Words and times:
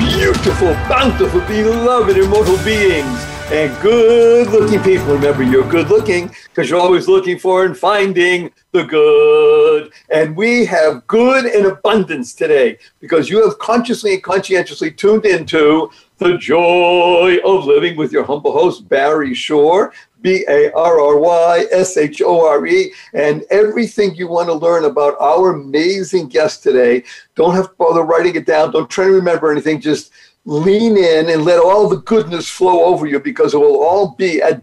beautiful, 0.00 0.72
bountiful, 0.88 1.40
beloved, 1.42 2.16
immortal 2.16 2.56
beings 2.64 3.26
and 3.52 3.82
good 3.82 4.48
looking 4.48 4.80
people. 4.82 5.14
Remember, 5.14 5.42
you're 5.42 5.68
good 5.68 5.88
looking 5.88 6.34
because 6.54 6.70
you're 6.70 6.80
always 6.80 7.06
looking 7.06 7.38
for 7.38 7.66
and 7.66 7.76
finding 7.76 8.50
the 8.72 8.84
good. 8.84 9.92
And 10.08 10.34
we 10.34 10.64
have 10.66 11.06
good 11.06 11.44
in 11.44 11.66
abundance 11.66 12.32
today 12.32 12.78
because 13.00 13.28
you 13.28 13.44
have 13.44 13.58
consciously 13.58 14.14
and 14.14 14.22
conscientiously 14.22 14.90
tuned 14.90 15.26
into 15.26 15.90
the 16.20 16.38
joy 16.38 17.38
of 17.44 17.64
living 17.64 17.96
with 17.96 18.12
your 18.12 18.24
humble 18.24 18.52
host, 18.52 18.88
Barry 18.88 19.34
Shore. 19.34 19.92
B 20.22 20.44
A 20.48 20.70
R 20.72 21.00
R 21.00 21.18
Y 21.18 21.64
S 21.72 21.96
H 21.96 22.20
O 22.20 22.46
R 22.46 22.66
E, 22.66 22.92
and 23.14 23.42
everything 23.50 24.14
you 24.14 24.28
want 24.28 24.48
to 24.48 24.52
learn 24.52 24.84
about 24.84 25.16
our 25.18 25.54
amazing 25.54 26.28
guest 26.28 26.62
today. 26.62 27.04
Don't 27.36 27.54
have 27.54 27.70
to 27.70 27.74
bother 27.76 28.02
writing 28.02 28.36
it 28.36 28.44
down. 28.44 28.70
Don't 28.70 28.90
try 28.90 29.06
to 29.06 29.12
remember 29.12 29.50
anything. 29.50 29.80
Just 29.80 30.12
lean 30.44 30.98
in 30.98 31.30
and 31.30 31.44
let 31.44 31.58
all 31.58 31.88
the 31.88 32.02
goodness 32.02 32.48
flow 32.50 32.84
over 32.84 33.06
you 33.06 33.18
because 33.18 33.54
it 33.54 33.58
will 33.58 33.82
all 33.82 34.14
be 34.16 34.42
at 34.42 34.62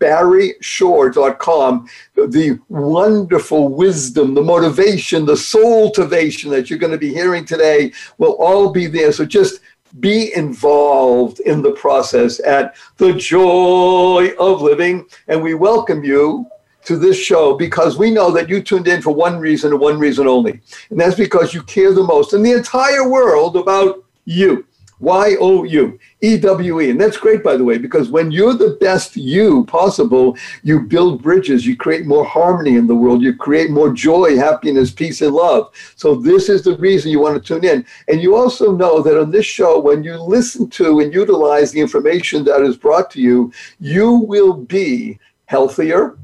www.barryshore.com. 0.00 1.88
The 2.14 2.58
wonderful 2.68 3.68
wisdom, 3.68 4.34
the 4.34 4.42
motivation, 4.42 5.26
the 5.26 5.36
soul 5.36 5.90
motivation 5.90 6.50
that 6.50 6.68
you're 6.68 6.78
going 6.78 6.92
to 6.92 6.98
be 6.98 7.12
hearing 7.12 7.44
today 7.44 7.92
will 8.18 8.32
all 8.32 8.70
be 8.70 8.86
there. 8.86 9.12
So 9.12 9.24
just 9.24 9.60
be 9.98 10.32
involved 10.34 11.40
in 11.40 11.62
the 11.62 11.72
process 11.72 12.40
at 12.46 12.76
the 12.98 13.12
joy 13.14 14.30
of 14.38 14.62
living. 14.62 15.06
And 15.26 15.42
we 15.42 15.54
welcome 15.54 16.04
you 16.04 16.46
to 16.84 16.96
this 16.96 17.18
show 17.18 17.56
because 17.56 17.98
we 17.98 18.10
know 18.10 18.30
that 18.30 18.48
you 18.48 18.62
tuned 18.62 18.88
in 18.88 19.02
for 19.02 19.14
one 19.14 19.38
reason 19.38 19.72
and 19.72 19.80
one 19.80 19.98
reason 19.98 20.28
only. 20.28 20.60
And 20.90 21.00
that's 21.00 21.16
because 21.16 21.52
you 21.52 21.62
care 21.62 21.92
the 21.92 22.04
most 22.04 22.34
in 22.34 22.42
the 22.42 22.52
entire 22.52 23.08
world 23.08 23.56
about 23.56 24.04
you. 24.24 24.64
Y 25.00 25.36
O 25.40 25.64
U, 25.64 25.98
E 26.20 26.36
W 26.36 26.80
E. 26.80 26.90
And 26.90 27.00
that's 27.00 27.16
great, 27.16 27.42
by 27.42 27.56
the 27.56 27.64
way, 27.64 27.78
because 27.78 28.10
when 28.10 28.30
you're 28.30 28.54
the 28.54 28.76
best 28.80 29.16
you 29.16 29.64
possible, 29.64 30.36
you 30.62 30.80
build 30.80 31.22
bridges, 31.22 31.66
you 31.66 31.76
create 31.76 32.06
more 32.06 32.24
harmony 32.24 32.76
in 32.76 32.86
the 32.86 32.94
world, 32.94 33.22
you 33.22 33.34
create 33.34 33.70
more 33.70 33.92
joy, 33.92 34.36
happiness, 34.36 34.90
peace, 34.90 35.22
and 35.22 35.34
love. 35.34 35.72
So, 35.96 36.14
this 36.14 36.48
is 36.48 36.62
the 36.62 36.76
reason 36.76 37.10
you 37.10 37.20
want 37.20 37.42
to 37.42 37.46
tune 37.46 37.64
in. 37.64 37.84
And 38.08 38.22
you 38.22 38.36
also 38.36 38.76
know 38.76 39.02
that 39.02 39.18
on 39.18 39.30
this 39.30 39.46
show, 39.46 39.80
when 39.80 40.04
you 40.04 40.16
listen 40.16 40.68
to 40.70 41.00
and 41.00 41.12
utilize 41.12 41.72
the 41.72 41.80
information 41.80 42.44
that 42.44 42.60
is 42.60 42.76
brought 42.76 43.10
to 43.12 43.20
you, 43.20 43.52
you 43.80 44.12
will 44.12 44.52
be 44.52 45.18
healthier, 45.46 46.18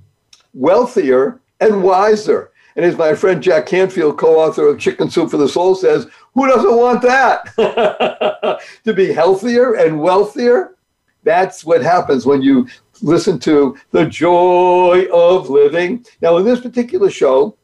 wealthier, 0.55 1.41
and 1.61 1.83
wiser. 1.83 2.51
And 2.77 2.85
as 2.85 2.99
my 2.99 3.15
friend 3.15 3.43
Jack 3.43 3.67
Canfield, 3.67 4.19
co 4.19 4.39
author 4.39 4.69
of 4.69 4.79
Chicken 4.79 5.09
Soup 5.09 5.31
for 5.31 5.39
the 5.39 5.49
Soul, 5.49 5.75
says, 5.75 6.07
who 6.37 6.47
doesn't 6.47 6.77
want 6.77 7.01
that? 7.01 8.61
to 8.84 8.92
be 8.92 9.11
healthier 9.11 9.77
and 9.77 9.98
wealthier? 9.98 10.77
That's 11.25 11.65
what 11.65 11.83
happens 11.83 12.27
when 12.27 12.43
you 12.43 12.69
listen 13.00 13.38
to 13.41 13.77
the 13.91 14.05
joy 14.05 15.06
of 15.11 15.49
living. 15.49 16.05
Now, 16.21 16.37
in 16.37 16.44
this 16.44 16.61
particular 16.61 17.09
show, 17.09 17.56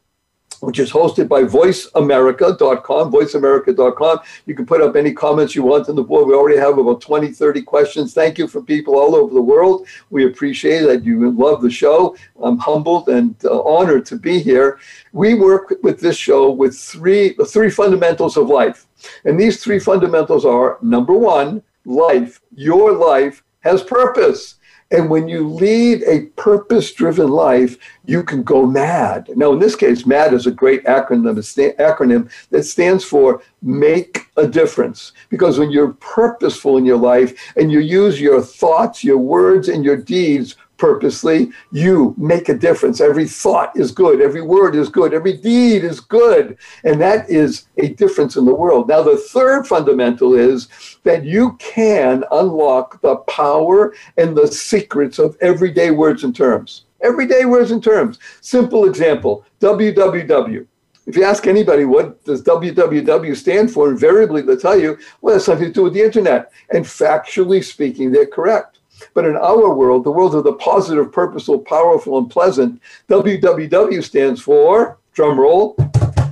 which 0.63 0.79
is 0.79 0.93
hosted 0.93 1.27
by 1.29 1.43
voiceamerica.com, 1.43 3.13
voiceamerica.com. 3.13 4.21
You 4.47 4.55
can 4.55 4.65
put 4.65 4.81
up 4.81 4.95
any 4.95 5.13
comments 5.13 5.57
you 5.57 5.65
want 5.65 5.89
on 5.89 5.97
the 5.97 6.05
board. 6.05 6.29
We 6.29 6.35
already 6.35 6.59
have 6.59 6.79
about 6.79 7.01
20, 7.01 7.33
30 7.33 7.63
questions. 7.63 8.15
Thank 8.15 8.39
you 8.39 8.47
from 8.47 8.65
people 8.65 8.97
all 8.97 9.17
over 9.17 9.35
the 9.35 9.43
world. 9.43 9.89
We 10.11 10.27
appreciate 10.27 10.83
that 10.83 11.05
you 11.05 11.33
love 11.33 11.63
the 11.63 11.71
show. 11.71 12.17
I'm 12.41 12.59
humbled 12.59 13.09
and 13.09 13.35
uh, 13.45 13.61
honored 13.63 14.07
to 14.07 14.17
be 14.17 14.39
here. 14.39 14.79
We 15.13 15.35
work 15.35 15.75
with 15.83 15.99
this 15.99 16.17
show 16.17 16.53
with 16.53 16.79
three, 16.79 17.35
the 17.35 17.45
three 17.45 17.71
fundamentals 17.71 18.37
of 18.37 18.47
life. 18.47 18.87
And 19.25 19.39
these 19.39 19.65
three 19.65 19.81
fundamentals 19.81 20.45
are 20.45 20.79
number 20.81 21.15
one, 21.15 21.61
life, 21.85 22.41
your 22.55 22.93
life 22.93 23.43
has 23.63 23.83
purpose. 23.83 24.57
And 24.93 25.09
when 25.09 25.27
you 25.27 25.49
lead 25.49 26.03
a 26.03 26.27
purpose 26.37 26.93
driven 26.93 27.31
life, 27.31 27.79
you 28.05 28.23
can 28.23 28.43
go 28.43 28.67
mad. 28.67 29.31
Now, 29.35 29.53
in 29.53 29.59
this 29.59 29.75
case, 29.75 30.05
MAD 30.05 30.35
is 30.35 30.47
a 30.47 30.51
great 30.51 30.85
acronym, 30.85 31.39
acronym 31.79 32.31
that 32.51 32.65
stands 32.65 33.03
for 33.03 33.43
make 33.63 34.27
a 34.37 34.47
difference. 34.47 35.13
Because 35.31 35.59
when 35.59 35.71
you're 35.71 35.95
purposeful 35.95 36.77
in 36.77 36.85
your 36.85 36.99
life 36.99 37.55
and 37.57 37.73
you 37.73 37.81
use 37.81 38.21
your 38.21 38.43
thoughts, 38.43 39.03
your 39.03 39.19
words, 39.19 39.69
and 39.69 39.83
your 39.83 39.97
deeds 39.97 40.57
purposely, 40.83 41.53
you 41.71 42.13
make 42.19 42.49
a 42.49 42.59
difference. 42.59 43.01
Every 43.01 43.29
thought 43.29 43.71
is 43.77 43.93
good, 43.93 44.21
every 44.21 44.43
word 44.43 44.75
is 44.75 44.89
good, 44.89 45.15
every 45.15 45.37
deed 45.37 45.85
is 45.85 46.01
good. 46.01 46.59
And 46.83 47.01
that 47.01 47.31
is 47.31 47.69
a 47.77 47.91
difference 47.91 48.35
in 48.35 48.45
the 48.45 48.55
world. 48.55 48.89
Now, 48.89 49.01
the 49.01 49.17
third 49.17 49.65
fundamental 49.69 50.35
is 50.35 50.67
that 51.05 51.25
you 51.25 51.53
can 51.61 52.25
unlock 52.33 53.01
the 53.01 53.19
power 53.29 53.95
and 54.17 54.37
the 54.37 54.49
secrets 54.49 55.21
of 55.21 55.37
everyday 55.41 55.93
words 55.93 56.25
and 56.25 56.35
terms. 56.35 56.87
Everyday 57.01 57.45
words 57.45 57.71
and 57.71 57.83
terms. 57.83 58.19
Simple 58.41 58.87
example 58.87 59.45
www. 59.61 60.67
If 61.07 61.17
you 61.17 61.23
ask 61.23 61.47
anybody 61.47 61.85
what 61.85 62.25
does 62.25 62.43
www 62.43 63.37
stand 63.37 63.71
for, 63.71 63.89
invariably 63.89 64.43
they'll 64.43 64.57
tell 64.57 64.81
you, 64.81 64.99
well, 65.21 65.35
it 65.35 65.37
has 65.37 65.45
something 65.45 65.69
to 65.69 65.73
do 65.73 65.85
with 65.85 65.95
the 65.95 66.03
internet. 66.03 66.51
And 66.71 66.85
factually 66.85 67.63
speaking, 67.63 68.11
they're 68.11 68.27
correct. 68.27 68.72
But 69.15 69.25
in 69.25 69.37
our 69.37 69.75
world, 69.75 70.05
the 70.05 70.11
world 70.11 70.35
of 70.35 70.45
the 70.45 70.55
positive, 70.55 71.13
purposeful, 71.13 71.61
powerful, 71.61 72.19
and 72.19 72.31
pleasant, 72.31 72.81
WWW 73.09 74.03
stands 74.03 74.41
for, 74.41 74.99
drum 75.13 75.39
roll, 75.39 75.77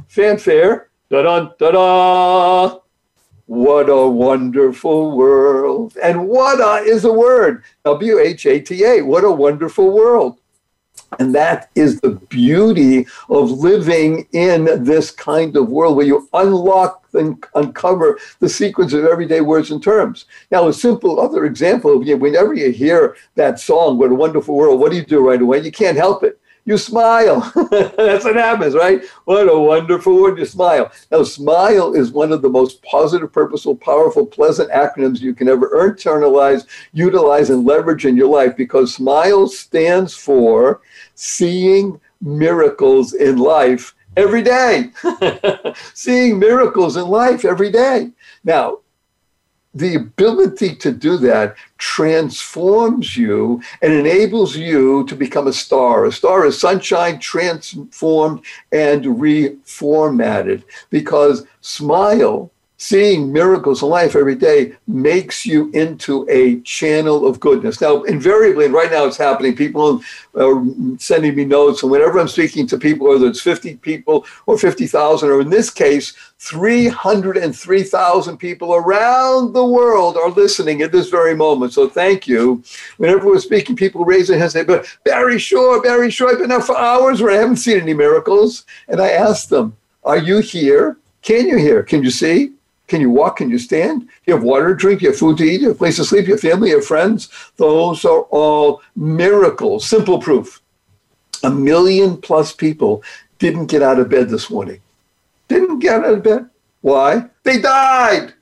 fanfare, 0.09 0.89
da 1.11 1.23
da 1.23 1.51
da 1.59 1.71
da. 1.71 2.79
What 3.47 3.89
a 3.89 4.07
wonderful 4.07 5.17
world. 5.17 5.97
And 6.01 6.29
what 6.29 6.61
a 6.61 6.85
is 6.85 7.05
a 7.05 7.13
word, 7.13 7.65
W 7.85 8.19
H 8.19 8.47
A 8.47 8.61
T 8.61 8.85
A. 8.85 9.03
What 9.03 9.25
a 9.25 9.31
wonderful 9.31 9.93
world. 9.93 10.41
And 11.19 11.35
that 11.35 11.71
is 11.75 12.01
the 12.01 12.11
beauty 12.11 13.07
of 13.29 13.51
living 13.51 14.29
in 14.33 14.85
this 14.85 15.11
kind 15.11 15.57
of 15.57 15.69
world 15.69 15.97
where 15.97 16.07
you 16.07 16.29
unlock 16.33 17.05
and 17.15 17.45
uncover 17.55 18.19
the 18.39 18.49
secrets 18.49 18.93
of 18.93 19.05
everyday 19.05 19.41
words 19.41 19.71
and 19.71 19.83
terms. 19.83 20.27
Now, 20.51 20.69
a 20.69 20.73
simple 20.73 21.21
other 21.21 21.45
example 21.45 21.99
whenever 21.99 22.55
you 22.55 22.71
hear 22.71 23.17
that 23.35 23.59
song, 23.59 23.99
What 23.99 24.13
a 24.13 24.15
Wonderful 24.15 24.55
World, 24.55 24.79
what 24.79 24.93
do 24.93 24.97
you 24.97 25.05
do 25.05 25.27
right 25.27 25.43
away? 25.43 25.61
You 25.61 25.73
can't 25.73 25.97
help 25.97 26.23
it 26.23 26.41
you 26.65 26.79
smile. 26.79 27.41
That's 27.71 28.25
what 28.25 28.37
happens, 28.37 28.75
right? 28.75 29.03
What 29.25 29.49
a 29.49 29.59
wonderful 29.59 30.21
word, 30.21 30.39
you 30.39 30.45
smile. 30.45 30.93
Now, 31.11 31.23
SMILE 31.23 31.95
is 31.95 32.13
one 32.13 32.33
of 32.33 32.43
the 32.43 32.49
most 32.49 32.83
positive, 32.83 33.33
purposeful, 33.33 33.77
powerful, 33.77 34.27
pleasant 34.27 34.71
acronyms 34.71 35.21
you 35.21 35.35
can 35.35 35.49
ever 35.49 35.69
internalize, 35.71 36.67
utilize, 36.93 37.51
and 37.51 37.65
leverage 37.65 38.07
in 38.07 38.17
your 38.17 38.29
life 38.29 38.57
because 38.57 38.95
SMILE 38.95 39.49
stands 39.49 40.15
for 40.15 40.81
seeing 41.21 42.01
miracles 42.23 43.13
in 43.13 43.37
life 43.37 43.95
every 44.17 44.43
day. 44.43 44.91
seeing 45.95 46.39
miracles 46.39 46.97
in 46.97 47.09
life 47.09 47.45
every 47.45 47.71
day. 47.71 48.11
Now, 48.43 48.79
the 49.75 49.97
ability 49.97 50.75
to 50.77 50.91
do 50.91 51.19
that 51.19 51.55
transforms 51.77 53.17
you 53.17 53.63
and 53.83 53.93
enables 53.93 54.57
you 54.57 55.05
to 55.07 55.15
become 55.15 55.47
a 55.47 55.53
star. 55.53 56.07
A 56.07 56.13
star 56.13 56.47
is 56.47 56.59
sunshine 56.59 57.21
transformed 57.21 58.43
and 58.73 59.05
reformatted 59.05 60.65
because 60.89 61.47
smile 61.61 62.50
seeing 62.81 63.31
miracles 63.31 63.83
in 63.83 63.91
life 63.91 64.17
every 64.17 64.35
day 64.35 64.73
makes 64.87 65.45
you 65.45 65.71
into 65.73 66.27
a 66.31 66.61
channel 66.61 67.27
of 67.27 67.39
goodness. 67.39 67.79
Now, 67.79 68.05
invariably, 68.05 68.65
and 68.65 68.73
right 68.73 68.91
now 68.91 69.05
it's 69.05 69.19
happening, 69.19 69.55
people 69.55 70.01
are 70.35 70.65
sending 70.97 71.37
me 71.37 71.45
notes, 71.45 71.83
and 71.83 71.93
whenever 71.93 72.19
I'm 72.19 72.27
speaking 72.27 72.67
to 72.69 72.79
people, 72.79 73.07
whether 73.07 73.27
it's 73.27 73.43
50 73.43 73.77
people 73.77 74.25
or 74.47 74.57
50,000, 74.57 75.29
or 75.29 75.43
in 75.43 75.51
this 75.51 75.69
case, 75.69 76.15
303,000 76.39 78.39
people 78.39 78.75
around 78.75 79.53
the 79.53 79.67
world 79.67 80.17
are 80.17 80.31
listening 80.31 80.81
at 80.81 80.91
this 80.91 81.11
very 81.11 81.37
moment. 81.37 81.75
So 81.75 81.87
thank 81.87 82.27
you. 82.27 82.63
Whenever 82.97 83.27
we're 83.27 83.41
speaking, 83.41 83.77
people 83.77 84.07
raise 84.07 84.29
their 84.29 84.39
hands 84.39 84.55
and 84.55 84.67
say, 84.67 84.75
but 84.75 84.87
Barry 85.05 85.39
Shore, 85.39 85.83
Barry 85.83 86.11
Shore, 86.11 86.31
I've 86.31 86.39
been 86.39 86.51
out 86.51 86.65
for 86.65 86.79
hours 86.79 87.21
where 87.21 87.33
I 87.33 87.41
haven't 87.41 87.57
seen 87.57 87.79
any 87.79 87.93
miracles. 87.93 88.65
And 88.89 89.03
I 89.03 89.11
ask 89.11 89.51
them, 89.51 89.77
are 90.03 90.17
you 90.17 90.39
here? 90.39 90.97
Can 91.21 91.47
you 91.47 91.59
hear? 91.59 91.83
Can 91.83 92.03
you 92.03 92.11
see? 92.11 92.55
Can 92.91 93.01
you 93.01 93.09
walk? 93.09 93.37
Can 93.37 93.51
you 93.51 93.59
stand? 93.59 94.09
You 94.27 94.35
have 94.35 94.43
water 94.43 94.71
to 94.71 94.75
drink, 94.75 95.01
you 95.01 95.11
have 95.11 95.19
food 95.19 95.39
to 95.39 95.45
eat, 95.45 95.61
you 95.61 95.69
have 95.69 95.77
a 95.77 95.79
place 95.79 95.95
to 95.97 96.05
sleep, 96.05 96.27
you 96.27 96.35
have 96.35 96.41
family, 96.41 96.71
you 96.71 96.75
have 96.75 96.85
friends. 96.85 97.29
Those 97.57 98.05
are 98.05 98.23
all 98.31 98.83
miracles. 98.97 99.85
Simple 99.85 100.19
proof. 100.19 100.61
A 101.45 101.51
million 101.51 102.17
plus 102.17 102.53
people 102.53 103.05
didn't 103.39 103.67
get 103.67 103.81
out 103.81 104.01
of 104.01 104.09
bed 104.09 104.29
this 104.29 104.51
morning. 104.51 104.81
Didn't 105.47 105.79
get 105.79 106.05
out 106.05 106.15
of 106.15 106.25
bed. 106.25 106.51
Why? 106.81 107.27
They 107.45 107.61
died. 107.61 108.35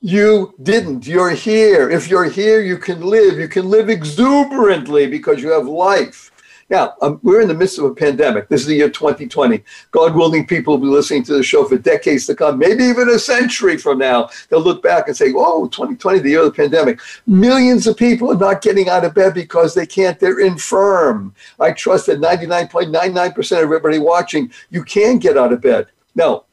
You 0.00 0.54
didn't. 0.60 1.06
You're 1.06 1.30
here. 1.30 1.88
If 1.88 2.08
you're 2.08 2.28
here, 2.28 2.60
you 2.62 2.78
can 2.78 3.00
live. 3.00 3.38
You 3.38 3.46
can 3.46 3.70
live 3.70 3.88
exuberantly 3.88 5.06
because 5.06 5.40
you 5.40 5.50
have 5.52 5.68
life. 5.68 6.32
Now, 6.68 6.94
um, 7.00 7.20
we're 7.22 7.40
in 7.40 7.48
the 7.48 7.54
midst 7.54 7.78
of 7.78 7.84
a 7.84 7.94
pandemic. 7.94 8.48
This 8.48 8.62
is 8.62 8.66
the 8.66 8.74
year 8.74 8.90
2020. 8.90 9.62
God 9.92 10.16
willing, 10.16 10.46
people 10.46 10.74
will 10.74 10.84
be 10.84 10.92
listening 10.92 11.22
to 11.24 11.34
the 11.34 11.42
show 11.42 11.64
for 11.64 11.78
decades 11.78 12.26
to 12.26 12.34
come, 12.34 12.58
maybe 12.58 12.82
even 12.82 13.08
a 13.08 13.18
century 13.20 13.76
from 13.76 13.98
now. 13.98 14.30
They'll 14.48 14.60
look 14.60 14.82
back 14.82 15.06
and 15.06 15.16
say, 15.16 15.32
oh, 15.36 15.68
2020, 15.68 16.18
the 16.18 16.30
year 16.30 16.40
of 16.40 16.46
the 16.46 16.62
pandemic. 16.62 17.00
Millions 17.26 17.86
of 17.86 17.96
people 17.96 18.32
are 18.32 18.38
not 18.38 18.62
getting 18.62 18.88
out 18.88 19.04
of 19.04 19.14
bed 19.14 19.34
because 19.34 19.74
they 19.74 19.86
can't. 19.86 20.18
They're 20.18 20.40
infirm. 20.40 21.34
I 21.60 21.70
trust 21.70 22.06
that 22.06 22.20
99.99% 22.20 23.38
of 23.38 23.62
everybody 23.62 24.00
watching, 24.00 24.50
you 24.70 24.82
can 24.82 25.18
get 25.18 25.38
out 25.38 25.52
of 25.52 25.60
bed. 25.60 25.86
Now, 26.16 26.45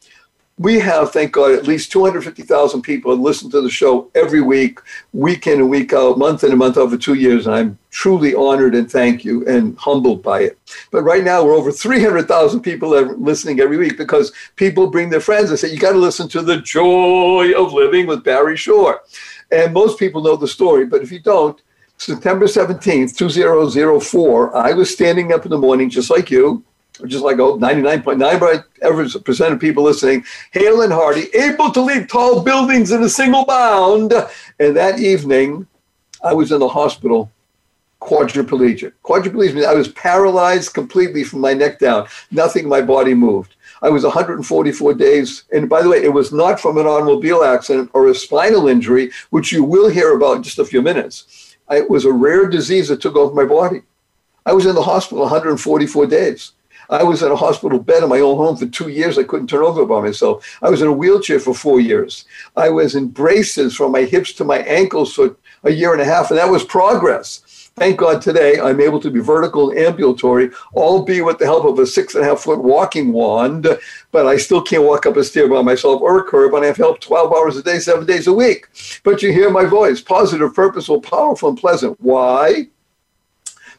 we 0.63 0.79
have, 0.79 1.11
thank 1.11 1.33
God, 1.33 1.51
at 1.51 1.67
least 1.67 1.91
250,000 1.91 2.81
people 2.81 3.13
listen 3.17 3.51
to 3.51 3.59
the 3.59 3.69
show 3.69 4.09
every 4.15 4.39
week, 4.39 4.79
week 5.11 5.45
in 5.45 5.59
and 5.59 5.69
week 5.69 5.91
out, 5.91 6.17
month 6.17 6.41
in 6.45 6.51
and 6.51 6.57
month 6.59 6.77
over 6.77 6.95
two 6.95 7.15
years. 7.15 7.45
And 7.45 7.53
I'm 7.53 7.77
truly 7.91 8.33
honored 8.33 8.73
and 8.73 8.89
thank 8.89 9.25
you 9.25 9.45
and 9.45 9.77
humbled 9.77 10.23
by 10.23 10.39
it. 10.43 10.57
But 10.89 11.03
right 11.03 11.21
now, 11.21 11.43
we're 11.43 11.53
over 11.53 11.69
300,000 11.69 12.61
people 12.61 12.95
are 12.95 13.13
listening 13.17 13.59
every 13.59 13.75
week 13.75 13.97
because 13.97 14.31
people 14.55 14.89
bring 14.89 15.09
their 15.09 15.19
friends 15.19 15.49
and 15.49 15.59
say, 15.59 15.69
you 15.69 15.77
got 15.77 15.91
to 15.91 15.97
listen 15.97 16.29
to 16.29 16.41
The 16.41 16.61
Joy 16.61 17.51
of 17.57 17.73
Living 17.73 18.07
with 18.07 18.23
Barry 18.23 18.55
Shore. 18.55 19.01
And 19.51 19.73
most 19.73 19.99
people 19.99 20.23
know 20.23 20.37
the 20.37 20.47
story, 20.47 20.85
but 20.85 21.01
if 21.01 21.11
you 21.11 21.19
don't, 21.19 21.61
September 21.97 22.45
17th, 22.45 23.17
2004, 23.17 24.55
I 24.55 24.71
was 24.71 24.93
standing 24.93 25.33
up 25.33 25.43
in 25.43 25.51
the 25.51 25.57
morning 25.57 25.89
just 25.89 26.09
like 26.09 26.31
you 26.31 26.63
just 27.07 27.23
like 27.23 27.39
oh, 27.39 27.57
99.9% 27.57 29.51
of 29.51 29.59
people 29.59 29.83
listening, 29.83 30.23
hale 30.51 30.81
and 30.81 30.93
hearty, 30.93 31.27
able 31.33 31.71
to 31.71 31.81
leap 31.81 32.07
tall 32.07 32.41
buildings 32.43 32.91
in 32.91 33.03
a 33.03 33.09
single 33.09 33.45
bound. 33.45 34.13
And 34.59 34.75
that 34.75 34.99
evening, 34.99 35.67
I 36.23 36.33
was 36.33 36.51
in 36.51 36.59
the 36.59 36.67
hospital, 36.67 37.31
quadriplegic. 37.99 38.93
Quadriplegic 39.03 39.55
means 39.55 39.65
I 39.65 39.73
was 39.73 39.87
paralyzed 39.89 40.73
completely 40.73 41.23
from 41.23 41.39
my 41.39 41.53
neck 41.53 41.79
down. 41.79 42.07
Nothing 42.31 42.63
in 42.63 42.69
my 42.69 42.81
body 42.81 43.13
moved. 43.13 43.55
I 43.81 43.89
was 43.89 44.03
144 44.03 44.93
days. 44.93 45.43
And 45.51 45.69
by 45.69 45.81
the 45.81 45.89
way, 45.89 46.03
it 46.03 46.13
was 46.13 46.31
not 46.31 46.59
from 46.59 46.77
an 46.77 46.85
automobile 46.85 47.43
accident 47.43 47.89
or 47.93 48.07
a 48.07 48.15
spinal 48.15 48.67
injury, 48.67 49.11
which 49.31 49.51
you 49.51 49.63
will 49.63 49.89
hear 49.89 50.15
about 50.15 50.37
in 50.37 50.43
just 50.43 50.59
a 50.59 50.65
few 50.65 50.81
minutes. 50.81 51.57
It 51.69 51.89
was 51.89 52.05
a 52.05 52.11
rare 52.11 52.47
disease 52.47 52.89
that 52.89 53.01
took 53.01 53.15
over 53.15 53.33
my 53.33 53.45
body. 53.45 53.81
I 54.45 54.53
was 54.53 54.65
in 54.65 54.75
the 54.75 54.83
hospital 54.83 55.23
144 55.23 56.07
days. 56.07 56.51
I 56.89 57.03
was 57.03 57.23
in 57.23 57.31
a 57.31 57.35
hospital 57.35 57.79
bed 57.79 58.03
in 58.03 58.09
my 58.09 58.19
own 58.19 58.37
home 58.37 58.57
for 58.57 58.65
two 58.65 58.89
years. 58.89 59.17
I 59.17 59.23
couldn't 59.23 59.47
turn 59.47 59.63
over 59.63 59.85
by 59.85 60.01
myself. 60.01 60.57
I 60.61 60.69
was 60.69 60.81
in 60.81 60.87
a 60.87 60.93
wheelchair 60.93 61.39
for 61.39 61.53
four 61.53 61.79
years. 61.79 62.25
I 62.55 62.69
was 62.69 62.95
in 62.95 63.09
braces 63.09 63.75
from 63.75 63.91
my 63.91 64.01
hips 64.01 64.33
to 64.33 64.43
my 64.43 64.59
ankles 64.59 65.13
for 65.13 65.35
a 65.63 65.71
year 65.71 65.93
and 65.93 66.01
a 66.01 66.05
half, 66.05 66.29
and 66.29 66.39
that 66.39 66.49
was 66.49 66.63
progress. 66.63 67.41
Thank 67.75 67.97
God 67.97 68.21
today 68.21 68.59
I'm 68.59 68.79
able 68.79 68.99
to 68.99 69.09
be 69.09 69.19
vertical 69.19 69.71
and 69.71 69.79
ambulatory, 69.79 70.51
albeit 70.75 71.25
with 71.25 71.39
the 71.39 71.45
help 71.45 71.65
of 71.65 71.79
a 71.79 71.87
six 71.87 72.13
and 72.13 72.23
a 72.23 72.27
half 72.27 72.41
foot 72.41 72.59
walking 72.59 73.11
wand, 73.11 73.67
but 74.11 74.27
I 74.27 74.37
still 74.37 74.61
can't 74.61 74.83
walk 74.83 75.07
up 75.07 75.17
a 75.17 75.23
stair 75.23 75.47
by 75.49 75.63
myself 75.63 75.99
or 75.99 76.19
a 76.19 76.23
curb, 76.23 76.53
and 76.53 76.63
I 76.63 76.67
have 76.67 76.77
help 76.77 76.99
12 76.99 77.33
hours 77.33 77.57
a 77.57 77.63
day, 77.63 77.79
seven 77.79 78.05
days 78.05 78.27
a 78.27 78.33
week. 78.33 78.67
But 79.03 79.23
you 79.23 79.33
hear 79.33 79.49
my 79.49 79.65
voice 79.65 80.01
positive, 80.01 80.53
purposeful, 80.53 81.01
powerful, 81.01 81.49
and 81.49 81.57
pleasant. 81.57 81.99
Why? 81.99 82.67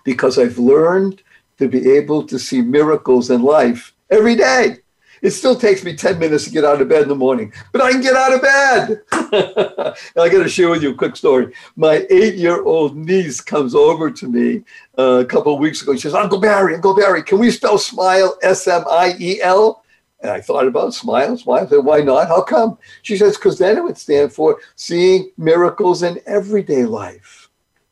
Because 0.03 0.41
I've 0.41 0.59
learned 0.59 1.23
to 1.59 1.69
be 1.69 1.93
able 1.93 2.27
to 2.27 2.39
see 2.39 2.61
miracles 2.61 3.31
in 3.31 3.43
life 3.43 3.95
every 4.11 4.37
day. 4.37 4.79
It 5.23 5.31
still 5.31 5.57
takes 5.57 5.83
me 5.83 5.97
10 5.97 6.19
minutes 6.19 6.45
to 6.45 6.51
get 6.51 6.67
out 6.67 6.83
of 6.83 6.89
bed 6.91 7.05
in 7.05 7.09
the 7.09 7.15
morning, 7.15 7.51
but 7.73 7.81
I 7.81 7.93
can 7.93 8.03
get 8.03 8.15
out 8.15 8.35
of 8.35 8.43
bed. 8.43 9.01
I 10.19 10.29
got 10.29 10.43
to 10.43 10.49
share 10.51 10.69
with 10.69 10.83
you 10.83 10.91
a 10.91 10.95
quick 10.95 11.17
story. 11.17 11.55
My 11.77 12.07
eight 12.11 12.35
year 12.35 12.63
old 12.63 12.95
niece 12.95 13.41
comes 13.41 13.75
over 13.75 14.11
to 14.11 14.29
me 14.29 14.65
uh, 14.99 15.23
a 15.23 15.25
couple 15.25 15.55
of 15.55 15.61
weeks 15.61 15.81
ago. 15.81 15.95
She 15.95 16.01
says, 16.03 16.13
Uncle 16.13 16.41
Barry, 16.41 16.75
Uncle 16.75 16.95
Barry, 16.95 17.23
can 17.23 17.39
we 17.39 17.51
spell 17.51 17.79
smile 17.79 18.37
S 18.43 18.69
M 18.69 18.85
I 18.91 19.15
E 19.19 19.41
L? 19.41 19.83
And 20.21 20.31
I 20.31 20.43
thought 20.43 20.67
about 20.67 20.93
smile, 20.93 21.39
smile. 21.39 21.65
I 21.65 21.69
said, 21.69 21.85
why 21.85 22.01
not? 22.01 22.29
How 22.29 22.43
come? 22.43 22.77
She 23.01 23.17
says, 23.17 23.37
because 23.39 23.59
then 23.59 23.79
it 23.79 23.85
would 23.85 23.97
stand 23.97 24.31
for 24.31 24.59
seeing 24.77 25.31
miracles 25.39 26.03
in 26.03 26.21
everyday 26.27 26.85
life 26.85 27.44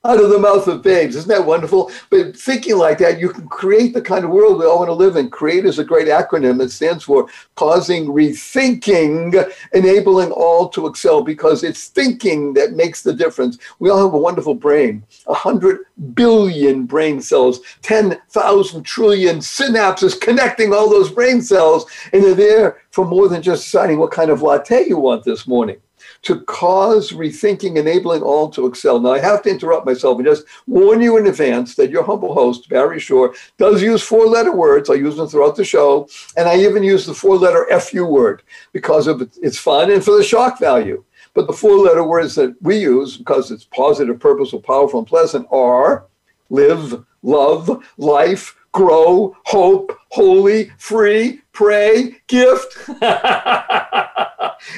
out 0.05 0.21
of 0.21 0.31
the 0.31 0.39
mouth 0.39 0.67
of 0.67 0.83
babes. 0.83 1.15
Isn't 1.15 1.29
that 1.29 1.47
wonderful? 1.47 1.91
But 2.11 2.37
thinking 2.37 2.77
like 2.77 2.99
that, 2.99 3.21
you 3.21 3.29
can 3.29 3.47
create 3.49 3.95
the 3.95 4.03
kind 4.03 4.25
of 4.25 4.31
world 4.31 4.59
we 4.59 4.67
all 4.67 4.79
want 4.79 4.89
to 4.89 4.95
live 4.95 5.15
in. 5.17 5.31
CREATE 5.31 5.65
is 5.65 5.79
a 5.79 5.85
great 5.85 6.09
acronym 6.09 6.59
that 6.59 6.73
stands 6.73 7.05
for 7.05 7.29
causing 7.55 8.07
rethinking, 8.07 9.53
enabling 9.73 10.33
all 10.33 10.69
to 10.71 10.89
excel 10.89 11.23
because 11.23 11.63
it's 11.63 11.87
thinking 11.87 12.53
that 12.55 12.73
makes 12.73 13.03
the 13.03 13.15
difference. 13.15 13.59
We 13.79 13.91
all 13.91 14.05
have 14.05 14.15
a 14.15 14.19
wonderful 14.19 14.55
brain, 14.55 15.05
100 15.27 15.79
billion 16.15 16.85
brain 16.85 17.21
cells, 17.21 17.61
10,000 17.83 18.83
trillion 18.83 19.39
synapses 19.39 20.21
connecting 20.21 20.75
all 20.75 20.91
those 20.91 21.13
brain 21.13 21.41
cells, 21.43 21.87
and 22.13 22.25
they're 22.25 22.35
there 22.35 22.83
for 22.91 23.05
more 23.05 23.29
than 23.29 23.41
just 23.41 23.65
deciding 23.65 23.99
what 23.99 24.11
kind 24.11 24.31
of 24.31 24.43
latte 24.43 24.89
you 24.89 24.99
want 24.99 25.23
this 25.23 25.47
morning 25.47 25.77
to 26.23 26.41
cause 26.43 27.11
rethinking, 27.13 27.77
enabling 27.77 28.23
all 28.23 28.49
to 28.51 28.67
excel. 28.67 29.01
Now, 29.01 29.13
I 29.13 29.19
have 29.19 29.43
to 29.43 29.51
interrupt 29.51 29.87
myself 29.87 30.19
and 30.19 30.27
just 30.27 30.45
warn 30.67 31.01
you 31.01 31.17
in 31.17 31.27
advance 31.27 31.75
that 31.75 31.91
your 31.91 32.05
humble 32.05 32.33
host, 32.33 32.69
Barry 32.69 33.01
Shore, 33.01 33.35
does 33.59 33.83
use 33.83 34.03
four 34.03 34.27
letter 34.27 34.53
words. 34.53 34.89
I 34.89 34.95
use 34.95 35.17
them 35.17 35.27
throughout 35.27 35.57
the 35.57 35.65
show. 35.65 36.09
And 36.37 36.49
I 36.49 36.57
even 36.59 36.83
use 36.83 37.07
the 37.07 37.15
four 37.15 37.37
letter 37.37 37.67
FU 37.81 38.07
word 38.07 38.43
because 38.73 39.07
of 39.07 39.29
its 39.43 39.59
fun 39.59 39.91
and 39.91 40.05
for 40.05 40.17
the 40.17 40.23
shock 40.23 40.61
value. 40.61 41.05
But 41.35 41.47
the 41.47 41.53
four 41.53 41.79
letter 41.79 42.05
words 42.05 42.35
that 42.37 42.55
we 42.61 42.79
use, 42.79 43.17
because 43.17 43.51
it's 43.51 43.65
positive, 43.65 44.21
purposeful, 44.21 44.61
powerful, 44.61 45.01
and 45.01 45.09
pleasant, 45.09 45.47
are 45.51 46.07
live, 46.51 47.05
love, 47.23 47.83
life, 47.97 48.55
grow, 48.73 49.35
hope, 49.45 49.99
holy, 50.11 50.71
free, 50.79 51.41
pray, 51.53 52.17
gift. 52.29 52.91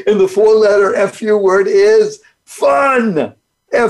and 0.07 0.21
the 0.21 0.29
four 0.29 0.55
letter 0.55 1.09
FU 1.09 1.37
word 1.39 1.67
is 1.69 2.21
fun. 2.45 3.35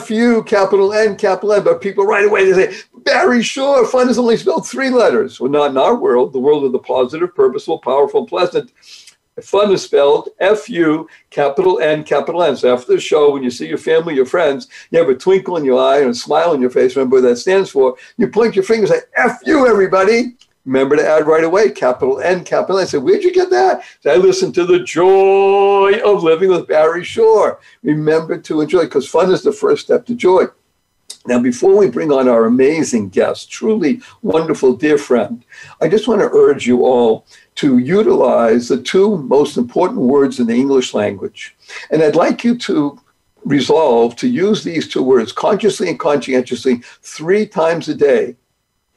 FU, 0.00 0.42
capital 0.44 0.92
N, 0.92 1.16
capital 1.16 1.52
N. 1.52 1.64
But 1.64 1.82
people 1.82 2.06
right 2.06 2.24
away 2.24 2.50
they 2.50 2.72
say, 2.72 2.80
Barry 3.04 3.42
Shore, 3.42 3.86
fun 3.86 4.08
is 4.08 4.18
only 4.18 4.36
spelled 4.36 4.66
three 4.66 4.90
letters. 4.90 5.40
Well, 5.40 5.50
not 5.50 5.70
in 5.72 5.76
our 5.76 5.94
world, 5.94 6.32
the 6.32 6.38
world 6.38 6.64
of 6.64 6.72
the 6.72 6.78
positive, 6.78 7.34
purposeful, 7.34 7.78
powerful, 7.78 8.26
pleasant. 8.26 8.72
Fun 9.42 9.72
is 9.72 9.82
spelled 9.82 10.28
F-U, 10.38 11.08
capital 11.30 11.80
N, 11.80 12.04
capital 12.04 12.42
N. 12.44 12.56
So 12.56 12.72
after 12.72 12.92
the 12.92 13.00
show, 13.00 13.32
when 13.32 13.42
you 13.42 13.50
see 13.50 13.66
your 13.66 13.78
family, 13.78 14.14
your 14.14 14.26
friends, 14.26 14.68
you 14.90 14.98
have 15.00 15.08
a 15.08 15.14
twinkle 15.14 15.56
in 15.56 15.64
your 15.64 15.80
eye 15.80 16.00
and 16.00 16.10
a 16.10 16.14
smile 16.14 16.50
on 16.50 16.60
your 16.60 16.70
face. 16.70 16.94
Remember 16.94 17.16
what 17.16 17.22
that 17.22 17.36
stands 17.36 17.68
for. 17.68 17.96
You 18.16 18.28
point 18.28 18.54
your 18.54 18.64
fingers 18.64 18.90
and 18.90 19.00
say, 19.00 19.06
F-U, 19.16 19.66
everybody. 19.66 20.36
Remember 20.64 20.96
to 20.96 21.06
add 21.06 21.26
right 21.26 21.44
away, 21.44 21.70
capital 21.70 22.20
N, 22.20 22.42
capital 22.42 22.78
N. 22.78 22.84
I 22.84 22.86
said, 22.86 23.02
where'd 23.02 23.22
you 23.22 23.34
get 23.34 23.50
that? 23.50 23.82
I 24.06 24.16
listened 24.16 24.54
to 24.54 24.64
the 24.64 24.80
joy 24.80 26.00
of 26.04 26.22
living 26.22 26.48
with 26.48 26.68
Barry 26.68 27.04
Shore. 27.04 27.60
Remember 27.82 28.38
to 28.38 28.62
enjoy, 28.62 28.84
because 28.84 29.06
fun 29.06 29.30
is 29.30 29.42
the 29.42 29.52
first 29.52 29.84
step 29.84 30.06
to 30.06 30.14
joy. 30.14 30.44
Now, 31.26 31.38
before 31.38 31.76
we 31.76 31.88
bring 31.88 32.12
on 32.12 32.28
our 32.28 32.44
amazing 32.44 33.08
guest, 33.08 33.50
truly 33.50 34.00
wonderful 34.22 34.74
dear 34.74 34.98
friend, 34.98 35.44
I 35.80 35.88
just 35.88 36.06
want 36.06 36.20
to 36.20 36.30
urge 36.30 36.66
you 36.66 36.84
all 36.84 37.26
to 37.56 37.78
utilize 37.78 38.68
the 38.68 38.82
two 38.82 39.18
most 39.18 39.56
important 39.56 40.00
words 40.00 40.38
in 40.38 40.46
the 40.46 40.54
English 40.54 40.92
language. 40.92 41.56
And 41.90 42.02
I'd 42.02 42.16
like 42.16 42.44
you 42.44 42.58
to 42.58 43.00
resolve 43.44 44.16
to 44.16 44.28
use 44.28 44.64
these 44.64 44.88
two 44.88 45.02
words 45.02 45.32
consciously 45.32 45.88
and 45.88 45.98
conscientiously 45.98 46.82
three 47.02 47.46
times 47.46 47.88
a 47.88 47.94
day 47.94 48.36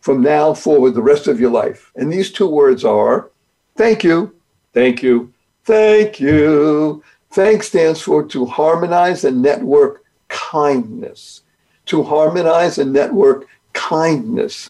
from 0.07 0.21
now 0.21 0.53
forward 0.53 0.93
the 0.93 1.01
rest 1.01 1.27
of 1.27 1.37
your 1.37 1.51
life. 1.51 1.91
And 1.97 2.09
these 2.09 2.31
two 2.31 2.47
words 2.47 2.85
are 2.85 3.29
thank 3.75 4.05
you, 4.05 4.33
thank 4.71 5.03
you, 5.03 5.33
thank 5.65 6.21
you. 6.21 7.03
Thank 7.31 7.61
stands 7.61 7.99
for 7.99 8.23
to 8.27 8.45
harmonize 8.45 9.25
and 9.25 9.41
network 9.41 10.05
kindness. 10.29 11.41
To 11.87 12.03
harmonize 12.03 12.77
and 12.77 12.93
network 12.93 13.47
kindness. 13.73 14.69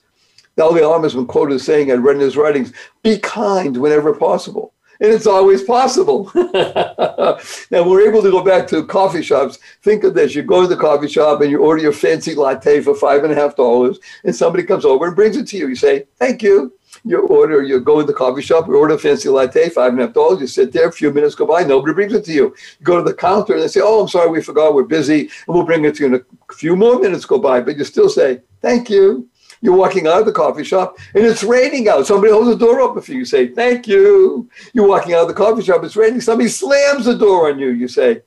Dalai 0.56 0.82
Lama 0.82 1.04
has 1.04 1.14
been 1.14 1.28
quoted 1.28 1.54
as 1.54 1.64
saying, 1.64 1.92
I 1.92 1.94
read 1.94 2.16
in 2.16 2.24
his 2.24 2.36
writings, 2.36 2.74
be 3.04 3.20
kind 3.20 3.78
whenever 3.78 4.16
possible. 4.16 4.74
And 5.00 5.12
it's 5.12 5.28
always 5.28 5.64
possible. 5.64 6.32
now 6.36 7.88
we're 7.88 8.08
able 8.08 8.22
to 8.22 8.32
go 8.32 8.44
back 8.44 8.68
to 8.68 8.86
coffee 8.86 9.22
shops. 9.22 9.60
Think 9.84 10.04
of 10.04 10.14
this. 10.14 10.34
You 10.34 10.44
go 10.44 10.62
to 10.62 10.68
the 10.68 10.78
coffee 10.78 11.08
shop 11.08 11.42
and 11.42 11.52
you 11.52 11.60
order 11.60 11.82
your 11.82 11.94
fancy 11.94 12.34
latte 12.34 12.82
for 12.82 12.96
five 12.96 13.24
and 13.24 13.32
a 13.32 13.36
half 13.36 13.56
dollars, 13.56 14.00
and 14.24 14.36
somebody 14.36 14.64
comes 14.64 14.86
over 14.86 15.06
and 15.08 15.16
brings 15.16 15.38
it 15.38 15.48
to 15.48 15.58
you. 15.58 15.68
You 15.68 15.76
say, 15.76 16.06
thank 16.18 16.42
you. 16.42 16.74
You 17.04 17.28
order, 17.28 17.62
you 17.62 17.80
go 17.80 18.00
to 18.00 18.08
the 18.08 18.14
coffee 18.14 18.42
shop, 18.42 18.68
you 18.68 18.76
order 18.76 18.96
a 18.96 19.00
fancy 19.00 19.30
latte, 19.30 19.70
five 19.70 19.92
and 19.92 20.02
a 20.02 20.06
half 20.06 20.14
dollars. 20.14 20.42
You 20.42 20.48
sit 20.48 20.72
there, 20.72 20.88
a 20.88 20.92
few 20.92 21.12
minutes 21.12 21.36
go 21.36 21.46
by, 21.46 21.64
nobody 21.64 21.94
brings 21.94 22.14
it 22.14 22.26
to 22.26 22.34
you. 22.34 22.56
You 22.80 22.84
go 22.84 22.98
to 22.98 23.04
the 23.04 23.14
counter 23.14 23.54
and 23.54 23.62
they 23.62 23.68
say, 23.68 23.82
"Oh, 23.84 24.02
I'm 24.02 24.08
sorry, 24.08 24.30
we 24.30 24.42
forgot, 24.42 24.74
we're 24.74 24.84
busy, 24.84 25.22
and 25.22 25.56
we'll 25.56 25.64
bring 25.64 25.86
it 25.86 25.96
to 25.96 26.08
you." 26.08 26.16
And 26.16 26.26
a 26.50 26.54
few 26.54 26.76
more 26.76 27.00
minutes 27.00 27.26
go 27.26 27.38
by, 27.38 27.62
but 27.62 27.78
you 27.78 27.84
still 27.84 28.10
say, 28.10 28.42
"Thank 28.62 28.90
you." 28.90 29.30
You're 29.62 29.76
walking 29.76 30.08
out 30.08 30.20
of 30.20 30.26
the 30.26 30.32
coffee 30.32 30.64
shop 30.64 30.98
and 31.16 31.26
it's 31.26 31.44
raining 31.44 31.88
out. 31.90 32.06
Somebody 32.06 32.32
holds 32.32 32.50
the 32.50 32.56
door 32.56 32.80
open 32.80 33.02
for 33.02 33.12
you. 33.12 33.20
You 33.20 33.26
say, 33.26 33.48
Thank 33.48 33.88
you. 33.88 34.50
You're 34.74 34.88
walking 34.88 35.14
out 35.14 35.24
of 35.24 35.28
the 35.28 35.34
coffee 35.34 35.64
shop. 35.64 35.84
It's 35.84 35.96
raining. 35.96 36.22
Somebody 36.22 36.50
slams 36.50 37.06
the 37.06 37.18
door 37.18 37.50
on 37.50 37.60
you. 37.60 37.70
You 37.70 37.88
say, 37.88 38.22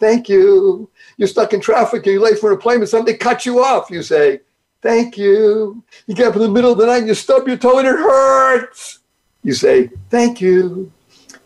Thank 0.00 0.28
you. 0.28 0.90
You're 1.16 1.28
stuck 1.28 1.52
in 1.52 1.60
traffic 1.60 2.04
and 2.04 2.14
you're 2.14 2.22
late 2.22 2.38
for 2.38 2.50
an 2.50 2.58
appointment. 2.58 2.90
Somebody 2.90 3.16
cuts 3.16 3.46
you 3.46 3.62
off. 3.62 3.90
You 3.90 4.02
say, 4.02 4.40
Thank 4.82 5.16
you. 5.16 5.82
You 6.06 6.14
get 6.14 6.28
up 6.28 6.36
in 6.36 6.42
the 6.42 6.48
middle 6.48 6.72
of 6.72 6.78
the 6.78 6.86
night 6.86 6.98
and 6.98 7.08
you 7.08 7.14
stub 7.14 7.46
your 7.46 7.56
toe 7.56 7.78
and 7.78 7.88
it 7.88 7.96
hurts. 7.96 8.98
You 9.42 9.54
say, 9.54 9.90
Thank 10.10 10.40
you. 10.40 10.90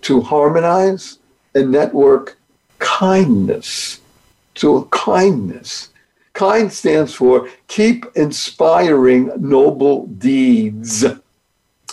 To 0.03 0.21
harmonize 0.21 1.19
and 1.55 1.71
network 1.71 2.39
kindness. 2.79 4.01
To 4.55 4.77
a 4.77 4.85
kindness. 4.87 5.91
Kind 6.39 6.73
stands 6.73 7.15
for 7.15 7.49
keep 7.67 8.07
inspiring 8.15 9.33
noble 9.39 10.07
deeds. 10.07 11.03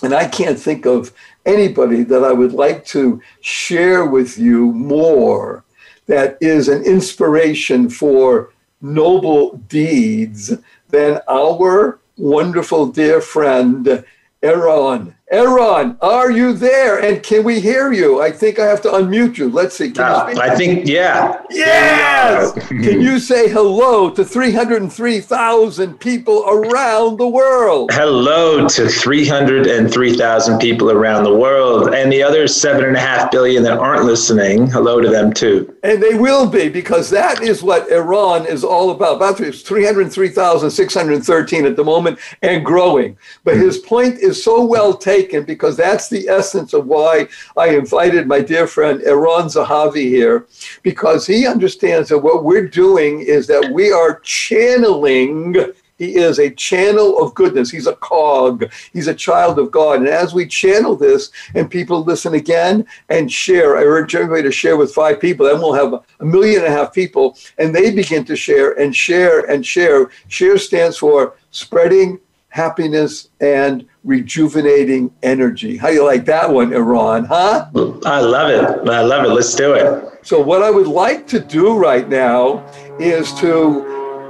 And 0.03 0.13
I 0.13 0.27
can't 0.27 0.59
think 0.59 0.85
of 0.85 1.11
anybody 1.47 2.03
that 2.03 2.23
I 2.23 2.31
would 2.31 2.53
like 2.53 2.85
to 2.93 3.19
share 3.41 4.05
with 4.05 4.37
you 4.37 4.71
more 4.71 5.63
that 6.05 6.37
is 6.41 6.67
an 6.67 6.83
inspiration 6.83 7.89
for 7.89 8.53
noble 8.81 9.57
deeds 9.67 10.53
than 10.89 11.21
our 11.27 11.99
wonderful 12.15 12.85
dear 12.85 13.21
friend, 13.21 14.05
Eron. 14.43 15.15
Eron, 15.33 15.97
are 16.01 16.29
you 16.29 16.53
there? 16.53 16.99
And 16.99 17.23
can 17.23 17.43
we 17.43 17.59
hear 17.59 17.91
you? 17.91 18.21
I 18.21 18.29
think 18.29 18.59
I 18.59 18.67
have 18.67 18.79
to 18.83 18.89
unmute 18.89 19.39
you. 19.39 19.49
Let's 19.49 19.75
see. 19.75 19.91
Uh, 19.97 20.31
I 20.39 20.55
think, 20.55 20.87
yeah. 20.87 21.41
Yes. 21.49 22.53
can 22.67 23.01
you 23.01 23.17
say 23.17 23.49
hello 23.49 24.11
to 24.11 24.23
303,000 24.23 25.99
people 25.99 26.45
around 26.47 27.17
the 27.17 27.27
world? 27.27 27.89
Hello 27.91 28.67
to 28.67 28.87
303,000 28.87 30.59
people 30.59 30.91
around 30.91 31.23
the 31.23 31.33
world. 31.33 31.95
And 31.95 32.11
the 32.11 32.21
other 32.21 32.47
seven 32.47 32.85
and 32.85 32.95
a 32.95 32.99
half 32.99 33.31
billion 33.31 33.63
that 33.63 33.79
aren't 33.79 34.05
listening, 34.05 34.67
hello 34.67 35.01
to 35.01 35.09
them 35.09 35.33
too. 35.33 35.75
And 35.81 36.03
they 36.03 36.13
will 36.13 36.47
be 36.47 36.69
because 36.69 37.09
that 37.09 37.41
is 37.41 37.63
what 37.63 37.89
Eron 37.89 38.45
is 38.45 38.63
all 38.63 38.91
about. 38.91 39.15
About 39.15 39.37
303,613 39.37 41.65
at 41.65 41.75
the 41.75 41.83
moment 41.83 42.19
and 42.43 42.63
growing. 42.63 43.17
But 43.43 43.57
his 43.57 43.79
point 43.79 44.19
is 44.19 44.43
so 44.43 44.63
well 44.63 44.95
taken 44.95 45.14
because 45.23 45.77
that's 45.77 46.09
the 46.09 46.27
essence 46.27 46.73
of 46.73 46.87
why 46.87 47.27
I 47.57 47.69
invited 47.69 48.27
my 48.27 48.41
dear 48.41 48.67
friend 48.67 49.01
Eron 49.01 49.45
Zahavi 49.45 50.09
here, 50.09 50.47
because 50.83 51.25
he 51.25 51.47
understands 51.47 52.09
that 52.09 52.19
what 52.19 52.43
we're 52.43 52.67
doing 52.67 53.21
is 53.21 53.47
that 53.47 53.71
we 53.71 53.91
are 53.91 54.19
channeling 54.19 55.73
he 55.97 56.17
is 56.17 56.39
a 56.39 56.49
channel 56.49 57.23
of 57.23 57.33
goodness. 57.35 57.71
He's 57.71 57.87
a 57.87 57.95
cog. 57.95 58.69
He's 58.91 59.07
a 59.07 59.15
child 59.15 59.59
of 59.59 59.71
God. 59.71 59.99
And 59.99 60.09
as 60.09 60.33
we 60.33 60.45
channel 60.45 60.95
this 60.95 61.31
and 61.53 61.71
people 61.71 62.03
listen 62.03 62.33
again 62.33 62.85
and 63.09 63.31
share, 63.31 63.77
I 63.77 63.83
urge 63.83 64.13
everybody 64.13 64.43
to 64.43 64.51
share 64.51 64.75
with 64.75 64.93
five 64.93 65.21
people. 65.21 65.45
Then 65.45 65.59
we'll 65.59 65.73
have 65.73 65.93
a 66.19 66.25
million 66.25 66.65
and 66.65 66.73
a 66.73 66.77
half 66.77 66.93
people 66.93 67.37
and 67.57 67.73
they 67.73 67.91
begin 67.91 68.25
to 68.25 68.35
share 68.35 68.73
and 68.73 68.93
share 68.93 69.49
and 69.49 69.65
share. 69.65 70.09
Share 70.27 70.57
stands 70.57 70.97
for 70.97 71.35
spreading 71.51 72.19
happiness 72.49 73.29
and 73.39 73.85
rejuvenating 74.05 75.11
energy. 75.23 75.75
How 75.75 75.89
do 75.89 75.95
you 75.95 76.05
like 76.05 76.25
that 76.25 76.49
one, 76.49 76.69
Eron? 76.69 77.25
Huh? 77.25 77.69
I 78.05 78.21
love 78.21 78.49
it. 78.49 78.89
I 78.89 79.01
love 79.01 79.25
it. 79.25 79.29
Let's 79.29 79.53
do 79.55 79.73
it. 79.73 80.25
So, 80.25 80.39
what 80.39 80.63
I 80.63 80.69
would 80.69 80.87
like 80.87 81.27
to 81.27 81.39
do 81.39 81.75
right 81.75 82.07
now 82.07 82.65
is 82.99 83.33
to, 83.35 83.81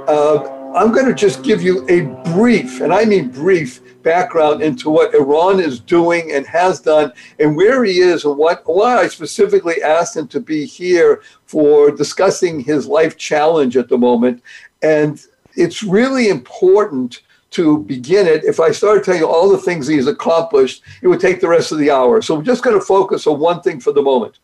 uh, 0.08 0.72
I'm 0.74 0.92
going 0.92 1.06
to 1.06 1.14
just 1.14 1.42
give 1.42 1.62
you 1.62 1.86
a 1.88 2.02
brief, 2.32 2.80
and 2.80 2.92
I 2.92 3.04
mean 3.04 3.28
brief, 3.28 3.80
background 4.02 4.62
into 4.62 4.88
what 4.88 5.12
Eron 5.12 5.60
is 5.60 5.80
doing 5.80 6.30
and 6.32 6.46
has 6.46 6.80
done 6.80 7.12
and 7.40 7.56
where 7.56 7.82
he 7.82 7.98
is 7.98 8.24
and 8.24 8.38
what 8.38 8.62
why 8.64 8.98
I 8.98 9.08
specifically 9.08 9.82
asked 9.82 10.16
him 10.16 10.28
to 10.28 10.38
be 10.38 10.64
here 10.64 11.22
for 11.46 11.90
discussing 11.90 12.60
his 12.60 12.86
life 12.86 13.16
challenge 13.16 13.76
at 13.76 13.88
the 13.88 13.98
moment. 13.98 14.44
And 14.80 15.20
it's 15.56 15.82
really 15.82 16.28
important 16.28 17.22
to 17.56 17.78
begin 17.84 18.26
it. 18.26 18.44
If 18.44 18.60
I 18.60 18.70
started 18.70 19.02
telling 19.02 19.20
you 19.20 19.28
all 19.28 19.48
the 19.48 19.56
things 19.56 19.86
he's 19.86 20.06
accomplished, 20.06 20.82
it 21.00 21.08
would 21.08 21.20
take 21.20 21.40
the 21.40 21.48
rest 21.48 21.72
of 21.72 21.78
the 21.78 21.90
hour. 21.90 22.20
So 22.20 22.34
we're 22.34 22.42
just 22.42 22.62
going 22.62 22.78
to 22.78 22.84
focus 22.84 23.26
on 23.26 23.40
one 23.40 23.62
thing 23.62 23.80
for 23.80 23.92
the 23.92 24.02
moment. 24.02 24.38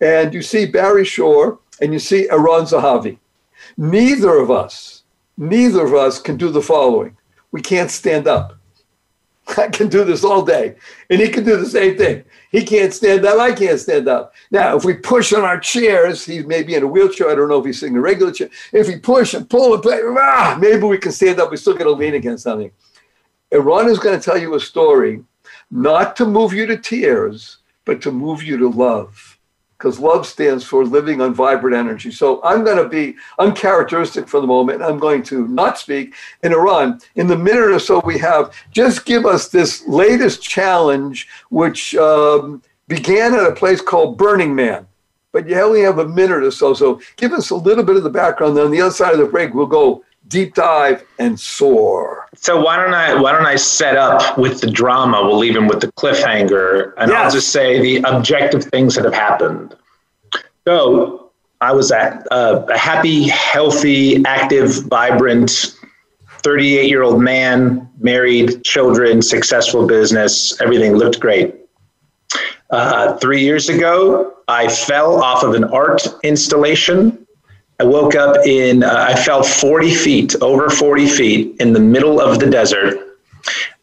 And 0.00 0.34
you 0.34 0.42
see 0.42 0.66
Barry 0.66 1.04
Shore 1.04 1.60
and 1.80 1.92
you 1.92 2.00
see 2.00 2.26
Eron 2.28 2.68
Zahavi. 2.68 3.18
Neither 3.76 4.36
of 4.38 4.50
us, 4.50 5.04
neither 5.36 5.86
of 5.86 5.94
us 5.94 6.20
can 6.20 6.36
do 6.36 6.50
the 6.50 6.60
following. 6.60 7.16
We 7.52 7.62
can't 7.62 7.92
stand 7.92 8.26
up. 8.26 8.58
I 9.56 9.68
can 9.68 9.88
do 9.88 10.02
this 10.02 10.24
all 10.24 10.44
day. 10.44 10.74
And 11.10 11.20
he 11.20 11.28
can 11.28 11.44
do 11.44 11.56
the 11.56 11.66
same 11.66 11.96
thing. 11.96 12.24
He 12.50 12.64
can't 12.64 12.94
stand 12.94 13.24
up. 13.26 13.38
I 13.38 13.52
can't 13.52 13.78
stand 13.78 14.08
up. 14.08 14.34
Now, 14.50 14.76
if 14.76 14.84
we 14.84 14.94
push 14.94 15.32
on 15.32 15.44
our 15.44 15.60
chairs, 15.60 16.24
he 16.24 16.42
may 16.42 16.62
be 16.62 16.74
in 16.74 16.82
a 16.82 16.86
wheelchair. 16.86 17.30
I 17.30 17.34
don't 17.34 17.48
know 17.48 17.58
if 17.58 17.66
he's 17.66 17.80
sitting 17.80 17.94
in 17.94 17.98
a 17.98 18.02
regular 18.02 18.32
chair. 18.32 18.48
If 18.72 18.88
we 18.88 18.98
push 18.98 19.34
and 19.34 19.48
pull 19.48 19.74
and 19.74 19.82
play, 19.82 20.00
ah, 20.02 20.56
maybe 20.58 20.84
we 20.84 20.98
can 20.98 21.12
stand 21.12 21.40
up. 21.40 21.50
We 21.50 21.58
still 21.58 21.74
got 21.74 21.84
to 21.84 21.90
lean 21.90 22.14
against 22.14 22.44
something. 22.44 22.70
Eron 23.52 23.88
is 23.88 23.98
going 23.98 24.18
to 24.18 24.24
tell 24.24 24.38
you 24.38 24.54
a 24.54 24.60
story, 24.60 25.22
not 25.70 26.16
to 26.16 26.26
move 26.26 26.52
you 26.52 26.66
to 26.66 26.76
tears, 26.76 27.58
but 27.84 28.00
to 28.02 28.10
move 28.10 28.42
you 28.42 28.56
to 28.58 28.68
love 28.68 29.37
because 29.78 30.00
love 30.00 30.26
stands 30.26 30.64
for 30.64 30.84
living 30.84 31.20
on 31.20 31.32
vibrant 31.32 31.76
energy. 31.76 32.10
So 32.10 32.42
I'm 32.42 32.64
going 32.64 32.82
to 32.82 32.88
be 32.88 33.16
uncharacteristic 33.38 34.28
for 34.28 34.40
the 34.40 34.46
moment. 34.46 34.82
I'm 34.82 34.98
going 34.98 35.22
to 35.24 35.46
not 35.46 35.78
speak. 35.78 36.14
In 36.42 36.52
Eron. 36.52 37.02
in 37.14 37.28
the 37.28 37.38
minute 37.38 37.70
or 37.70 37.78
so 37.78 38.00
we 38.04 38.18
have, 38.18 38.52
just 38.72 39.04
give 39.04 39.24
us 39.24 39.48
this 39.48 39.86
latest 39.86 40.42
challenge, 40.42 41.28
which 41.50 41.94
um, 41.94 42.60
began 42.88 43.34
at 43.34 43.46
a 43.46 43.54
place 43.54 43.80
called 43.80 44.18
Burning 44.18 44.54
Man. 44.54 44.86
But 45.30 45.48
you 45.48 45.60
only 45.60 45.82
have 45.82 45.98
a 45.98 46.08
minute 46.08 46.42
or 46.42 46.50
so. 46.50 46.74
So 46.74 47.00
give 47.16 47.32
us 47.32 47.50
a 47.50 47.56
little 47.56 47.84
bit 47.84 47.96
of 47.96 48.02
the 48.02 48.10
background. 48.10 48.56
Then 48.56 48.64
on 48.64 48.70
the 48.72 48.80
other 48.80 48.90
side 48.90 49.12
of 49.12 49.20
the 49.20 49.26
break, 49.26 49.54
we'll 49.54 49.66
go 49.66 50.04
deep 50.28 50.54
dive 50.54 51.04
and 51.18 51.38
soar. 51.38 52.26
So 52.36 52.60
why 52.60 52.76
don't 52.76 52.94
I 52.94 53.20
why 53.20 53.32
don't 53.32 53.46
I 53.46 53.56
set 53.56 53.96
up 53.96 54.38
with 54.38 54.60
the 54.60 54.70
drama? 54.70 55.22
We'll 55.24 55.38
leave 55.38 55.56
him 55.56 55.66
with 55.66 55.80
the 55.80 55.90
cliffhanger, 55.92 56.92
and 56.98 57.10
yes. 57.10 57.24
I'll 57.24 57.30
just 57.30 57.50
say 57.50 57.80
the 57.80 58.08
objective 58.08 58.64
things 58.64 58.94
that 58.94 59.04
have 59.04 59.14
happened. 59.14 59.74
So 60.66 61.30
I 61.60 61.72
was 61.72 61.90
at 61.90 62.26
uh, 62.30 62.66
a 62.68 62.78
happy, 62.78 63.28
healthy, 63.28 64.24
active, 64.24 64.84
vibrant. 64.84 65.74
38 66.42 66.88
year 66.88 67.02
old 67.02 67.20
man, 67.20 67.90
married, 67.98 68.62
children, 68.62 69.20
successful 69.20 69.88
business, 69.88 70.58
everything 70.60 70.94
looked 70.94 71.18
great. 71.18 71.52
Uh, 72.70 73.16
three 73.16 73.42
years 73.42 73.68
ago, 73.68 74.34
I 74.46 74.68
fell 74.68 75.20
off 75.20 75.42
of 75.42 75.54
an 75.54 75.64
art 75.64 76.06
installation 76.22 77.26
I 77.80 77.84
woke 77.84 78.16
up 78.16 78.36
in, 78.44 78.82
uh, 78.82 79.06
I 79.08 79.14
fell 79.14 79.42
40 79.42 79.94
feet, 79.94 80.34
over 80.42 80.68
40 80.68 81.06
feet 81.06 81.56
in 81.60 81.72
the 81.72 81.80
middle 81.80 82.20
of 82.20 82.40
the 82.40 82.50
desert. 82.50 82.98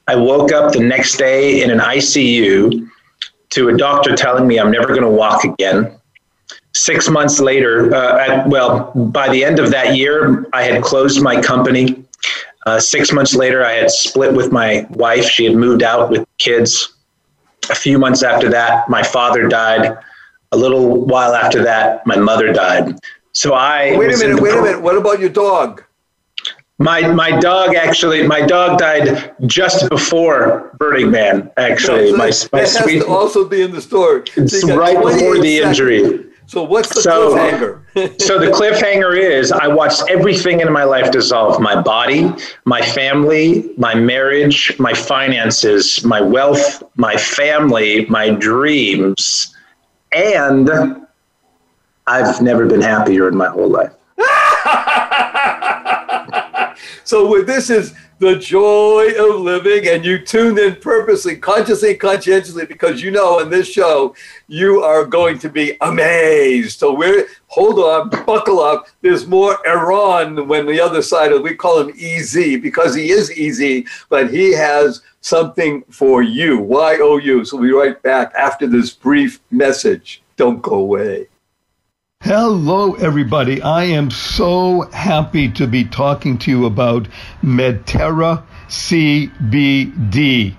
I 0.07 0.15
woke 0.15 0.51
up 0.51 0.73
the 0.73 0.81
next 0.81 1.17
day 1.17 1.63
in 1.63 1.71
an 1.71 1.79
ICU 1.79 2.89
to 3.51 3.69
a 3.69 3.77
doctor 3.77 4.15
telling 4.15 4.47
me 4.47 4.59
I'm 4.59 4.69
never 4.69 4.87
going 4.87 5.01
to 5.01 5.09
walk 5.09 5.45
again. 5.45 5.95
Six 6.73 7.09
months 7.09 7.39
later, 7.39 7.95
uh, 7.95 8.43
well, 8.47 8.91
by 8.95 9.29
the 9.29 9.45
end 9.45 9.59
of 9.59 9.71
that 9.71 9.95
year, 9.95 10.45
I 10.51 10.63
had 10.63 10.83
closed 10.83 11.21
my 11.21 11.41
company. 11.41 12.03
Uh, 12.65 12.81
six 12.81 13.13
months 13.13 13.33
later, 13.33 13.63
I 13.63 13.73
had 13.73 13.89
split 13.89 14.33
with 14.33 14.51
my 14.51 14.85
wife. 14.89 15.23
She 15.23 15.45
had 15.45 15.55
moved 15.55 15.83
out 15.83 16.09
with 16.09 16.27
kids. 16.37 16.93
A 17.69 17.75
few 17.75 17.97
months 17.97 18.23
after 18.23 18.49
that, 18.49 18.89
my 18.89 19.03
father 19.03 19.47
died. 19.47 19.97
A 20.51 20.57
little 20.57 21.05
while 21.05 21.33
after 21.33 21.63
that, 21.63 22.05
my 22.05 22.17
mother 22.17 22.51
died. 22.51 22.99
So 23.35 23.53
I 23.53 23.97
wait 23.97 24.13
a 24.13 24.17
minute, 24.17 24.41
wait 24.41 24.53
a 24.53 24.61
minute. 24.61 24.81
What 24.81 24.95
about 24.95 25.19
your 25.19 25.29
dog? 25.29 25.83
My 26.77 27.01
my 27.09 27.37
dog 27.37 27.75
actually 27.75 28.25
my 28.25 28.39
dog 28.41 28.79
died 28.79 29.35
just 29.45 29.89
before 29.89 30.71
Burning 30.77 31.11
Man. 31.11 31.51
Actually, 31.57 32.11
so 32.11 32.17
my, 32.17 32.31
my 32.53 32.63
sweet 32.63 33.03
also 33.03 33.45
be 33.45 33.61
in 33.61 33.71
the 33.71 33.81
story. 33.81 34.23
So 34.47 34.75
right 34.77 34.95
before 34.95 35.37
the 35.37 35.57
seconds. 35.57 35.79
injury. 35.79 36.25
So 36.47 36.63
what's 36.63 36.95
the 36.95 37.01
so, 37.01 37.35
cliffhanger? 37.35 38.21
so 38.21 38.39
the 38.39 38.47
cliffhanger 38.47 39.19
is 39.19 39.51
I 39.51 39.67
watched 39.67 40.03
everything 40.09 40.61
in 40.61 40.71
my 40.71 40.85
life 40.85 41.11
dissolve: 41.11 41.59
my 41.59 41.81
body, 41.81 42.31
my 42.63 42.81
family, 42.81 43.69
my 43.77 43.95
marriage, 43.95 44.79
my 44.79 44.93
finances, 44.93 46.05
my 46.05 46.21
wealth, 46.21 46.83
my 46.95 47.17
family, 47.17 48.05
my 48.05 48.29
dreams, 48.29 49.53
and 50.13 51.04
I've 52.07 52.41
never 52.41 52.67
been 52.67 52.81
happier 52.81 53.27
in 53.27 53.35
my 53.35 53.47
whole 53.47 53.69
life. 53.69 53.93
so 57.03 57.41
this 57.41 57.69
is 57.69 57.93
the 58.19 58.37
joy 58.37 59.11
of 59.17 59.41
living. 59.41 59.87
And 59.87 60.05
you 60.05 60.23
tuned 60.23 60.59
in 60.59 60.75
purposely, 60.75 61.35
consciously, 61.35 61.95
conscientiously, 61.95 62.65
because 62.65 63.01
you 63.01 63.11
know 63.11 63.39
in 63.39 63.49
this 63.49 63.67
show, 63.67 64.15
you 64.47 64.83
are 64.83 65.05
going 65.05 65.39
to 65.39 65.49
be 65.49 65.77
amazed. 65.81 66.79
So 66.79 66.93
we're, 66.93 67.27
hold 67.47 67.79
on, 67.79 68.09
buckle 68.25 68.59
up. 68.59 68.87
There's 69.01 69.25
more 69.25 69.57
Eron 69.65 70.47
when 70.47 70.67
the 70.67 70.79
other 70.79 71.01
side 71.01 71.31
of, 71.31 71.41
we 71.41 71.55
call 71.55 71.81
him 71.81 71.93
EZ 71.99 72.61
because 72.61 72.95
he 72.95 73.09
is 73.09 73.35
easy, 73.35 73.87
but 74.09 74.31
he 74.31 74.53
has 74.53 75.01
something 75.21 75.83
for 75.89 76.21
you. 76.21 76.59
Y 76.59 76.99
O 77.01 77.17
U. 77.17 77.43
So 77.43 77.57
we'll 77.57 77.67
be 77.67 77.73
right 77.73 78.01
back 78.03 78.31
after 78.35 78.67
this 78.67 78.91
brief 78.91 79.41
message. 79.49 80.21
Don't 80.37 80.61
go 80.61 80.75
away. 80.75 81.27
Hello, 82.27 82.95
everybody. 82.95 83.61
I 83.61 83.83
am 83.83 84.09
so 84.09 84.89
happy 84.91 85.47
to 85.51 85.67
be 85.67 85.85
talking 85.85 86.39
to 86.39 86.49
you 86.49 86.65
about 86.65 87.07
Medterra 87.43 88.43
CBD. 88.67 90.55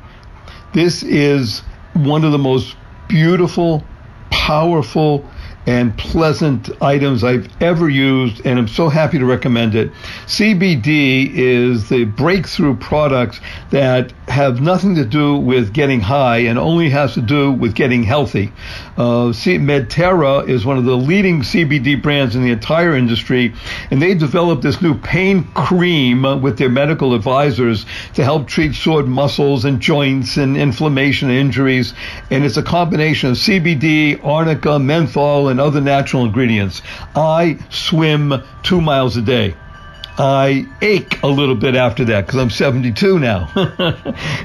This 0.72 1.02
is 1.02 1.62
one 1.94 2.22
of 2.22 2.30
the 2.30 2.38
most 2.38 2.76
beautiful, 3.08 3.82
powerful, 4.30 5.28
and 5.66 5.98
pleasant 5.98 6.70
items 6.80 7.24
I've 7.24 7.48
ever 7.60 7.88
used, 7.88 8.46
and 8.46 8.60
I'm 8.60 8.68
so 8.68 8.88
happy 8.88 9.18
to 9.18 9.24
recommend 9.24 9.74
it. 9.74 9.90
CBD 10.26 11.34
is 11.34 11.88
the 11.88 12.04
breakthrough 12.04 12.76
product 12.76 13.40
that 13.72 14.12
have 14.28 14.60
nothing 14.60 14.96
to 14.96 15.04
do 15.04 15.36
with 15.36 15.72
getting 15.72 16.00
high 16.00 16.38
and 16.38 16.58
only 16.58 16.90
has 16.90 17.14
to 17.14 17.22
do 17.22 17.52
with 17.52 17.74
getting 17.74 18.02
healthy. 18.02 18.52
Uh, 18.96 19.32
Medterra 19.32 20.48
is 20.48 20.64
one 20.64 20.78
of 20.78 20.84
the 20.84 20.96
leading 20.96 21.42
CBD 21.42 22.00
brands 22.00 22.34
in 22.34 22.42
the 22.42 22.50
entire 22.50 22.94
industry, 22.94 23.54
and 23.90 24.02
they 24.02 24.14
developed 24.14 24.62
this 24.62 24.82
new 24.82 24.94
pain 24.98 25.44
cream 25.54 26.42
with 26.42 26.58
their 26.58 26.68
medical 26.68 27.14
advisors 27.14 27.86
to 28.14 28.24
help 28.24 28.48
treat 28.48 28.74
sore 28.74 29.02
muscles 29.04 29.64
and 29.64 29.80
joints 29.80 30.36
and 30.36 30.56
inflammation 30.56 31.30
and 31.30 31.38
injuries. 31.38 31.94
And 32.30 32.44
it's 32.44 32.56
a 32.56 32.62
combination 32.62 33.30
of 33.30 33.36
CBD, 33.36 34.24
arnica, 34.24 34.78
menthol, 34.78 35.48
and 35.48 35.60
other 35.60 35.80
natural 35.80 36.24
ingredients. 36.24 36.82
I 37.14 37.58
swim 37.70 38.42
two 38.62 38.80
miles 38.80 39.16
a 39.16 39.22
day. 39.22 39.54
I 40.18 40.66
ache 40.80 41.22
a 41.22 41.26
little 41.26 41.54
bit 41.54 41.74
after 41.74 42.04
that 42.06 42.26
because 42.26 42.40
I'm 42.40 42.50
72 42.50 43.18
now. 43.18 43.50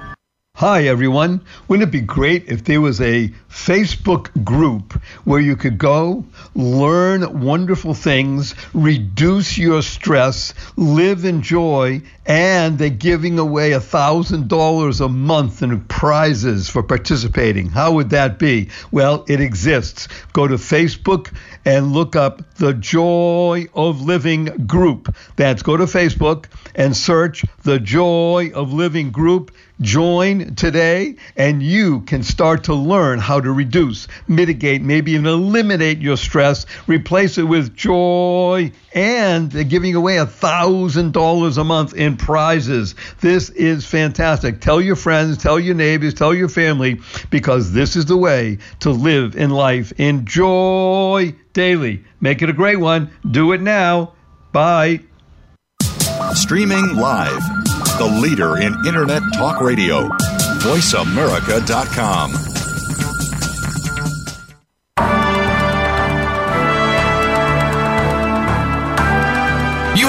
Hi, 0.59 0.87
everyone. 0.87 1.39
Wouldn't 1.69 1.87
it 1.87 1.91
be 1.93 2.01
great 2.01 2.49
if 2.49 2.65
there 2.65 2.81
was 2.81 2.99
a 2.99 3.29
Facebook 3.49 4.43
group 4.43 4.91
where 5.23 5.39
you 5.39 5.55
could 5.55 5.77
go, 5.77 6.25
learn 6.53 7.39
wonderful 7.39 7.93
things, 7.93 8.55
reduce 8.73 9.57
your 9.57 9.81
stress, 9.81 10.53
live 10.75 11.23
in 11.23 11.43
joy, 11.43 12.01
and 12.29 12.77
they're 12.77 12.91
giving 12.91 13.39
away 13.39 13.71
a 13.71 13.79
$1,000 13.79 15.01
a 15.05 15.09
month 15.09 15.63
in 15.63 15.81
prizes 15.85 16.69
for 16.69 16.83
participating? 16.83 17.69
How 17.69 17.93
would 17.93 18.11
that 18.11 18.37
be? 18.37 18.69
Well, 18.91 19.25
it 19.27 19.41
exists. 19.41 20.07
Go 20.31 20.47
to 20.47 20.55
Facebook 20.55 21.33
and 21.65 21.91
look 21.91 22.15
up 22.15 22.53
the 22.55 22.75
Joy 22.75 23.65
of 23.73 24.01
Living 24.01 24.45
group. 24.67 25.13
That's 25.37 25.63
go 25.63 25.75
to 25.75 25.85
Facebook 25.85 26.45
and 26.75 26.95
search 26.95 27.43
the 27.63 27.79
Joy 27.79 28.51
of 28.53 28.73
Living 28.73 29.09
group 29.09 29.51
Join 29.81 30.55
today 30.55 31.15
and 31.37 31.63
you 31.63 32.01
can 32.01 32.21
start 32.21 32.65
to 32.65 32.73
learn 32.73 33.17
how 33.17 33.39
to 33.39 33.49
reduce, 33.49 34.09
mitigate, 34.27 34.81
maybe 34.81 35.13
even 35.13 35.25
eliminate 35.25 35.99
your 35.99 36.17
stress, 36.17 36.65
replace 36.85 37.37
it 37.37 37.43
with 37.43 37.77
joy, 37.77 38.73
and 38.93 39.49
they're 39.49 39.63
giving 39.63 39.95
away 39.95 40.17
a 40.17 40.25
$1,000 40.25 41.57
a 41.57 41.63
month 41.63 41.93
in 41.93 42.17
prizes. 42.19 42.95
This 43.21 43.49
is 43.49 43.85
fantastic. 43.85 44.61
Tell 44.61 44.79
your 44.79 44.95
friends, 44.95 45.37
tell 45.37 45.59
your 45.59 45.75
neighbors, 45.75 46.13
tell 46.13 46.33
your 46.33 46.49
family, 46.49 46.99
because 47.29 47.73
this 47.73 47.95
is 47.95 48.05
the 48.05 48.17
way 48.17 48.59
to 48.81 48.91
live 48.91 49.35
in 49.35 49.49
life. 49.49 49.91
Enjoy 49.97 51.33
daily. 51.53 52.03
Make 52.21 52.41
it 52.41 52.49
a 52.49 52.53
great 52.53 52.79
one. 52.79 53.09
Do 53.31 53.53
it 53.53 53.61
now. 53.61 54.13
Bye. 54.51 55.01
Streaming 56.33 56.95
live 56.95 57.41
the 57.99 58.05
leader 58.05 58.57
in 58.57 58.73
Internet 58.85 59.23
talk 59.33 59.61
radio. 59.61 60.09
VoiceAmerica.com. 60.59 62.58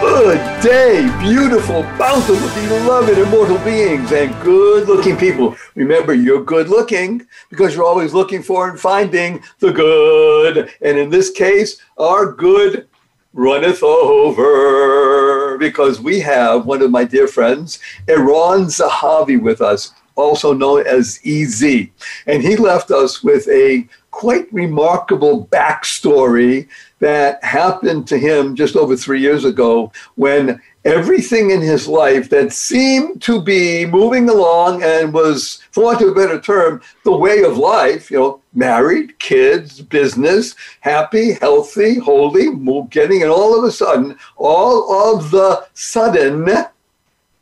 Good 0.00 0.62
day, 0.62 1.18
beautiful, 1.20 1.82
bountiful, 1.98 2.36
beloved, 2.62 3.18
immortal 3.18 3.58
beings, 3.58 4.12
and 4.12 4.32
good 4.44 4.86
looking 4.86 5.16
people. 5.16 5.56
Remember, 5.74 6.14
you're 6.14 6.44
good 6.44 6.68
looking 6.68 7.26
because 7.50 7.74
you're 7.74 7.84
always 7.84 8.14
looking 8.14 8.40
for 8.40 8.70
and 8.70 8.78
finding 8.78 9.42
the 9.58 9.72
good. 9.72 10.70
And 10.82 10.98
in 10.98 11.10
this 11.10 11.30
case, 11.30 11.80
our 11.98 12.30
good 12.32 12.86
runneth 13.32 13.82
over 13.82 15.58
because 15.58 16.00
we 16.00 16.20
have 16.20 16.64
one 16.64 16.80
of 16.80 16.92
my 16.92 17.02
dear 17.02 17.26
friends, 17.26 17.80
Eron 18.06 18.66
Zahavi, 18.66 19.40
with 19.40 19.60
us, 19.60 19.92
also 20.14 20.52
known 20.52 20.86
as 20.86 21.18
EZ. 21.24 21.88
And 22.26 22.42
he 22.42 22.54
left 22.54 22.92
us 22.92 23.24
with 23.24 23.48
a 23.48 23.88
quite 24.10 24.52
remarkable 24.52 25.46
backstory 25.46 26.68
that 27.00 27.42
happened 27.44 28.06
to 28.08 28.18
him 28.18 28.56
just 28.56 28.76
over 28.76 28.96
three 28.96 29.20
years 29.20 29.44
ago 29.44 29.92
when 30.16 30.60
everything 30.84 31.50
in 31.50 31.60
his 31.60 31.86
life 31.86 32.30
that 32.30 32.52
seemed 32.52 33.22
to 33.22 33.40
be 33.40 33.84
moving 33.86 34.28
along 34.28 34.82
and 34.82 35.12
was, 35.12 35.62
for 35.70 35.84
want 35.84 36.00
of 36.00 36.08
a 36.08 36.14
better 36.14 36.40
term, 36.40 36.80
the 37.04 37.16
way 37.16 37.42
of 37.42 37.58
life, 37.58 38.10
you 38.10 38.18
know, 38.18 38.40
married, 38.54 39.18
kids, 39.18 39.80
business, 39.80 40.54
happy, 40.80 41.34
healthy, 41.34 41.98
holy, 41.98 42.48
getting, 42.90 43.22
and 43.22 43.30
all 43.30 43.56
of 43.56 43.64
a 43.64 43.70
sudden, 43.70 44.16
all 44.36 45.14
of 45.14 45.30
the 45.30 45.66
sudden, 45.74 46.48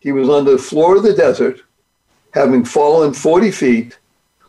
he 0.00 0.12
was 0.12 0.28
on 0.28 0.44
the 0.44 0.58
floor 0.58 0.96
of 0.96 1.02
the 1.02 1.14
desert, 1.14 1.62
having 2.32 2.64
fallen 2.64 3.14
40 3.14 3.50
feet, 3.50 3.98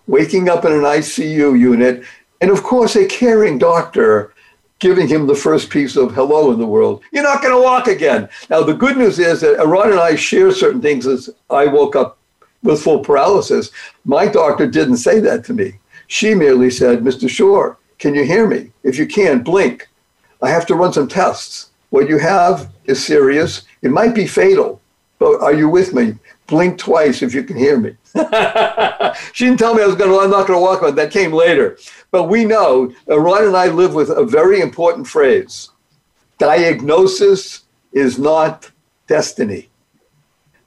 waking 0.08 0.50
up 0.50 0.65
in 0.65 0.72
an 0.72 0.82
ICU 0.82 1.58
unit, 1.58 2.04
and 2.41 2.52
of 2.52 2.63
course, 2.63 2.96
a 2.96 3.06
caring 3.06 3.58
doctor 3.58 4.34
giving 4.80 5.08
him 5.08 5.26
the 5.26 5.36
first 5.36 5.70
piece 5.70 5.96
of 5.96 6.13
hello 6.13 6.52
in 6.52 6.60
the 6.60 6.68
world. 6.68 7.02
You're 7.12 7.24
not 7.24 7.42
going 7.42 7.56
to 7.56 7.62
walk 7.62 7.88
again. 7.88 8.30
Now, 8.50 8.62
the 8.62 8.74
good 8.74 8.98
news 8.98 9.20
is 9.20 9.42
that 9.42 9.66
Ron 9.66 9.92
and 9.92 10.00
I 10.00 10.16
share 10.16 10.52
certain 10.52 10.82
things 10.82 11.08
as 11.08 11.30
I 11.50 11.66
woke 11.66 11.96
up 11.96 12.18
with 12.63 12.82
full 12.82 13.00
paralysis. 13.00 13.72
My 14.06 14.28
doctor 14.28 14.68
didn't 14.68 14.98
say 14.98 15.20
that 15.20 15.44
to 15.46 15.54
me. 15.54 15.80
She 16.08 16.36
merely 16.36 16.70
said, 16.70 17.00
Mr. 17.00 17.30
Shore, 17.30 17.78
can 18.00 18.13
you 18.13 18.24
hear 18.24 18.48
me? 18.48 18.72
If 18.84 18.98
you 18.98 19.08
can, 19.08 19.44
blink. 19.44 19.88
I 20.42 20.50
have 20.50 20.66
to 20.68 20.76
run 20.76 20.94
some 20.94 21.08
tests. 21.08 21.72
What 21.90 22.10
you 22.10 22.20
have 22.20 22.70
is 22.86 23.04
serious. 23.04 23.63
It 23.82 23.92
might 23.92 24.13
be 24.13 24.28
fatal, 24.28 24.82
but 25.20 25.42
are 25.42 25.54
you 25.54 25.70
with 25.70 25.94
me? 25.94 26.16
Blink 26.48 26.78
twice 26.78 27.22
if 27.22 27.34
you 27.34 27.44
can 27.44 27.58
hear 27.58 27.78
me. 27.78 27.96
she 29.34 29.46
didn't 29.46 29.60
tell 29.60 29.76
me 29.76 29.84
I 29.84 29.86
was 29.86 29.96
going 29.96 30.10
to, 30.10 30.20
I'm 30.20 30.32
not 30.32 30.48
going 30.48 30.58
to 30.58 30.64
walk 30.64 30.82
on. 30.82 30.96
That 30.96 31.12
came 31.12 31.34
later. 31.34 31.78
But 32.10 32.24
we 32.24 32.46
know, 32.46 32.94
uh, 33.10 33.20
Ron 33.20 33.48
and 33.48 33.58
I 33.58 33.68
live 33.68 33.94
with 33.94 34.10
a 34.10 34.26
very 34.26 34.62
important 34.62 35.08
phrase 35.08 35.70
diagnosis 36.38 37.64
is 37.92 38.18
not 38.18 38.72
destiny. 39.08 39.70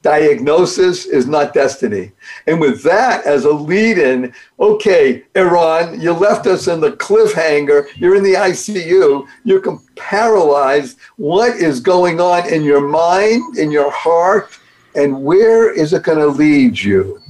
diagnosis 0.03 1.05
is 1.07 1.27
not 1.27 1.53
destiny. 1.53 2.13
And 2.47 2.61
with 2.61 2.83
that 2.85 3.27
as 3.27 3.45
a 3.45 3.53
lead 3.53 3.99
in, 3.99 4.33
okay, 4.59 5.25
Eron, 5.35 6.01
you 6.01 6.13
left 6.13 6.47
us 6.47 6.69
in 6.69 6.81
the 6.81 6.93
cliffhanger. 6.93 7.87
You're 7.97 8.17
in 8.17 8.23
the 8.23 8.35
ICU. 8.35 9.27
You're 9.45 9.79
paralyzed. 9.97 10.99
What 11.17 11.57
is 11.57 11.81
going 11.81 12.21
on 12.21 12.49
in 12.49 12.63
your 12.63 12.87
mind, 12.89 13.59
in 13.59 13.71
your 13.71 13.91
heart, 13.91 14.59
and 14.95 15.23
where 15.23 15.73
is 15.73 15.93
it 15.93 16.03
going 16.03 16.19
to 16.19 16.27
lead 16.27 16.79
you? 16.79 17.21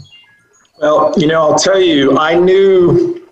Well, 0.78 1.12
you 1.16 1.26
know, 1.26 1.42
I'll 1.42 1.58
tell 1.58 1.80
you, 1.80 2.16
I 2.18 2.34
knew 2.34 3.28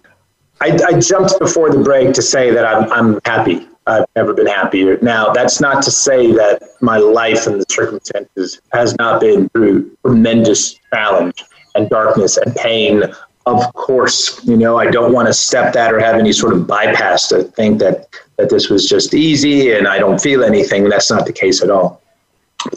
I, 0.61 0.79
I 0.87 1.01
jumped 1.01 1.39
before 1.39 1.71
the 1.71 1.79
break 1.79 2.15
to 2.15 2.23
say 2.23 2.51
that 2.51 2.65
I'm, 2.65 2.91
I'm 2.93 3.21
happy. 3.25 3.67
I've 3.87 4.05
never 4.17 4.35
been 4.35 4.47
happier. 4.47 4.99
Now, 5.01 5.33
that's 5.33 5.61
not 5.61 5.83
to 5.85 5.91
say 5.91 6.33
that 6.33 6.63
my 6.81 6.99
life 6.99 7.47
and 7.47 7.61
the 7.61 7.65
circumstances 7.71 8.61
has 8.73 8.95
not 8.97 9.21
been 9.21 9.49
through 9.51 9.97
tremendous 10.05 10.79
challenge 10.93 11.43
and 11.75 11.89
darkness 11.89 12.37
and 12.37 12.55
pain. 12.55 13.05
Of 13.47 13.73
course, 13.73 14.45
you 14.45 14.59
know, 14.59 14.79
I 14.79 14.91
don't 14.91 15.15
want 15.15 15.29
to 15.29 15.33
step 15.33 15.73
that 15.73 15.95
or 15.95 16.01
have 16.01 16.17
any 16.17 16.33
sort 16.33 16.53
of 16.53 16.67
bypass 16.67 17.29
to 17.29 17.45
think 17.45 17.79
that, 17.79 18.09
that 18.37 18.51
this 18.51 18.69
was 18.69 18.87
just 18.87 19.15
easy 19.15 19.73
and 19.73 19.89
I 19.89 19.99
don't 19.99 20.21
feel 20.21 20.45
anything. 20.45 20.87
That's 20.91 21.11
not 21.11 21.25
the 21.25 21.33
case 21.33 21.63
at 21.63 21.71
all. 21.71 22.03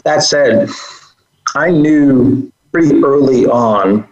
That 0.04 0.22
said, 0.22 0.70
I 1.54 1.70
knew 1.70 2.50
pretty 2.72 3.02
early 3.02 3.46
on 3.46 4.08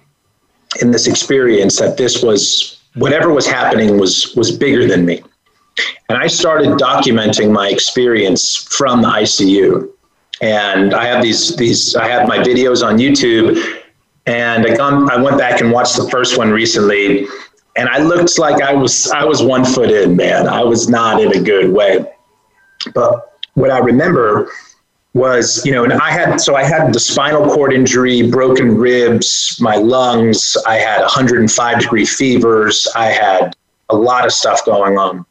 in 0.80 0.90
this 0.90 1.06
experience 1.06 1.78
that 1.78 1.96
this 1.96 2.22
was 2.22 2.80
whatever 2.94 3.32
was 3.32 3.46
happening 3.46 3.98
was 3.98 4.34
was 4.36 4.50
bigger 4.50 4.86
than 4.86 5.04
me 5.04 5.22
and 6.08 6.18
I 6.18 6.26
started 6.26 6.70
documenting 6.70 7.52
my 7.52 7.68
experience 7.68 8.56
from 8.56 9.02
the 9.02 9.08
ICU. 9.08 9.88
And 10.42 10.94
I 10.94 11.06
have 11.06 11.22
these 11.22 11.54
these 11.56 11.94
I 11.94 12.08
have 12.08 12.26
my 12.26 12.38
videos 12.38 12.84
on 12.84 12.98
YouTube, 12.98 13.62
and 14.26 14.66
I 14.66 14.74
gone 14.76 15.10
I 15.10 15.16
went 15.16 15.38
back 15.38 15.60
and 15.60 15.70
watched 15.70 15.96
the 15.96 16.08
first 16.08 16.38
one 16.38 16.50
recently, 16.50 17.26
and 17.76 17.88
I 17.88 17.98
looked 17.98 18.38
like 18.38 18.62
I 18.62 18.74
was 18.74 19.10
I 19.10 19.24
was 19.24 19.42
one 19.42 19.64
foot 19.64 19.90
in, 19.90 20.16
man. 20.16 20.48
I 20.48 20.64
was 20.64 20.88
not 20.88 21.20
in 21.22 21.36
a 21.36 21.40
good 21.40 21.70
way. 21.72 22.10
But 22.94 23.38
what 23.54 23.70
I 23.70 23.78
remember 23.78 24.50
was, 25.12 25.64
you 25.66 25.72
know, 25.72 25.84
and 25.84 25.92
I 25.92 26.10
had 26.10 26.40
so 26.40 26.54
I 26.54 26.62
had 26.62 26.92
the 26.92 27.00
spinal 27.00 27.48
cord 27.52 27.72
injury, 27.72 28.30
broken 28.30 28.76
ribs, 28.76 29.58
my 29.60 29.76
lungs, 29.76 30.56
I 30.66 30.76
had 30.76 31.00
105 31.00 31.80
degree 31.80 32.04
fevers, 32.04 32.86
I 32.94 33.06
had 33.06 33.56
a 33.88 33.96
lot 33.96 34.24
of 34.24 34.32
stuff 34.32 34.64
going 34.64 34.98
on. 34.98 35.26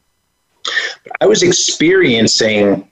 I 1.22 1.26
was 1.26 1.44
experiencing 1.44 2.90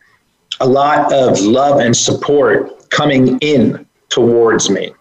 a 0.59 0.67
lot 0.67 1.11
of 1.13 1.39
love 1.41 1.79
and 1.79 1.95
support 1.95 2.89
coming 2.89 3.37
in 3.39 3.85
towards 4.09 4.69
me. 4.69 4.93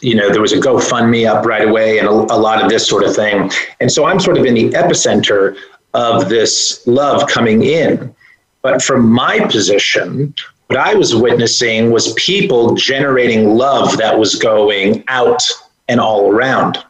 You 0.00 0.16
know, 0.16 0.30
there 0.30 0.40
was 0.40 0.52
a 0.52 0.58
GoFundMe 0.58 1.28
up 1.28 1.46
right 1.46 1.66
away 1.66 1.98
and 1.98 2.08
a, 2.08 2.10
a, 2.10 2.38
lot 2.38 2.62
of 2.62 2.68
this 2.68 2.86
sort 2.86 3.04
of 3.04 3.14
thing. 3.14 3.50
And 3.80 3.90
so 3.90 4.04
I'm 4.04 4.18
sort 4.18 4.36
of 4.36 4.44
in 4.44 4.54
the 4.54 4.70
epicenter 4.70 5.56
of 5.94 6.28
this 6.28 6.84
love 6.86 7.28
coming 7.28 7.62
in. 7.62 8.14
But 8.62 8.82
from 8.82 9.10
my 9.10 9.40
position, 9.46 10.34
what 10.68 10.78
I 10.78 10.94
was 10.94 11.14
witnessing 11.14 11.90
was 11.90 12.12
people 12.14 12.74
generating 12.74 13.56
love 13.56 13.96
that 13.96 14.18
was 14.18 14.34
going 14.34 15.02
out 15.08 15.42
and 15.88 15.98
all 15.98 16.30
around. 16.30 16.84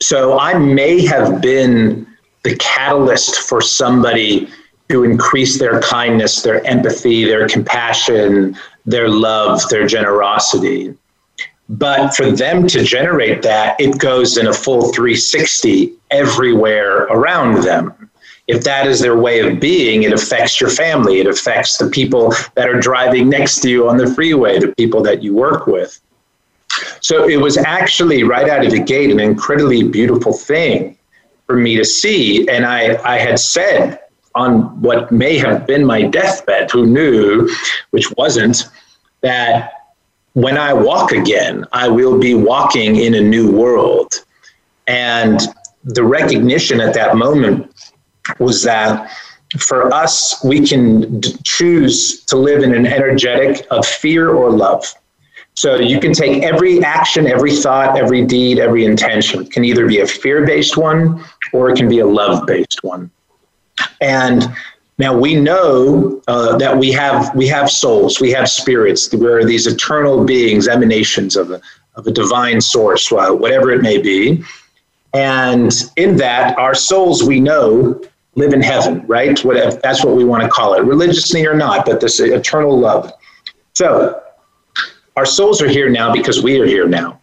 So 0.00 0.38
I 0.38 0.58
may 0.58 1.04
have 1.06 1.40
been 1.40 2.06
the 2.44 2.54
catalyst 2.56 3.36
for 3.36 3.62
somebody 3.62 4.48
to 4.90 5.02
increase 5.02 5.58
their 5.58 5.80
kindness, 5.80 6.42
their 6.42 6.64
empathy, 6.66 7.24
their 7.24 7.48
compassion, 7.48 8.56
their 8.84 9.08
love, 9.08 9.62
their 9.70 9.86
generosity. 9.86 10.94
But 11.70 12.14
for 12.14 12.30
them 12.30 12.68
to 12.68 12.84
generate 12.84 13.42
that, 13.42 13.80
it 13.80 13.98
goes 13.98 14.36
in 14.36 14.46
a 14.46 14.52
full 14.52 14.92
360 14.92 15.92
everywhere 16.10 17.04
around 17.04 17.64
them. 17.64 18.10
If 18.46 18.62
that 18.64 18.86
is 18.86 19.00
their 19.00 19.16
way 19.16 19.40
of 19.40 19.58
being, 19.58 20.04
it 20.04 20.12
affects 20.12 20.60
your 20.60 20.70
family. 20.70 21.18
It 21.18 21.26
affects 21.26 21.78
the 21.78 21.88
people 21.88 22.32
that 22.54 22.68
are 22.68 22.80
driving 22.80 23.28
next 23.28 23.60
to 23.60 23.70
you 23.70 23.88
on 23.88 23.96
the 23.96 24.12
freeway, 24.14 24.58
the 24.58 24.72
people 24.76 25.02
that 25.02 25.22
you 25.22 25.34
work 25.34 25.66
with. 25.66 26.00
So 27.00 27.28
it 27.28 27.40
was 27.40 27.56
actually 27.56 28.22
right 28.22 28.48
out 28.48 28.64
of 28.64 28.70
the 28.70 28.80
gate 28.80 29.10
an 29.10 29.20
incredibly 29.20 29.82
beautiful 29.82 30.32
thing 30.32 30.96
for 31.46 31.56
me 31.56 31.76
to 31.76 31.84
see. 31.84 32.48
And 32.48 32.66
I, 32.66 33.02
I 33.04 33.18
had 33.18 33.38
said 33.38 34.00
on 34.34 34.80
what 34.80 35.10
may 35.10 35.38
have 35.38 35.66
been 35.66 35.84
my 35.84 36.02
deathbed, 36.02 36.70
who 36.70 36.86
knew, 36.86 37.48
which 37.90 38.12
wasn't, 38.16 38.68
that 39.22 39.72
when 40.34 40.58
I 40.58 40.72
walk 40.72 41.12
again, 41.12 41.64
I 41.72 41.88
will 41.88 42.18
be 42.18 42.34
walking 42.34 42.96
in 42.96 43.14
a 43.14 43.20
new 43.20 43.50
world. 43.50 44.24
And 44.86 45.40
the 45.84 46.04
recognition 46.04 46.80
at 46.80 46.92
that 46.94 47.16
moment 47.16 47.72
was 48.38 48.62
that 48.64 49.10
for 49.58 49.92
us, 49.94 50.42
we 50.44 50.66
can 50.66 51.20
d- 51.20 51.36
choose 51.44 52.24
to 52.24 52.36
live 52.36 52.62
in 52.62 52.74
an 52.74 52.86
energetic 52.86 53.66
of 53.70 53.86
fear 53.86 54.30
or 54.30 54.50
love. 54.50 54.84
So 55.54 55.76
you 55.76 56.00
can 56.00 56.12
take 56.12 56.42
every 56.42 56.84
action, 56.84 57.26
every 57.26 57.54
thought, 57.56 57.96
every 57.96 58.24
deed, 58.24 58.58
every 58.58 58.84
intention. 58.84 59.42
It 59.42 59.52
can 59.52 59.64
either 59.64 59.86
be 59.86 60.00
a 60.00 60.06
fear 60.06 60.44
based 60.44 60.76
one 60.76 61.24
or 61.52 61.70
it 61.70 61.76
can 61.76 61.88
be 61.88 62.00
a 62.00 62.06
love 62.06 62.46
based 62.46 62.82
one. 62.82 63.10
And 64.00 64.52
now 64.98 65.16
we 65.16 65.34
know 65.34 66.20
uh, 66.28 66.56
that 66.58 66.76
we 66.76 66.92
have 66.92 67.34
we 67.34 67.46
have 67.48 67.70
souls, 67.70 68.20
we 68.20 68.30
have 68.32 68.48
spirits. 68.48 69.12
We're 69.14 69.44
these 69.44 69.66
eternal 69.66 70.24
beings, 70.24 70.68
emanations 70.68 71.36
of 71.36 71.50
a, 71.50 71.60
of 71.94 72.06
a 72.06 72.10
divine 72.10 72.60
source, 72.60 73.10
whatever 73.10 73.70
it 73.70 73.80
may 73.80 73.98
be. 73.98 74.42
And 75.14 75.72
in 75.96 76.16
that, 76.16 76.58
our 76.58 76.74
souls 76.74 77.24
we 77.24 77.40
know 77.40 78.02
live 78.36 78.52
in 78.52 78.62
heaven, 78.62 79.04
right? 79.06 79.42
Whatever, 79.44 79.76
that's 79.82 80.04
what 80.04 80.14
we 80.14 80.24
want 80.24 80.42
to 80.42 80.48
call 80.48 80.74
it, 80.74 80.84
religiously 80.84 81.44
or 81.46 81.54
not, 81.54 81.86
but 81.86 82.00
this 82.00 82.20
eternal 82.20 82.78
love. 82.78 83.12
So 83.72 84.22
our 85.16 85.26
souls 85.26 85.60
are 85.62 85.68
here 85.68 85.88
now 85.88 86.12
because 86.12 86.42
we 86.42 86.60
are 86.60 86.66
here 86.66 86.86
now. 86.86 87.20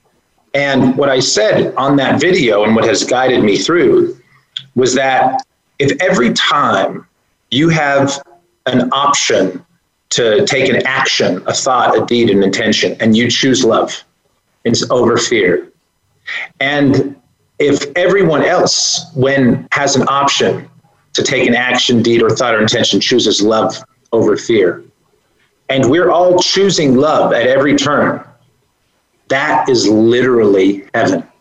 And 0.56 0.98
what 0.98 1.10
I 1.10 1.20
said 1.20 1.74
on 1.76 1.96
that 1.98 2.20
video 2.20 2.64
and 2.64 2.76
what 2.76 2.86
has 2.86 3.04
guided 3.04 3.44
me 3.44 3.58
through 3.58 4.18
was 4.76 4.94
that 4.96 5.46
if 5.80 5.92
every 6.02 6.34
time 6.34 7.08
you 7.52 7.70
have 7.70 8.22
an 8.66 8.92
option 8.92 9.64
to 10.10 10.46
take 10.46 10.70
an 10.70 10.86
action, 10.86 11.44
a 11.48 11.54
thought, 11.54 11.98
a 11.98 12.06
deed, 12.06 12.30
an 12.30 12.44
intention, 12.44 12.96
and 13.00 13.16
you 13.16 13.30
choose 13.30 13.64
love 13.64 14.04
it's 14.64 14.90
over 14.92 15.18
fear, 15.18 15.70
and 16.62 17.20
if 17.60 17.86
everyone 17.98 18.44
else, 18.44 19.12
when 19.14 19.68
has 19.72 19.98
an 19.98 20.04
option 20.08 20.70
to 21.14 21.24
take 21.24 21.48
an 21.48 21.56
action, 21.56 22.02
deed, 22.02 22.22
or 22.22 22.30
thought 22.30 22.56
or 22.56 22.62
intention, 22.62 23.00
chooses 23.00 23.42
love 23.42 23.76
over 24.12 24.36
fear, 24.38 24.84
and 25.70 25.90
we're 25.90 26.12
all 26.12 26.40
choosing 26.40 26.96
love 26.96 27.34
at 27.34 27.48
every 27.48 27.76
turn. 27.76 28.26
That 29.30 29.70
is 29.70 29.88
literally 29.88 30.88
heaven. 30.94 31.28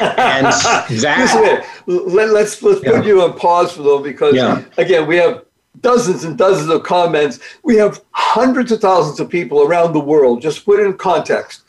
And 0.00 0.46
that. 0.46 1.66
Let, 1.86 2.28
us 2.28 2.32
let's, 2.32 2.62
let's 2.62 2.84
yeah. 2.84 2.98
put 2.98 3.06
you 3.06 3.22
on 3.22 3.36
pause 3.38 3.72
for 3.72 3.80
a 3.80 3.84
little 3.84 4.02
because 4.02 4.34
yeah. 4.34 4.62
again, 4.76 5.06
we 5.06 5.16
have 5.16 5.44
dozens 5.80 6.24
and 6.24 6.36
dozens 6.36 6.70
of 6.70 6.82
comments. 6.82 7.38
We 7.62 7.76
have 7.76 8.02
hundreds 8.12 8.72
of 8.72 8.80
thousands 8.80 9.20
of 9.20 9.28
people 9.28 9.62
around 9.62 9.92
the 9.92 10.00
world. 10.00 10.42
Just 10.42 10.64
put 10.64 10.80
it 10.80 10.86
in 10.86 10.96
context. 10.96 11.62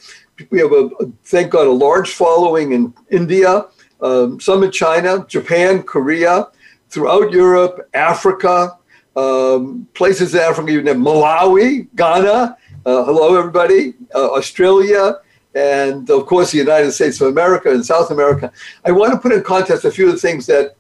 We 0.50 0.60
have 0.60 0.72
a, 0.72 0.90
thank 1.24 1.52
God, 1.52 1.68
a 1.68 1.72
large 1.72 2.12
following 2.12 2.72
in 2.72 2.94
India, 3.10 3.66
um, 4.02 4.40
some 4.40 4.64
in 4.64 4.72
China, 4.72 5.26
Japan, 5.28 5.84
Korea, 5.84 6.48
throughout 6.90 7.32
Europe, 7.32 7.90
Africa, 7.94 8.78
um, 9.16 9.88
places 9.94 10.34
in 10.34 10.42
Africa, 10.42 10.72
you 10.72 10.84
have 10.84 10.98
Malawi, 10.98 11.88
Ghana, 11.96 12.58
uh, 12.86 13.04
hello 13.06 13.38
everybody, 13.38 13.94
uh, 14.16 14.32
Australia, 14.34 15.18
and 15.54 16.10
of 16.10 16.26
course 16.26 16.52
the 16.52 16.58
United 16.58 16.92
States 16.92 17.20
of 17.22 17.28
America 17.28 17.70
and 17.72 17.86
South 17.86 18.12
America. 18.12 18.52
I 18.86 18.92
want 18.92 19.14
to 19.14 19.20
put 19.20 19.32
in 19.32 19.44
context 19.44 19.86
a 19.86 19.92
few 19.92 20.08
of 20.08 20.14
the 20.14 20.20
things 20.20 20.46
that 20.48 20.76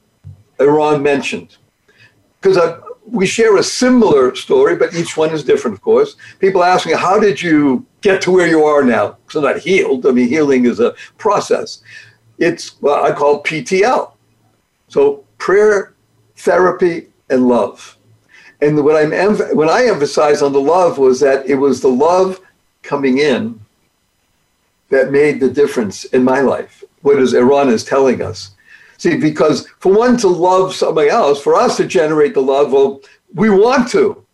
Eron 0.59 1.01
mentioned, 1.01 1.57
because 2.39 2.57
we 3.05 3.25
share 3.25 3.57
a 3.57 3.63
similar 3.63 4.33
story, 4.35 4.75
but 4.75 4.93
each 4.93 5.17
one 5.17 5.31
is 5.31 5.43
different, 5.43 5.75
of 5.75 5.81
course. 5.81 6.15
People 6.39 6.63
ask 6.63 6.85
me, 6.85 6.93
how 6.93 7.19
did 7.19 7.41
you 7.41 7.85
get 8.01 8.21
to 8.21 8.31
where 8.31 8.47
you 8.47 8.63
are 8.63 8.83
now? 8.83 9.17
So 9.29 9.41
not 9.41 9.57
healed. 9.59 10.05
I 10.05 10.11
mean, 10.11 10.29
healing 10.29 10.65
is 10.65 10.79
a 10.79 10.95
process. 11.17 11.81
It's 12.41 12.81
what 12.81 13.03
I 13.03 13.13
call 13.13 13.43
PTL. 13.43 14.13
So 14.87 15.23
prayer, 15.37 15.93
therapy, 16.37 17.07
and 17.29 17.47
love. 17.47 17.95
And 18.61 18.83
what 18.83 18.95
I'm 18.95 19.11
when 19.55 19.69
I 19.69 19.85
emphasized 19.85 20.41
on 20.41 20.51
the 20.51 20.59
love 20.59 20.97
was 20.97 21.19
that 21.19 21.45
it 21.45 21.55
was 21.55 21.81
the 21.81 21.87
love 21.87 22.41
coming 22.81 23.19
in 23.19 23.59
that 24.89 25.11
made 25.11 25.39
the 25.39 25.51
difference 25.51 26.05
in 26.05 26.23
my 26.23 26.41
life. 26.41 26.83
What 27.03 27.19
is 27.19 27.33
Eron 27.33 27.71
is 27.71 27.83
telling 27.83 28.23
us. 28.23 28.51
See, 28.97 29.17
because 29.17 29.67
for 29.79 29.93
one 29.93 30.17
to 30.17 30.27
love 30.27 30.73
somebody 30.73 31.09
else, 31.09 31.41
for 31.41 31.55
us 31.55 31.77
to 31.77 31.85
generate 31.85 32.33
the 32.33 32.41
love, 32.41 32.71
well, 32.71 33.01
we 33.35 33.49
want 33.51 33.87
to. 33.89 34.25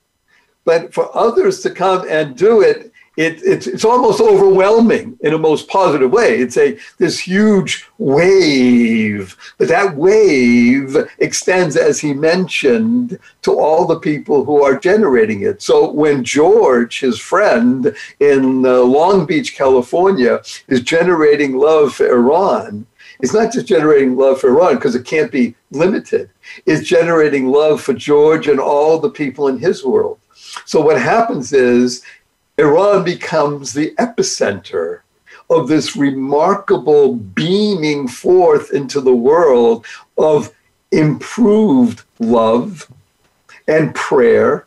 But 0.64 0.94
for 0.94 1.16
others 1.16 1.62
to 1.62 1.70
come 1.70 2.06
and 2.10 2.38
do 2.38 2.62
it, 2.62 2.92
it, 3.18 3.42
it's, 3.44 3.66
it's 3.66 3.84
almost 3.84 4.22
overwhelming 4.22 5.18
in 5.22 5.34
a 5.34 5.40
most 5.40 5.68
positive 5.68 6.12
way. 6.12 6.40
It's 6.40 6.56
a 6.56 6.78
this 7.00 7.20
huge 7.20 7.90
wave, 7.98 9.36
but 9.58 9.68
that 9.70 9.96
wave 9.96 10.96
extends, 11.18 11.76
as 11.76 12.00
he 12.00 12.14
mentioned, 12.14 13.18
to 13.42 13.60
all 13.60 13.86
the 13.86 14.00
people 14.00 14.46
who 14.46 14.64
are 14.64 14.80
generating 14.80 15.42
it. 15.42 15.64
So 15.64 15.92
when 15.92 16.24
George, 16.24 17.00
his 17.00 17.20
friend 17.20 17.96
in 18.20 18.66
uh, 18.66 18.82
Long 18.82 19.26
Beach, 19.26 19.56
California, 19.56 20.42
is 20.68 20.82
generating 20.82 21.58
love 21.58 21.96
for 21.96 22.08
Eron, 22.08 22.86
it's 23.20 23.34
not 23.34 23.52
just 23.52 23.66
generating 23.66 24.16
love 24.16 24.40
for 24.40 24.52
Eron 24.52 24.76
because 24.76 24.94
it 24.94 25.06
can't 25.06 25.32
be 25.32 25.56
limited. 25.72 26.30
It's 26.68 26.88
generating 26.88 27.48
love 27.48 27.82
for 27.82 27.94
George 27.94 28.48
and 28.48 28.60
all 28.60 29.00
the 29.00 29.10
people 29.10 29.48
in 29.48 29.58
his 29.58 29.84
world. 29.84 30.20
So 30.66 30.82
what 30.82 31.02
happens 31.02 31.54
is 31.54 32.04
Eron 32.58 33.06
becomes 33.06 33.74
the 33.74 33.92
epicenter 34.00 35.02
of 35.50 35.68
this 35.68 35.96
remarkable 35.96 37.16
beaming 37.16 38.08
forth 38.08 38.72
into 38.72 39.00
the 39.00 39.16
world 39.16 39.86
of 40.18 40.52
improved 40.92 42.04
love 42.20 42.92
and 43.68 43.94
prayer. 43.94 44.66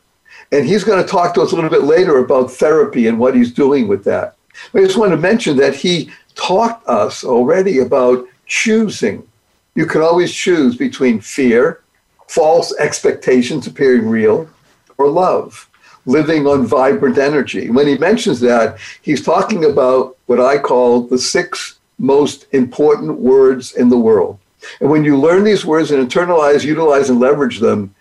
And 0.53 0.67
he's 0.67 0.85
going 0.85 1.03
to 1.03 1.09
talk 1.09 1.35
to 1.35 1.43
us 1.43 1.53
a 1.53 1.55
little 1.55 1.71
bit 1.71 1.83
later 1.83 2.19
about 2.19 2.53
therapy 2.53 3.09
and 3.09 3.19
what 3.19 3.35
he's 3.35 3.53
doing 3.53 3.89
with 3.89 4.05
that. 4.05 4.37
I 4.73 4.81
just 4.81 4.97
want 4.97 5.11
to 5.13 5.17
mention 5.17 5.57
that 5.57 5.75
he 5.75 6.11
taught 6.35 6.87
us 6.87 7.25
already 7.25 7.79
about 7.79 8.25
choosing. 8.47 9.27
You 9.75 9.87
can 9.87 10.01
always 10.01 10.33
choose 10.33 10.77
between 10.77 11.21
fear, 11.21 11.83
false 12.29 12.75
expectations 12.79 13.67
appearing 13.67 14.09
real, 14.09 14.49
or 14.97 15.09
love 15.09 15.70
living 16.11 16.47
on 16.47 16.67
vibrant 16.67 17.19
energy. 17.19 17.71
When 17.71 17.87
he 17.87 17.97
mentions 17.97 18.41
that, 18.41 18.79
he's 19.03 19.25
talking 19.25 19.65
about 19.65 20.17
what 20.27 20.41
I 20.41 20.59
call 20.59 21.03
the 21.03 21.19
six 21.19 21.79
most 21.99 22.47
important 22.53 23.21
words 23.21 23.73
in 23.75 23.89
the 23.89 23.99
world. 23.99 24.39
And 24.81 24.91
when 24.91 25.05
you 25.05 25.17
learn 25.19 25.45
these 25.45 25.65
words 25.65 25.91
and 25.91 26.07
internalize, 26.07 26.65
utilize, 26.65 27.11
and 27.11 27.21
leverage 27.21 27.61
them, 27.61 27.95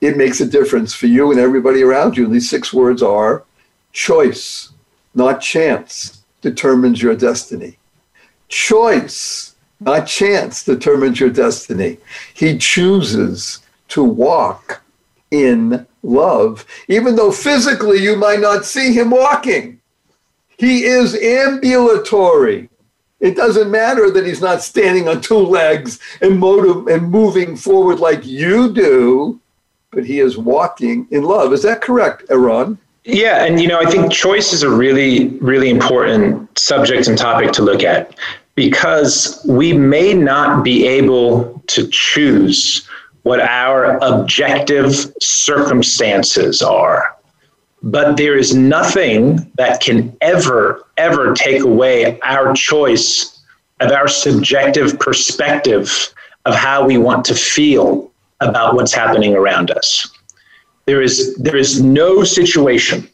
it 0.00 0.16
makes 0.16 0.40
a 0.40 0.46
difference 0.46 0.92
for 0.92 1.06
you 1.06 1.30
and 1.30 1.40
everybody 1.40 1.82
around 1.82 2.16
you. 2.16 2.24
And 2.24 2.34
these 2.34 2.50
six 2.50 2.72
words 2.72 3.02
are 3.02 3.44
choice, 3.92 4.70
not 5.14 5.40
chance, 5.40 6.22
determines 6.40 7.00
your 7.00 7.14
destiny. 7.14 7.78
Choice, 8.48 9.54
not 9.80 10.06
chance, 10.06 10.64
determines 10.64 11.20
your 11.20 11.30
destiny. 11.30 11.98
He 12.34 12.58
chooses 12.58 13.60
to 13.88 14.02
walk 14.02 14.82
in 15.30 15.86
love, 16.02 16.64
even 16.88 17.16
though 17.16 17.32
physically 17.32 18.02
you 18.02 18.16
might 18.16 18.40
not 18.40 18.64
see 18.64 18.92
him 18.92 19.10
walking. 19.10 19.80
He 20.58 20.84
is 20.84 21.14
ambulatory. 21.14 22.68
It 23.20 23.36
doesn't 23.36 23.70
matter 23.70 24.10
that 24.10 24.26
he's 24.26 24.40
not 24.40 24.62
standing 24.62 25.08
on 25.08 25.20
two 25.20 25.38
legs 25.38 26.00
and, 26.20 26.38
motive, 26.38 26.88
and 26.88 27.08
moving 27.08 27.56
forward 27.56 28.00
like 28.00 28.26
you 28.26 28.72
do, 28.72 29.40
but 29.92 30.04
he 30.04 30.18
is 30.18 30.36
walking 30.36 31.06
in 31.10 31.22
love. 31.22 31.52
Is 31.52 31.62
that 31.62 31.82
correct, 31.82 32.28
Eron? 32.28 32.78
Yeah, 33.04 33.44
and 33.44 33.60
you 33.60 33.68
know, 33.68 33.80
I 33.80 33.90
think 33.90 34.12
choice 34.12 34.52
is 34.52 34.62
a 34.62 34.70
really, 34.70 35.28
really 35.38 35.70
important 35.70 36.58
subject 36.58 37.08
and 37.08 37.18
topic 37.18 37.52
to 37.52 37.62
look 37.62 37.82
at 37.82 38.16
because 38.54 39.44
we 39.48 39.72
may 39.72 40.14
not 40.14 40.62
be 40.62 40.86
able 40.86 41.62
to 41.68 41.88
choose 41.88 42.88
what 43.22 43.40
our 43.40 43.98
objective 44.02 45.12
circumstances 45.20 46.62
are. 46.62 47.16
But 47.82 48.16
there 48.16 48.36
is 48.36 48.54
nothing 48.54 49.50
that 49.56 49.80
can 49.80 50.16
ever, 50.20 50.86
ever 50.96 51.34
take 51.34 51.62
away 51.62 52.20
our 52.20 52.52
choice 52.54 53.40
of 53.80 53.90
our 53.90 54.08
subjective 54.08 54.98
perspective 54.98 56.12
of 56.44 56.54
how 56.54 56.84
we 56.84 56.98
want 56.98 57.24
to 57.26 57.34
feel 57.34 58.10
about 58.40 58.74
what's 58.74 58.92
happening 58.92 59.34
around 59.34 59.70
us. 59.70 60.08
There 60.86 61.02
is, 61.02 61.36
there 61.36 61.56
is 61.56 61.82
no 61.82 62.24
situation, 62.24 63.08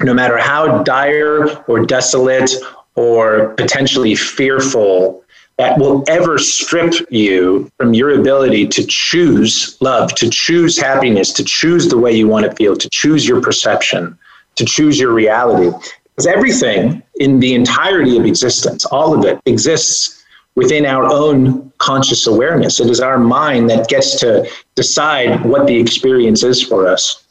no 0.00 0.14
matter 0.14 0.38
how 0.38 0.82
dire 0.82 1.62
or 1.66 1.84
desolate 1.84 2.50
or 2.94 3.50
potentially 3.54 4.14
fearful 4.14 5.23
that 5.56 5.78
will 5.78 6.02
ever 6.08 6.38
strip 6.38 6.94
you 7.10 7.70
from 7.76 7.94
your 7.94 8.18
ability 8.18 8.66
to 8.66 8.84
choose 8.86 9.76
love, 9.80 10.14
to 10.16 10.28
choose 10.28 10.78
happiness, 10.78 11.32
to 11.32 11.44
choose 11.44 11.88
the 11.88 11.98
way 11.98 12.12
you 12.12 12.26
want 12.26 12.44
to 12.44 12.56
feel, 12.56 12.76
to 12.76 12.88
choose 12.90 13.26
your 13.26 13.40
perception, 13.40 14.18
to 14.56 14.64
choose 14.64 14.98
your 14.98 15.12
reality. 15.12 15.70
Because 16.04 16.26
everything 16.26 17.02
in 17.16 17.40
the 17.40 17.54
entirety 17.54 18.16
of 18.16 18.24
existence, 18.24 18.84
all 18.86 19.16
of 19.16 19.24
it 19.24 19.40
exists 19.46 20.24
within 20.56 20.86
our 20.86 21.04
own 21.04 21.72
conscious 21.78 22.26
awareness. 22.26 22.80
It 22.80 22.88
is 22.88 23.00
our 23.00 23.18
mind 23.18 23.70
that 23.70 23.88
gets 23.88 24.18
to 24.20 24.48
decide 24.74 25.44
what 25.44 25.66
the 25.66 25.76
experience 25.76 26.42
is 26.42 26.62
for 26.62 26.86
us. 26.88 27.24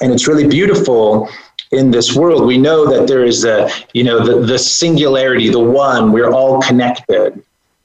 And 0.00 0.12
it's 0.12 0.28
really 0.28 0.46
beautiful 0.46 1.28
in 1.72 1.90
this 1.90 2.14
world. 2.14 2.46
We 2.46 2.58
know 2.58 2.88
that 2.90 3.08
there 3.08 3.24
is 3.24 3.44
a, 3.44 3.70
you 3.92 4.04
know, 4.04 4.24
the, 4.24 4.46
the 4.46 4.58
singularity, 4.58 5.48
the 5.48 5.60
one, 5.60 6.12
we're 6.12 6.30
all 6.30 6.60
connected. 6.60 7.42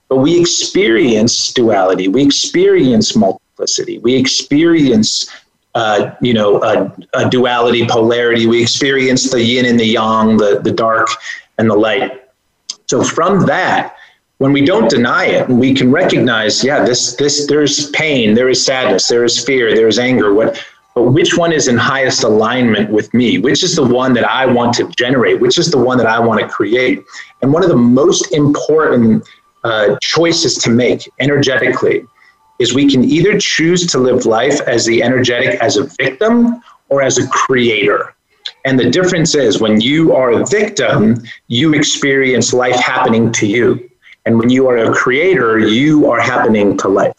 But 0.09 0.17
we 0.17 0.39
experience 0.39 1.53
duality, 1.53 2.07
we 2.07 2.23
experience 2.23 3.15
multiplicity, 3.15 3.99
we 3.99 4.15
experience 4.15 5.29
uh, 5.73 6.13
you 6.19 6.33
know, 6.33 6.61
a, 6.63 6.93
a, 7.13 7.29
duality, 7.29 7.87
polarity. 7.87 8.45
We 8.45 8.61
experience 8.61 9.31
the 9.31 9.41
yin 9.41 9.65
and 9.65 9.79
the 9.79 9.85
yang, 9.85 10.35
the, 10.35 10.59
the 10.61 10.71
dark 10.71 11.07
and 11.57 11.69
the 11.69 11.75
light. 11.75 12.23
So 12.87 13.03
from 13.03 13.45
that, 13.45 13.95
when 14.39 14.51
we 14.51 14.65
don't 14.65 14.89
deny 14.89 15.25
it, 15.25 15.47
we 15.47 15.73
can 15.73 15.91
recognize, 15.91 16.63
yeah, 16.63 16.83
this, 16.83 17.15
this, 17.15 17.47
there's 17.47 17.89
pain, 17.91 18.33
there 18.33 18.49
is 18.49 18.65
sadness, 18.65 19.07
there 19.07 19.23
is 19.23 19.41
fear, 19.41 19.73
there 19.73 19.87
is 19.87 19.99
anger. 19.99 20.33
What, 20.33 20.61
but 20.93 21.03
which 21.03 21.37
one 21.37 21.53
is 21.53 21.67
in 21.67 21.77
highest 21.77 22.23
alignment 22.23 22.89
with 22.89 23.13
me? 23.13 23.37
Which 23.37 23.63
is 23.63 23.75
the 23.75 23.85
one 23.85 24.13
that 24.13 24.25
I 24.25 24.45
want 24.45 24.73
to 24.75 24.89
generate? 24.89 25.39
Which 25.39 25.57
is 25.57 25.71
the 25.71 25.77
one 25.77 25.97
that 25.97 26.07
I 26.07 26.19
want 26.19 26.41
to 26.41 26.47
create? 26.47 27.03
And 27.41 27.53
one 27.53 27.63
of 27.63 27.69
the 27.69 27.77
most 27.77 28.33
important 28.33 29.27
uh, 29.63 29.95
choices 30.01 30.57
to 30.57 30.69
make 30.69 31.09
energetically 31.19 32.05
is 32.59 32.73
we 32.73 32.89
can 32.89 33.03
either 33.03 33.39
choose 33.39 33.87
to 33.87 33.97
live 33.97 34.25
life 34.25 34.59
as 34.61 34.85
the 34.85 35.01
energetic 35.01 35.59
as 35.61 35.77
a 35.77 35.85
victim 35.99 36.61
or 36.89 37.01
as 37.01 37.17
a 37.17 37.27
creator. 37.29 38.13
And 38.65 38.79
the 38.79 38.89
difference 38.89 39.33
is 39.33 39.59
when 39.59 39.81
you 39.81 40.13
are 40.13 40.31
a 40.31 40.45
victim, 40.45 41.23
you 41.47 41.73
experience 41.73 42.53
life 42.53 42.75
happening 42.75 43.31
to 43.33 43.47
you. 43.47 43.89
And 44.25 44.37
when 44.37 44.49
you 44.49 44.67
are 44.67 44.77
a 44.77 44.93
creator, 44.93 45.57
you 45.57 46.11
are 46.11 46.19
happening 46.19 46.77
to 46.77 46.87
life. 46.87 47.13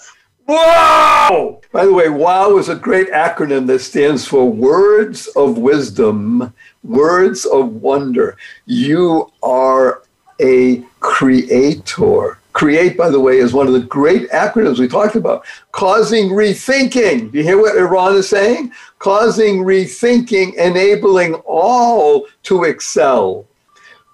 Whoa! 0.46 1.60
By 1.72 1.86
the 1.86 1.92
way, 1.92 2.08
WOW 2.08 2.58
is 2.58 2.68
a 2.68 2.74
great 2.74 3.08
acronym 3.10 3.66
that 3.68 3.78
stands 3.78 4.26
for 4.26 4.50
Words 4.50 5.28
of 5.28 5.56
Wisdom, 5.56 6.52
Words 6.82 7.46
of 7.46 7.74
Wonder. 7.74 8.36
You 8.66 9.32
are 9.42 10.02
a 10.40 10.82
creator. 11.00 12.38
Create, 12.52 12.98
by 12.98 13.08
the 13.08 13.20
way, 13.20 13.38
is 13.38 13.54
one 13.54 13.66
of 13.66 13.72
the 13.72 13.80
great 13.80 14.28
acronyms 14.30 14.78
we 14.78 14.88
talked 14.88 15.16
about. 15.16 15.46
Causing 15.70 16.30
rethinking. 16.30 17.32
Do 17.32 17.38
you 17.38 17.44
hear 17.44 17.58
what 17.58 17.76
Eron 17.76 18.16
is 18.16 18.28
saying? 18.28 18.72
Causing 18.98 19.64
rethinking, 19.64 20.54
enabling 20.56 21.34
all 21.46 22.26
to 22.42 22.64
excel. 22.64 23.46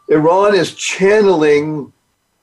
Eron 0.08 0.54
is 0.54 0.74
channeling 0.74 1.92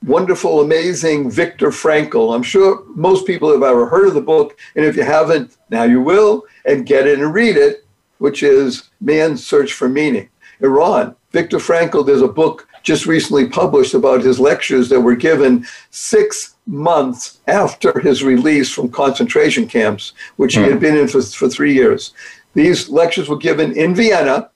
wonderful, 0.04 0.60
amazing 0.60 1.30
Viktor 1.30 1.70
Frankl. 1.70 2.34
I'm 2.34 2.42
sure 2.42 2.84
most 2.94 3.26
people 3.26 3.50
have 3.50 3.62
ever 3.62 3.86
heard 3.86 4.08
of 4.08 4.14
the 4.14 4.20
book. 4.20 4.58
And 4.74 4.84
if 4.84 4.96
you 4.96 5.02
haven't, 5.02 5.56
now 5.70 5.84
you 5.84 6.00
will, 6.00 6.44
and 6.64 6.86
get 6.86 7.06
it 7.06 7.18
and 7.18 7.32
read 7.32 7.56
it, 7.56 7.84
which 8.18 8.42
is 8.42 8.90
Man's 9.00 9.46
Search 9.46 9.72
for 9.72 9.88
Meaning. 9.88 10.28
Eron, 10.60 11.14
Viktor 11.32 11.58
Frankl, 11.58 12.06
there's 12.06 12.22
a 12.22 12.28
book 12.28 12.68
just 12.82 13.04
recently 13.04 13.48
published 13.48 13.94
about 13.94 14.22
his 14.22 14.38
lectures 14.38 14.88
that 14.88 15.00
were 15.00 15.16
given 15.16 15.66
six 15.90 16.54
months 16.66 17.40
after 17.46 17.98
his 18.00 18.22
release 18.22 18.70
from 18.70 18.88
concentration 18.88 19.66
camps, 19.66 20.12
which 20.36 20.54
he 20.54 20.62
had 20.62 20.74
hmm. 20.74 20.78
been 20.78 20.96
in 20.96 21.08
for, 21.08 21.20
for 21.20 21.48
three 21.48 21.74
years. 21.74 22.14
These 22.54 22.88
lectures 22.88 23.28
were 23.28 23.36
given 23.36 23.76
in 23.76 23.94
Vienna 23.94 24.50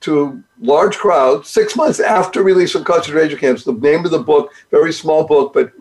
to 0.00 0.42
large 0.60 0.96
crowds 0.96 1.48
six 1.48 1.76
months 1.76 2.00
after 2.00 2.42
release 2.42 2.72
from 2.72 2.84
concentration 2.84 3.38
camps. 3.38 3.64
The 3.64 3.72
name 3.72 4.04
of 4.04 4.10
the 4.10 4.18
book, 4.18 4.52
very 4.70 4.92
small 4.92 5.24
book, 5.24 5.52
but 5.52 5.72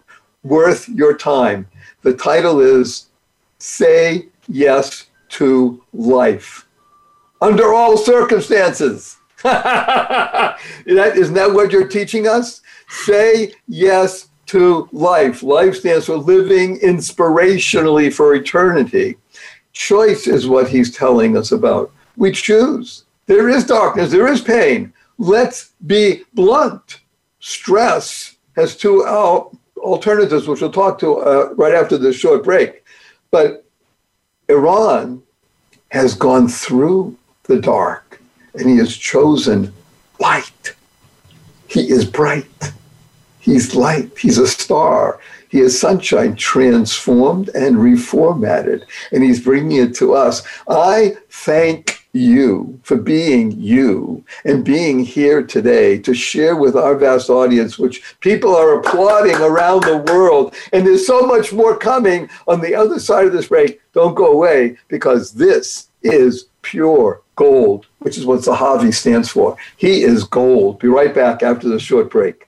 worth 0.43 0.87
your 0.89 1.15
time. 1.15 1.67
The 2.01 2.13
title 2.13 2.59
is 2.59 3.07
Say 3.59 4.29
Yes 4.47 5.07
to 5.29 5.83
Life 5.93 6.65
under 7.41 7.73
all 7.73 7.97
circumstances. 7.97 9.17
that, 9.43 10.57
isn't 10.85 11.33
that 11.33 11.53
what 11.53 11.71
you're 11.71 11.87
teaching 11.87 12.27
us? 12.27 12.61
Say 12.87 13.53
yes 13.67 14.29
to 14.47 14.89
life. 14.91 15.43
Life 15.43 15.77
stands 15.77 16.05
for 16.05 16.17
living 16.17 16.79
inspirationally 16.79 18.13
for 18.13 18.35
eternity. 18.35 19.17
Choice 19.73 20.27
is 20.27 20.47
what 20.47 20.69
he's 20.69 20.95
telling 20.95 21.37
us 21.37 21.51
about. 21.51 21.91
We 22.15 22.31
choose. 22.31 23.04
There 23.27 23.49
is 23.49 23.65
darkness, 23.65 24.11
there 24.11 24.27
is 24.27 24.41
pain. 24.41 24.93
Let's 25.17 25.71
be 25.85 26.23
blunt. 26.33 26.99
Stress 27.39 28.35
has 28.55 28.75
two 28.75 29.05
alternatives, 29.77 30.47
which 30.47 30.61
we'll 30.61 30.71
talk 30.71 30.99
to 30.99 31.17
uh, 31.17 31.53
right 31.53 31.73
after 31.73 31.97
this 31.97 32.15
short 32.15 32.43
break. 32.43 32.83
But 33.31 33.65
Eron 34.47 35.21
has 35.89 36.13
gone 36.13 36.47
through 36.47 37.17
the 37.43 37.59
dark 37.59 38.21
and 38.53 38.69
he 38.69 38.77
has 38.77 38.95
chosen 38.95 39.73
light. 40.19 40.75
He 41.67 41.91
is 41.91 42.05
bright. 42.05 42.71
He's 43.39 43.75
light. 43.75 44.17
He's 44.17 44.37
a 44.37 44.47
star. 44.47 45.19
He 45.49 45.59
is 45.59 45.79
sunshine 45.79 46.35
transformed 46.35 47.49
and 47.49 47.75
reformatted, 47.77 48.83
and 49.11 49.23
he's 49.23 49.39
bringing 49.39 49.77
it 49.77 49.95
to 49.95 50.13
us. 50.13 50.41
I 50.67 51.15
thank 51.29 51.94
you 52.15 52.79
for 52.83 52.95
being 52.95 53.51
you 53.51 54.23
and 54.45 54.63
being 54.63 54.99
here 54.99 55.43
today 55.43 55.97
to 55.99 56.13
share 56.13 56.55
with 56.55 56.75
our 56.75 56.95
vast 56.95 57.29
audience, 57.29 57.77
which 57.77 58.01
people 58.21 58.55
are 58.55 58.79
applauding 58.79 59.35
around 59.35 59.83
the 59.83 59.97
world. 60.11 60.55
And 60.71 60.85
there's 60.85 61.05
so 61.05 61.21
much 61.21 61.51
more 61.51 61.77
coming 61.77 62.29
on 62.47 62.61
the 62.61 62.73
other 62.73 62.99
side 62.99 63.27
of 63.27 63.33
this 63.33 63.47
break. 63.47 63.81
Don't 63.93 64.15
go 64.15 64.31
away 64.31 64.77
because 64.87 65.33
this 65.33 65.89
is 66.01 66.47
pure 66.61 67.21
gold, 67.35 67.85
which 67.99 68.17
is 68.17 68.25
what 68.25 68.41
Zahavi 68.41 68.93
stands 68.93 69.29
for. 69.29 69.57
He 69.77 70.03
is 70.03 70.23
gold. 70.23 70.79
Be 70.79 70.87
right 70.87 71.13
back 71.13 71.43
after 71.43 71.67
the 71.67 71.79
short 71.79 72.09
break. 72.09 72.44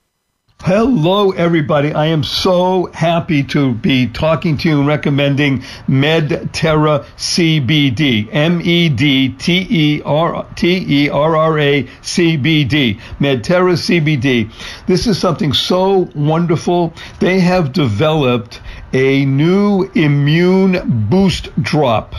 Hello, 0.62 1.32
everybody. 1.32 1.94
I 1.94 2.08
am 2.08 2.24
so 2.24 2.90
happy 2.92 3.44
to 3.44 3.76
be 3.76 4.08
talking 4.08 4.58
to 4.58 4.68
you 4.68 4.80
and 4.80 4.88
recommending 4.88 5.60
MedTerra 5.88 7.06
CBD. 7.16 8.28
M 8.32 8.60
E 8.62 8.90
D 8.90 9.30
T 9.30 9.68
E 9.70 10.02
R 10.04 10.48
T 10.56 11.04
E 11.04 11.10
R 11.10 11.36
R 11.38 11.60
A 11.60 11.84
CBD. 11.84 13.00
MedTerra 13.20 13.78
CBD. 13.78 14.52
This 14.88 15.06
is 15.06 15.20
something 15.20 15.54
so 15.54 16.10
wonderful. 16.16 16.92
They 17.20 17.40
have 17.40 17.72
developed 17.72 18.60
a 18.94 19.26
new 19.26 19.84
immune 19.94 21.08
boost 21.08 21.50
drop. 21.62 22.16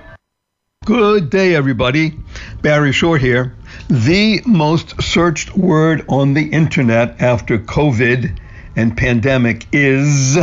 Good 0.85 1.31
day, 1.31 1.55
everybody. 1.55 2.19
Barry 2.63 2.93
Shore 2.93 3.19
here. 3.19 3.55
The 3.89 4.43
most 4.47 5.03
searched 5.03 5.57
word 5.57 6.05
on 6.09 6.35
the 6.35 6.49
internet 6.49 7.21
after 7.21 7.59
COVID 7.59 8.39
and 8.77 8.97
pandemic 8.97 9.67
is 9.73 10.39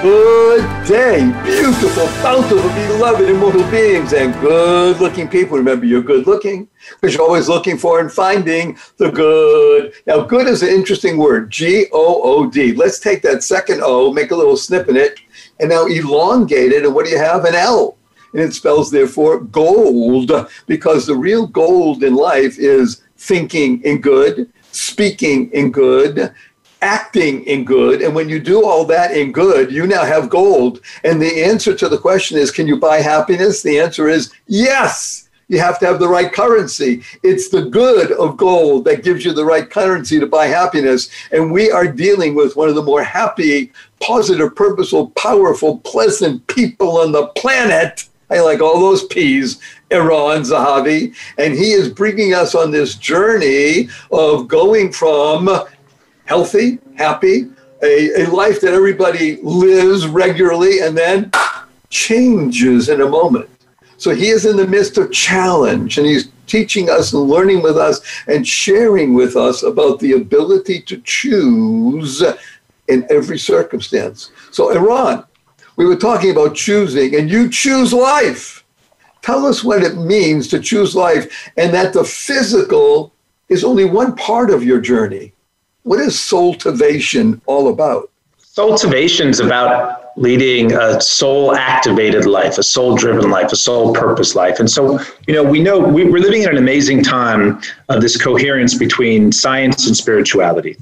Good 0.00 0.86
day, 0.86 1.24
beautiful, 1.42 2.06
bountiful, 2.22 2.70
beloved, 2.86 3.28
immortal 3.28 3.68
beings, 3.68 4.12
and 4.12 4.32
good 4.40 5.00
looking 5.00 5.26
people. 5.28 5.58
Remember, 5.58 5.86
you're 5.86 6.02
good 6.02 6.24
looking 6.24 6.68
because 7.00 7.16
you're 7.16 7.24
always 7.24 7.48
looking 7.48 7.76
for 7.76 7.98
and 7.98 8.10
finding 8.10 8.78
the 8.98 9.10
good. 9.10 9.92
Now, 10.06 10.20
good 10.20 10.46
is 10.46 10.62
an 10.62 10.68
interesting 10.68 11.16
word 11.16 11.50
G 11.50 11.86
O 11.92 12.22
O 12.22 12.48
D. 12.48 12.74
Let's 12.74 13.00
take 13.00 13.22
that 13.22 13.42
second 13.42 13.80
O, 13.82 14.12
make 14.12 14.30
a 14.30 14.36
little 14.36 14.56
snip 14.56 14.88
in 14.88 14.96
it, 14.96 15.18
and 15.58 15.68
now 15.68 15.86
elongate 15.86 16.70
it. 16.70 16.84
And 16.84 16.94
what 16.94 17.04
do 17.04 17.10
you 17.10 17.18
have? 17.18 17.44
An 17.44 17.56
L. 17.56 17.96
And 18.34 18.42
it 18.42 18.54
spells, 18.54 18.92
therefore, 18.92 19.40
gold, 19.40 20.30
because 20.66 21.06
the 21.06 21.16
real 21.16 21.44
gold 21.48 22.04
in 22.04 22.14
life 22.14 22.56
is 22.56 23.02
thinking 23.16 23.82
in 23.82 24.00
good, 24.00 24.52
speaking 24.70 25.50
in 25.50 25.72
good, 25.72 26.32
acting 26.82 27.44
in 27.44 27.64
good. 27.64 28.02
And 28.02 28.14
when 28.14 28.28
you 28.28 28.38
do 28.38 28.64
all 28.64 28.84
that 28.86 29.16
in 29.16 29.32
good, 29.32 29.72
you 29.72 29.86
now 29.86 30.04
have 30.04 30.30
gold. 30.30 30.80
And 31.04 31.20
the 31.20 31.44
answer 31.44 31.74
to 31.74 31.88
the 31.88 31.98
question 31.98 32.38
is 32.38 32.50
can 32.50 32.66
you 32.66 32.78
buy 32.78 32.98
happiness? 32.98 33.62
The 33.62 33.80
answer 33.80 34.08
is 34.08 34.32
yes. 34.46 35.28
You 35.48 35.58
have 35.60 35.78
to 35.78 35.86
have 35.86 35.98
the 35.98 36.08
right 36.08 36.30
currency. 36.30 37.02
It's 37.22 37.48
the 37.48 37.62
good 37.62 38.12
of 38.12 38.36
gold 38.36 38.84
that 38.84 39.02
gives 39.02 39.24
you 39.24 39.32
the 39.32 39.46
right 39.46 39.68
currency 39.68 40.20
to 40.20 40.26
buy 40.26 40.46
happiness. 40.46 41.08
And 41.32 41.50
we 41.50 41.70
are 41.70 41.88
dealing 41.88 42.34
with 42.34 42.54
one 42.54 42.68
of 42.68 42.74
the 42.74 42.82
more 42.82 43.02
happy, 43.02 43.72
positive, 44.00 44.54
purposeful, 44.54 45.08
powerful, 45.10 45.78
pleasant 45.78 46.46
people 46.48 46.98
on 46.98 47.12
the 47.12 47.28
planet. 47.28 48.04
I 48.30 48.40
like 48.40 48.60
all 48.60 48.78
those 48.78 49.06
P's, 49.06 49.58
Eron 49.90 50.42
Zahavi. 50.42 51.14
And 51.38 51.54
he 51.54 51.72
is 51.72 51.88
bringing 51.88 52.34
us 52.34 52.54
on 52.54 52.70
this 52.70 52.94
journey 52.94 53.88
of 54.12 54.48
going 54.48 54.92
from 54.92 55.48
healthy, 56.28 56.78
happy, 56.96 57.48
a, 57.82 58.22
a 58.22 58.26
life 58.26 58.60
that 58.60 58.74
everybody 58.74 59.36
lives 59.42 60.06
regularly 60.06 60.80
and 60.80 60.96
then 60.96 61.30
changes 61.88 62.90
in 62.90 63.00
a 63.00 63.08
moment. 63.08 63.48
So 63.96 64.14
he 64.14 64.28
is 64.28 64.44
in 64.44 64.58
the 64.58 64.66
midst 64.66 64.98
of 64.98 65.10
challenge 65.10 65.96
and 65.96 66.06
he's 66.06 66.28
teaching 66.46 66.90
us 66.90 67.14
and 67.14 67.22
learning 67.22 67.62
with 67.62 67.78
us 67.78 68.02
and 68.26 68.46
sharing 68.46 69.14
with 69.14 69.36
us 69.36 69.62
about 69.62 70.00
the 70.00 70.12
ability 70.12 70.82
to 70.82 71.00
choose 71.00 72.22
in 72.88 73.06
every 73.08 73.38
circumstance. 73.38 74.30
So, 74.50 74.74
Eron, 74.74 75.26
we 75.76 75.86
were 75.86 75.96
talking 75.96 76.30
about 76.30 76.54
choosing, 76.54 77.14
and 77.14 77.30
you 77.30 77.48
choose 77.48 77.92
life. 77.92 78.64
Tell 79.22 79.46
us 79.46 79.64
what 79.64 79.82
it 79.82 79.96
means 79.96 80.48
to 80.48 80.60
choose 80.60 80.94
life 80.94 81.50
and 81.56 81.72
that 81.72 81.92
the 81.94 82.04
physical 82.04 83.12
is 83.48 83.64
only 83.64 83.86
one 83.86 84.14
part 84.14 84.50
of 84.50 84.62
your 84.62 84.80
journey. 84.80 85.32
What 85.88 86.00
is 86.00 86.16
soultivation 86.16 87.40
all 87.46 87.68
about? 87.68 88.10
Soultivation 88.38 89.28
is 89.28 89.40
about 89.40 90.10
leading 90.18 90.74
a 90.74 91.00
soul 91.00 91.54
activated 91.54 92.26
life, 92.26 92.58
a 92.58 92.62
soul 92.62 92.94
driven 92.94 93.30
life, 93.30 93.52
a 93.52 93.56
soul 93.56 93.94
purpose 93.94 94.34
life. 94.34 94.60
And 94.60 94.70
so, 94.70 95.00
you 95.26 95.32
know, 95.32 95.42
we 95.42 95.62
know 95.62 95.78
we, 95.78 96.04
we're 96.04 96.20
living 96.20 96.42
in 96.42 96.50
an 96.50 96.58
amazing 96.58 97.02
time 97.02 97.62
of 97.88 98.02
this 98.02 98.22
coherence 98.22 98.76
between 98.76 99.32
science 99.32 99.86
and 99.86 99.96
spirituality 99.96 100.76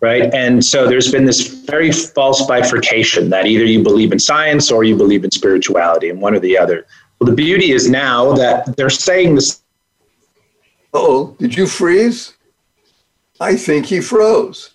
right? 0.00 0.32
And 0.32 0.64
so 0.64 0.88
there's 0.88 1.10
been 1.10 1.24
this 1.24 1.48
very 1.64 1.90
false 1.90 2.46
bifurcation 2.46 3.30
that 3.30 3.46
either 3.46 3.64
you 3.64 3.82
believe 3.82 4.12
in 4.12 4.20
science 4.20 4.70
or 4.70 4.84
you 4.84 4.96
believe 4.96 5.24
in 5.24 5.30
spirituality, 5.32 6.08
and 6.08 6.20
one 6.20 6.34
or 6.34 6.38
the 6.38 6.56
other. 6.56 6.86
Well, 7.18 7.28
the 7.28 7.34
beauty 7.34 7.72
is 7.72 7.90
now 7.90 8.32
that 8.34 8.76
they're 8.76 8.90
saying 8.90 9.34
this. 9.34 9.60
Oh, 10.94 11.34
did 11.40 11.56
you 11.56 11.66
freeze? 11.66 12.37
I 13.40 13.56
think 13.56 13.86
he 13.86 14.00
froze. 14.00 14.70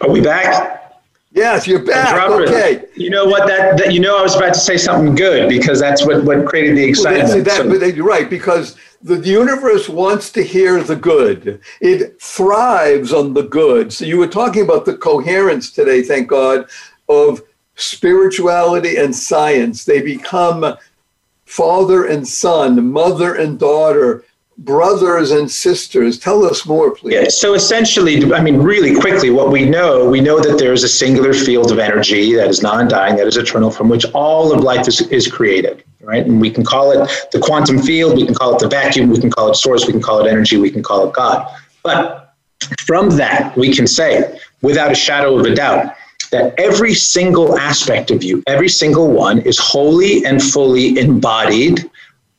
Are 0.00 0.10
we 0.10 0.20
back? 0.20 0.76
Yes, 1.32 1.66
you're 1.66 1.84
back. 1.84 2.30
Okay. 2.30 2.84
You 2.94 3.10
know 3.10 3.26
what? 3.26 3.46
That, 3.46 3.76
that 3.76 3.92
you 3.92 4.00
know, 4.00 4.18
I 4.18 4.22
was 4.22 4.34
about 4.34 4.54
to 4.54 4.60
say 4.60 4.78
something 4.78 5.14
good 5.14 5.48
because 5.48 5.78
that's 5.78 6.06
what 6.06 6.24
what 6.24 6.46
created 6.46 6.76
the 6.76 6.84
excitement. 6.84 7.28
Well, 7.28 7.42
that, 7.44 7.56
so, 7.56 7.84
you're 7.84 8.06
right 8.06 8.30
because 8.30 8.76
the 9.02 9.18
universe 9.18 9.88
wants 9.88 10.30
to 10.32 10.42
hear 10.42 10.82
the 10.82 10.96
good. 10.96 11.60
It 11.80 12.20
thrives 12.20 13.12
on 13.12 13.34
the 13.34 13.42
good. 13.42 13.92
So 13.92 14.06
you 14.06 14.16
were 14.16 14.28
talking 14.28 14.62
about 14.62 14.86
the 14.86 14.96
coherence 14.96 15.70
today, 15.70 16.02
thank 16.02 16.28
God, 16.28 16.70
of 17.08 17.42
spirituality 17.74 18.96
and 18.96 19.14
science. 19.14 19.84
They 19.84 20.00
become 20.00 20.76
father 21.44 22.06
and 22.06 22.26
son, 22.26 22.90
mother 22.90 23.34
and 23.34 23.58
daughter, 23.58 24.24
brothers 24.58 25.30
and 25.30 25.50
sisters. 25.50 26.18
Tell 26.18 26.44
us 26.44 26.66
more, 26.66 26.90
please. 26.90 27.14
Yeah, 27.14 27.28
so 27.28 27.54
essentially, 27.54 28.32
I 28.32 28.40
mean, 28.40 28.58
really 28.58 28.94
quickly, 28.98 29.30
what 29.30 29.50
we 29.50 29.68
know, 29.68 30.08
we 30.08 30.20
know 30.20 30.40
that 30.40 30.58
there's 30.58 30.82
a 30.82 30.88
singular 30.88 31.34
field 31.34 31.70
of 31.70 31.78
energy 31.78 32.34
that 32.36 32.48
is 32.48 32.62
non 32.62 32.88
dying, 32.88 33.16
that 33.16 33.26
is 33.26 33.36
eternal, 33.36 33.70
from 33.70 33.88
which 33.88 34.04
all 34.14 34.52
of 34.52 34.60
life 34.60 34.88
is, 34.88 35.02
is 35.08 35.30
created, 35.30 35.84
right? 36.00 36.24
And 36.24 36.40
we 36.40 36.50
can 36.50 36.64
call 36.64 36.92
it 36.92 37.28
the 37.32 37.38
quantum 37.38 37.78
field, 37.78 38.16
we 38.16 38.24
can 38.24 38.34
call 38.34 38.54
it 38.54 38.60
the 38.60 38.68
vacuum, 38.68 39.10
we 39.10 39.20
can 39.20 39.30
call 39.30 39.50
it 39.50 39.56
source, 39.56 39.86
we 39.86 39.92
can 39.92 40.02
call 40.02 40.24
it 40.24 40.30
energy, 40.30 40.56
we 40.56 40.70
can 40.70 40.82
call 40.82 41.08
it 41.08 41.14
God. 41.14 41.46
But 41.82 42.34
from 42.86 43.10
that, 43.16 43.56
we 43.56 43.74
can 43.74 43.86
say, 43.86 44.38
without 44.62 44.90
a 44.90 44.94
shadow 44.94 45.38
of 45.38 45.44
a 45.44 45.54
doubt, 45.54 45.94
that 46.32 46.54
every 46.58 46.94
single 46.94 47.56
aspect 47.58 48.10
of 48.10 48.24
you, 48.24 48.42
every 48.46 48.68
single 48.68 49.10
one, 49.10 49.38
is 49.40 49.58
wholly 49.58 50.24
and 50.24 50.42
fully 50.42 50.98
embodied 50.98 51.88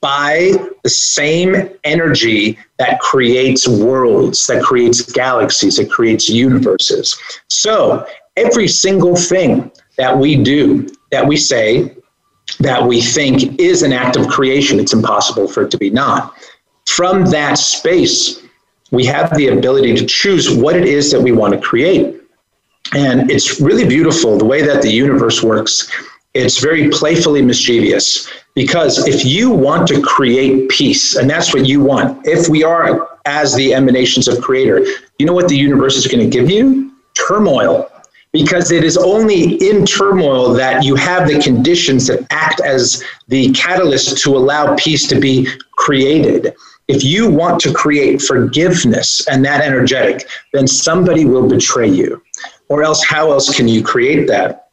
by 0.01 0.53
the 0.83 0.89
same 0.89 1.69
energy 1.83 2.57
that 2.77 2.99
creates 2.99 3.67
worlds, 3.67 4.45
that 4.47 4.63
creates 4.63 5.01
galaxies, 5.11 5.77
that 5.77 5.89
creates 5.89 6.29
universes. 6.29 7.17
So 7.49 8.05
every 8.35 8.67
single 8.67 9.15
thing 9.15 9.71
that 9.97 10.17
we 10.17 10.35
do, 10.41 10.87
that 11.11 11.25
we 11.25 11.37
say, 11.37 11.95
that 12.59 12.83
we 12.83 13.01
think 13.01 13.59
is 13.59 13.81
an 13.83 13.93
act 13.93 14.15
of 14.15 14.27
creation, 14.27 14.79
it's 14.79 14.93
impossible 14.93 15.47
for 15.47 15.63
it 15.63 15.71
to 15.71 15.77
be 15.77 15.89
not. 15.89 16.35
From 16.87 17.25
that 17.25 17.57
space, 17.57 18.41
we 18.91 19.05
have 19.05 19.35
the 19.35 19.49
ability 19.49 19.95
to 19.95 20.05
choose 20.05 20.55
what 20.55 20.75
it 20.75 20.85
is 20.85 21.11
that 21.11 21.21
we 21.21 21.31
want 21.31 21.53
to 21.53 21.59
create. 21.59 22.21
And 22.93 23.29
it's 23.29 23.59
really 23.59 23.85
beautiful 23.85 24.37
the 24.37 24.45
way 24.45 24.61
that 24.61 24.81
the 24.81 24.89
universe 24.89 25.43
works. 25.43 25.91
It's 26.37 26.59
very 26.59 26.89
playfully 26.89 27.41
mischievous 27.41 28.29
because 28.53 29.07
if 29.07 29.25
you 29.25 29.49
want 29.49 29.87
to 29.87 29.99
create 29.99 30.69
peace, 30.69 31.15
and 31.15 31.27
that's 31.27 31.51
what 31.51 31.65
you 31.65 31.83
want, 31.83 32.27
if 32.27 32.47
we 32.47 32.63
are 32.63 33.17
as 33.25 33.55
the 33.55 33.73
emanations 33.73 34.27
of 34.27 34.39
Creator, 34.39 34.85
you 35.17 35.25
know 35.25 35.33
what 35.33 35.47
the 35.47 35.57
universe 35.57 35.95
is 35.95 36.05
going 36.05 36.23
to 36.23 36.29
give 36.29 36.47
you? 36.47 36.93
Turmoil. 37.15 37.91
Because 38.33 38.71
it 38.71 38.83
is 38.83 38.97
only 38.97 39.55
in 39.67 39.83
turmoil 39.83 40.53
that 40.53 40.83
you 40.83 40.93
have 40.93 41.27
the 41.27 41.41
conditions 41.41 42.05
that 42.05 42.27
act 42.29 42.61
as 42.61 43.03
the 43.29 43.51
catalyst 43.53 44.19
to 44.19 44.37
allow 44.37 44.75
peace 44.75 45.07
to 45.07 45.19
be 45.19 45.47
created. 45.71 46.53
If 46.87 47.03
you 47.03 47.31
want 47.31 47.59
to 47.61 47.73
create 47.73 48.21
forgiveness 48.21 49.27
and 49.27 49.43
that 49.45 49.61
energetic, 49.65 50.29
then 50.53 50.67
somebody 50.67 51.25
will 51.25 51.49
betray 51.49 51.89
you. 51.89 52.21
Or 52.69 52.83
else, 52.83 53.03
how 53.03 53.31
else 53.31 53.55
can 53.55 53.67
you 53.67 53.83
create 53.83 54.27
that? 54.27 54.66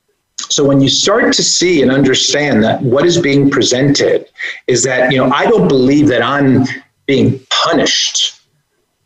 So 0.50 0.64
when 0.64 0.80
you 0.80 0.88
start 0.88 1.32
to 1.34 1.42
see 1.42 1.82
and 1.82 1.90
understand 1.90 2.62
that 2.64 2.82
what 2.82 3.04
is 3.06 3.20
being 3.20 3.50
presented 3.50 4.28
is 4.66 4.82
that, 4.84 5.10
you 5.12 5.18
know, 5.18 5.30
I 5.30 5.46
don't 5.46 5.68
believe 5.68 6.08
that 6.08 6.22
I'm 6.22 6.64
being 7.06 7.40
punished. 7.50 8.40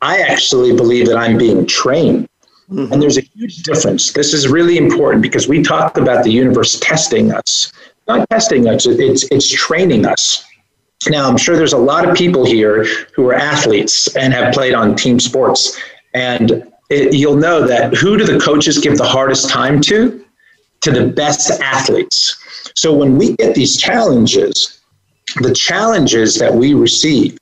I 0.03 0.19
actually 0.19 0.75
believe 0.75 1.07
that 1.07 1.17
I'm 1.17 1.39
being 1.39 1.67
trained. 1.67 2.29
Mm-hmm. 2.71 2.93
And 2.93 3.03
there's 3.03 3.17
a 3.17 3.23
huge 3.23 3.63
difference. 3.63 4.13
This 4.13 4.35
is 4.35 4.49
really 4.49 4.77
important 4.77 5.23
because 5.23 5.49
we 5.49 5.63
talk 5.63 5.97
about 5.97 6.23
the 6.23 6.31
universe 6.31 6.79
testing 6.81 7.33
us. 7.33 7.73
Not 8.07 8.29
testing 8.31 8.69
us, 8.69 8.87
it's 8.87 9.25
it's 9.31 9.51
training 9.51 10.07
us. 10.07 10.45
Now, 11.09 11.29
I'm 11.29 11.37
sure 11.37 11.57
there's 11.57 11.73
a 11.73 11.79
lot 11.79 12.09
of 12.09 12.17
people 12.17 12.45
here 12.45 12.85
who 13.15 13.29
are 13.29 13.35
athletes 13.35 14.15
and 14.17 14.33
have 14.33 14.53
played 14.53 14.75
on 14.75 14.97
team 14.97 15.21
sports. 15.21 15.79
And 16.15 16.71
it, 16.91 17.15
you'll 17.15 17.37
know 17.37 17.67
that 17.67 17.95
who 17.95 18.17
do 18.17 18.25
the 18.25 18.41
coaches 18.41 18.79
give 18.79 18.99
the 18.99 19.05
hardest 19.05 19.49
time 19.49 19.81
to? 19.83 20.25
To 20.81 20.91
the 20.91 21.07
best 21.07 21.51
athletes. 21.61 22.37
So 22.75 22.95
when 22.95 23.17
we 23.17 23.35
get 23.37 23.55
these 23.55 23.77
challenges, 23.77 24.81
the 25.41 25.55
challenges 25.55 26.39
that 26.39 26.55
we 26.55 26.75
receive, 26.75 27.39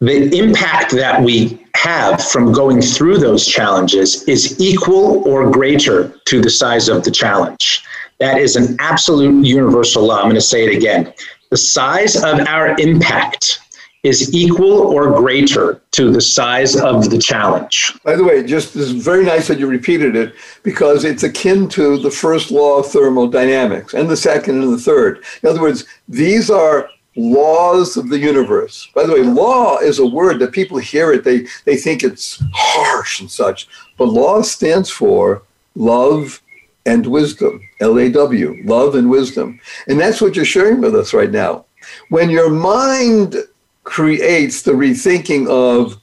the 0.00 0.36
impact 0.38 0.92
that 0.92 1.22
we 1.22 1.64
have 1.74 2.22
from 2.22 2.52
going 2.52 2.82
through 2.82 3.18
those 3.18 3.46
challenges 3.46 4.22
is 4.24 4.60
equal 4.60 5.26
or 5.28 5.50
greater 5.50 6.14
to 6.26 6.40
the 6.40 6.50
size 6.50 6.88
of 6.88 7.04
the 7.04 7.10
challenge. 7.10 7.84
That 8.18 8.38
is 8.38 8.56
an 8.56 8.76
absolute 8.80 9.44
universal 9.44 10.06
law. 10.06 10.16
I'm 10.16 10.24
going 10.24 10.34
to 10.36 10.40
say 10.40 10.64
it 10.64 10.76
again. 10.76 11.12
The 11.50 11.56
size 11.56 12.16
of 12.16 12.40
our 12.40 12.78
impact 12.78 13.60
is 14.06 14.34
equal 14.34 14.78
or 14.94 15.12
greater 15.12 15.80
to 15.92 16.10
the 16.10 16.20
size 16.20 16.76
of 16.76 17.10
the 17.10 17.18
challenge. 17.18 17.92
By 18.04 18.16
the 18.16 18.24
way, 18.24 18.42
just 18.44 18.76
is 18.76 18.92
very 18.92 19.24
nice 19.24 19.48
that 19.48 19.58
you 19.58 19.66
repeated 19.66 20.14
it 20.16 20.34
because 20.62 21.04
it's 21.04 21.22
akin 21.22 21.68
to 21.70 21.98
the 21.98 22.10
first 22.10 22.50
law 22.50 22.78
of 22.78 22.86
thermodynamics 22.86 23.94
and 23.94 24.08
the 24.08 24.16
second 24.16 24.62
and 24.62 24.72
the 24.72 24.78
third. 24.78 25.24
In 25.42 25.48
other 25.48 25.60
words, 25.60 25.84
these 26.08 26.50
are 26.50 26.88
laws 27.16 27.96
of 27.96 28.08
the 28.10 28.18
universe. 28.18 28.88
By 28.94 29.06
the 29.06 29.14
way, 29.14 29.22
law 29.22 29.78
is 29.78 29.98
a 29.98 30.06
word 30.06 30.38
that 30.40 30.52
people 30.52 30.78
hear 30.78 31.12
it, 31.12 31.24
they, 31.24 31.46
they 31.64 31.76
think 31.76 32.02
it's 32.02 32.42
harsh 32.52 33.20
and 33.20 33.30
such. 33.30 33.68
But 33.96 34.08
law 34.08 34.42
stands 34.42 34.90
for 34.90 35.42
love 35.74 36.42
and 36.84 37.06
wisdom, 37.06 37.60
L 37.80 37.98
A 37.98 38.10
W, 38.10 38.62
love 38.64 38.94
and 38.94 39.10
wisdom. 39.10 39.58
And 39.88 39.98
that's 39.98 40.20
what 40.20 40.36
you're 40.36 40.44
sharing 40.44 40.80
with 40.80 40.94
us 40.94 41.12
right 41.14 41.30
now. 41.30 41.64
When 42.10 42.30
your 42.30 42.50
mind 42.50 43.36
creates 43.86 44.62
the 44.62 44.72
rethinking 44.72 45.48
of 45.48 45.98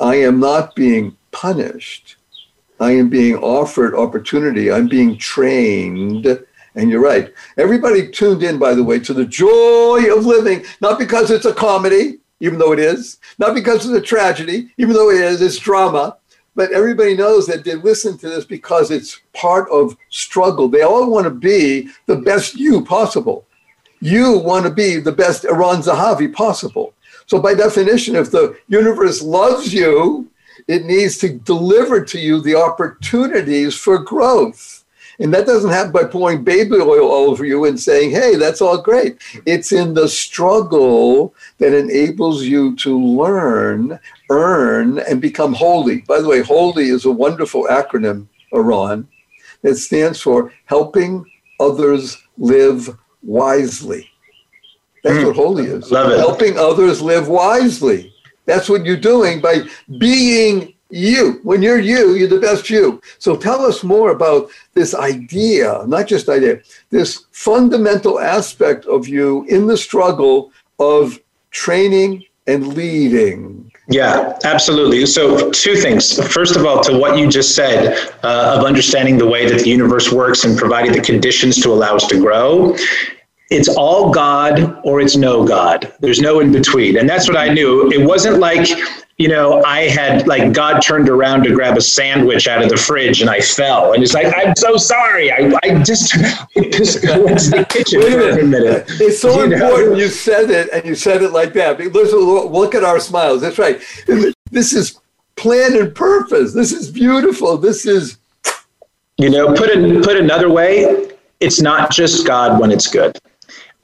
I 0.00 0.16
am 0.16 0.40
not 0.40 0.74
being 0.74 1.16
punished. 1.30 2.16
I 2.80 2.92
am 2.92 3.10
being 3.10 3.36
offered 3.36 3.94
opportunity. 3.94 4.72
I'm 4.72 4.88
being 4.88 5.18
trained. 5.18 6.26
And 6.74 6.90
you're 6.90 7.02
right. 7.02 7.32
Everybody 7.58 8.10
tuned 8.10 8.42
in, 8.42 8.58
by 8.58 8.74
the 8.74 8.82
way, 8.82 8.98
to 9.00 9.12
the 9.12 9.26
joy 9.26 10.04
of 10.10 10.24
living, 10.24 10.64
not 10.80 10.98
because 10.98 11.30
it's 11.30 11.44
a 11.44 11.52
comedy, 11.52 12.18
even 12.40 12.58
though 12.58 12.72
it 12.72 12.78
is, 12.78 13.18
not 13.38 13.54
because 13.54 13.84
it's 13.84 13.94
a 13.94 14.00
tragedy, 14.00 14.72
even 14.78 14.94
though 14.94 15.10
it 15.10 15.20
is, 15.20 15.42
it's 15.42 15.58
drama. 15.58 16.16
But 16.54 16.72
everybody 16.72 17.14
knows 17.14 17.46
that 17.46 17.62
they 17.62 17.74
listen 17.74 18.16
to 18.18 18.28
this 18.30 18.46
because 18.46 18.90
it's 18.90 19.20
part 19.34 19.68
of 19.70 19.96
struggle. 20.08 20.68
They 20.68 20.82
all 20.82 21.10
want 21.10 21.24
to 21.24 21.30
be 21.30 21.90
the 22.06 22.16
best 22.16 22.54
you 22.54 22.84
possible. 22.84 23.44
You 24.00 24.38
want 24.38 24.64
to 24.64 24.72
be 24.72 24.96
the 24.96 25.12
best 25.12 25.42
Eron 25.42 25.82
Zahavi 25.84 26.32
possible. 26.32 26.94
So, 27.28 27.38
by 27.38 27.52
definition, 27.52 28.16
if 28.16 28.30
the 28.30 28.58
universe 28.68 29.22
loves 29.22 29.72
you, 29.72 30.30
it 30.66 30.86
needs 30.86 31.18
to 31.18 31.28
deliver 31.28 32.02
to 32.02 32.18
you 32.18 32.40
the 32.40 32.54
opportunities 32.54 33.74
for 33.74 33.98
growth. 33.98 34.84
And 35.20 35.34
that 35.34 35.46
doesn't 35.46 35.70
happen 35.70 35.92
by 35.92 36.04
pouring 36.04 36.42
baby 36.42 36.76
oil 36.76 37.10
all 37.10 37.30
over 37.30 37.44
you 37.44 37.66
and 37.66 37.78
saying, 37.78 38.12
hey, 38.12 38.36
that's 38.36 38.62
all 38.62 38.80
great. 38.80 39.18
It's 39.44 39.72
in 39.72 39.92
the 39.92 40.08
struggle 40.08 41.34
that 41.58 41.74
enables 41.74 42.44
you 42.44 42.74
to 42.76 42.98
learn, 42.98 44.00
earn, 44.30 45.00
and 45.00 45.20
become 45.20 45.52
holy. 45.52 46.02
By 46.02 46.22
the 46.22 46.28
way, 46.28 46.40
holy 46.40 46.88
is 46.88 47.04
a 47.04 47.10
wonderful 47.10 47.64
acronym, 47.64 48.28
Eron, 48.54 49.06
that 49.62 49.76
stands 49.76 50.20
for 50.20 50.50
helping 50.64 51.26
others 51.60 52.16
live 52.38 52.96
wisely. 53.22 54.08
That's 55.02 55.18
mm. 55.18 55.26
what 55.26 55.36
holy 55.36 55.64
is. 55.66 55.90
Love 55.90 56.12
it. 56.12 56.18
Helping 56.18 56.58
others 56.58 57.00
live 57.00 57.28
wisely. 57.28 58.12
That's 58.46 58.68
what 58.68 58.84
you're 58.84 58.96
doing 58.96 59.40
by 59.40 59.62
being 59.98 60.74
you. 60.90 61.40
When 61.42 61.62
you're 61.62 61.78
you, 61.78 62.14
you're 62.14 62.28
the 62.28 62.40
best 62.40 62.70
you. 62.70 63.00
So 63.18 63.36
tell 63.36 63.64
us 63.64 63.84
more 63.84 64.10
about 64.10 64.50
this 64.74 64.94
idea, 64.94 65.84
not 65.86 66.06
just 66.06 66.28
idea, 66.28 66.60
this 66.90 67.26
fundamental 67.32 68.18
aspect 68.18 68.86
of 68.86 69.06
you 69.06 69.44
in 69.44 69.66
the 69.66 69.76
struggle 69.76 70.50
of 70.78 71.18
training 71.50 72.24
and 72.46 72.68
leading. 72.68 73.70
Yeah, 73.90 74.38
absolutely. 74.44 75.06
So, 75.06 75.50
two 75.50 75.74
things. 75.74 76.18
First 76.30 76.56
of 76.56 76.66
all, 76.66 76.82
to 76.84 76.98
what 76.98 77.18
you 77.18 77.26
just 77.28 77.54
said 77.54 77.96
uh, 78.22 78.56
of 78.58 78.64
understanding 78.64 79.16
the 79.16 79.26
way 79.26 79.48
that 79.48 79.62
the 79.62 79.68
universe 79.70 80.12
works 80.12 80.44
and 80.44 80.58
providing 80.58 80.92
the 80.92 81.00
conditions 81.00 81.60
to 81.62 81.70
allow 81.70 81.96
us 81.96 82.06
to 82.08 82.20
grow 82.20 82.76
it's 83.50 83.68
all 83.68 84.10
God 84.10 84.80
or 84.84 85.00
it's 85.00 85.16
no 85.16 85.46
God. 85.46 85.92
There's 86.00 86.20
no 86.20 86.40
in 86.40 86.52
between. 86.52 86.98
And 86.98 87.08
that's 87.08 87.28
what 87.28 87.36
I 87.36 87.48
knew. 87.48 87.90
It 87.90 88.06
wasn't 88.06 88.38
like 88.38 88.68
you 89.18 89.26
know, 89.26 89.60
I 89.64 89.88
had 89.88 90.28
like 90.28 90.52
God 90.52 90.78
turned 90.78 91.08
around 91.08 91.42
to 91.42 91.52
grab 91.52 91.76
a 91.76 91.80
sandwich 91.80 92.46
out 92.46 92.62
of 92.62 92.68
the 92.68 92.76
fridge 92.76 93.20
and 93.20 93.28
I 93.28 93.40
fell. 93.40 93.92
And 93.92 94.02
it's 94.02 94.14
like, 94.14 94.32
I'm 94.34 94.54
so 94.54 94.76
sorry. 94.76 95.32
I, 95.32 95.52
I 95.64 95.82
just, 95.82 96.12
just 96.72 97.04
went 97.04 97.40
to 97.40 97.50
the 97.50 97.66
kitchen 97.68 97.98
Wait 97.98 98.12
for 98.12 98.38
a 98.38 98.44
minute. 98.44 98.84
It's 98.88 99.20
so 99.20 99.44
you 99.44 99.52
important 99.52 99.92
know? 99.92 99.98
you 99.98 100.08
said 100.08 100.50
it 100.50 100.70
and 100.72 100.84
you 100.84 100.94
said 100.94 101.22
it 101.22 101.32
like 101.32 101.52
that. 101.54 101.80
Listen, 101.80 102.20
look 102.20 102.76
at 102.76 102.84
our 102.84 103.00
smiles. 103.00 103.40
That's 103.40 103.58
right. 103.58 103.82
This 104.52 104.72
is 104.72 105.00
plan 105.34 105.76
and 105.76 105.92
purpose. 105.92 106.54
This 106.54 106.70
is 106.70 106.88
beautiful. 106.88 107.58
This 107.58 107.86
is. 107.86 108.18
You 109.20 109.30
know, 109.30 109.52
put 109.52 109.68
it 109.68 110.04
put 110.04 110.16
another 110.16 110.48
way, 110.48 111.10
it's 111.40 111.60
not 111.60 111.90
just 111.90 112.24
God 112.24 112.60
when 112.60 112.70
it's 112.70 112.86
good. 112.86 113.18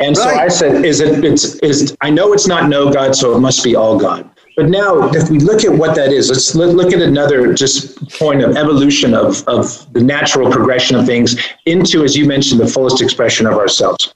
And 0.05 0.16
right. 0.18 0.24
so 0.24 0.30
I 0.30 0.48
said, 0.48 0.84
is 0.84 1.00
it, 1.00 1.24
it's, 1.24 1.55
is, 1.57 1.96
I 2.02 2.11
know 2.11 2.34
it's 2.34 2.46
not 2.46 2.68
no 2.68 2.92
God, 2.92 3.16
so 3.16 3.34
it 3.34 3.40
must 3.40 3.64
be 3.64 3.74
all 3.74 3.98
God. 3.98 4.28
But 4.55 4.68
now, 4.68 5.09
if 5.12 5.30
we 5.30 5.38
look 5.38 5.64
at 5.64 5.72
what 5.72 5.96
that 5.96 6.12
is, 6.12 6.28
let's 6.28 6.55
look 6.55 6.92
at 6.92 7.00
another 7.00 7.55
just 7.55 7.96
point 8.18 8.42
of 8.42 8.57
evolution 8.57 9.14
of, 9.14 9.42
of 9.48 9.90
the 9.94 10.02
natural 10.02 10.52
progression 10.52 10.94
of 10.94 11.07
things 11.07 11.36
into, 11.64 12.05
as 12.05 12.16
you 12.16 12.26
mentioned, 12.26 12.61
the 12.61 12.66
fullest 12.66 13.00
expression 13.00 13.46
of 13.46 13.55
ourselves. 13.55 14.14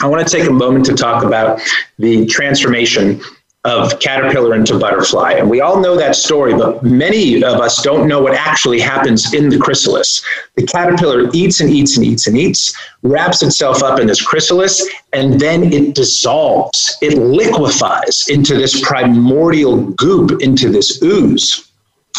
I 0.00 0.06
want 0.06 0.26
to 0.26 0.36
take 0.36 0.48
a 0.48 0.52
moment 0.52 0.84
to 0.86 0.94
talk 0.94 1.24
about 1.24 1.60
the 1.98 2.26
transformation 2.26 3.22
of 3.64 3.98
caterpillar 3.98 4.54
into 4.54 4.78
butterfly. 4.78 5.32
And 5.32 5.48
we 5.48 5.62
all 5.62 5.80
know 5.80 5.96
that 5.96 6.16
story, 6.16 6.52
but 6.52 6.82
many 6.82 7.42
of 7.42 7.60
us 7.60 7.82
don't 7.82 8.06
know 8.06 8.20
what 8.20 8.34
actually 8.34 8.78
happens 8.78 9.32
in 9.32 9.48
the 9.48 9.58
chrysalis. 9.58 10.22
The 10.56 10.66
caterpillar 10.66 11.30
eats 11.32 11.60
and 11.60 11.70
eats 11.70 11.96
and 11.96 12.04
eats 12.04 12.26
and 12.26 12.36
eats, 12.36 12.76
wraps 13.02 13.42
itself 13.42 13.82
up 13.82 13.98
in 13.98 14.06
this 14.06 14.20
chrysalis, 14.20 14.86
and 15.14 15.40
then 15.40 15.72
it 15.72 15.94
dissolves, 15.94 16.98
it 17.00 17.16
liquefies 17.16 18.26
into 18.28 18.54
this 18.54 18.86
primordial 18.86 19.86
goop, 19.92 20.42
into 20.42 20.68
this 20.68 21.02
ooze. 21.02 21.70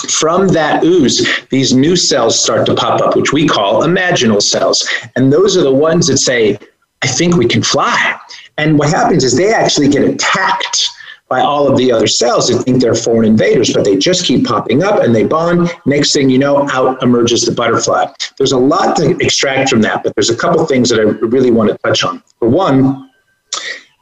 From 0.09 0.47
that 0.49 0.83
ooze, 0.83 1.25
these 1.51 1.73
new 1.73 1.95
cells 1.95 2.39
start 2.39 2.65
to 2.65 2.73
pop 2.73 3.01
up, 3.01 3.15
which 3.15 3.31
we 3.31 3.47
call 3.47 3.83
imaginal 3.83 4.41
cells. 4.41 4.87
And 5.15 5.31
those 5.31 5.55
are 5.55 5.63
the 5.63 5.73
ones 5.73 6.07
that 6.07 6.17
say, 6.17 6.57
I 7.03 7.07
think 7.07 7.35
we 7.35 7.47
can 7.47 7.61
fly. 7.61 8.19
And 8.57 8.79
what 8.79 8.89
happens 8.89 9.23
is 9.23 9.37
they 9.37 9.53
actually 9.53 9.89
get 9.89 10.03
attacked 10.03 10.89
by 11.27 11.41
all 11.41 11.67
of 11.67 11.77
the 11.77 11.91
other 11.91 12.07
cells 12.07 12.47
that 12.49 12.63
think 12.63 12.81
they're 12.81 12.93
foreign 12.93 13.27
invaders, 13.27 13.73
but 13.73 13.83
they 13.83 13.97
just 13.97 14.25
keep 14.25 14.45
popping 14.45 14.83
up 14.83 15.01
and 15.01 15.15
they 15.15 15.23
bond. 15.23 15.69
Next 15.85 16.13
thing 16.13 16.29
you 16.29 16.37
know, 16.37 16.69
out 16.69 17.01
emerges 17.01 17.43
the 17.43 17.51
butterfly. 17.51 18.05
There's 18.37 18.51
a 18.51 18.57
lot 18.57 18.95
to 18.97 19.17
extract 19.17 19.69
from 19.69 19.81
that, 19.81 20.03
but 20.03 20.13
there's 20.15 20.29
a 20.29 20.35
couple 20.35 20.63
things 20.65 20.89
that 20.89 20.99
I 20.99 21.03
really 21.03 21.51
want 21.51 21.71
to 21.71 21.77
touch 21.79 22.03
on. 22.03 22.21
For 22.39 22.47
one, 22.47 23.09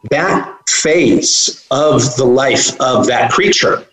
that 0.09 0.57
phase 0.67 1.65
of 1.71 2.15
the 2.17 2.25
life 2.25 2.79
of 2.81 3.07
that 3.07 3.31
creature, 3.31 3.85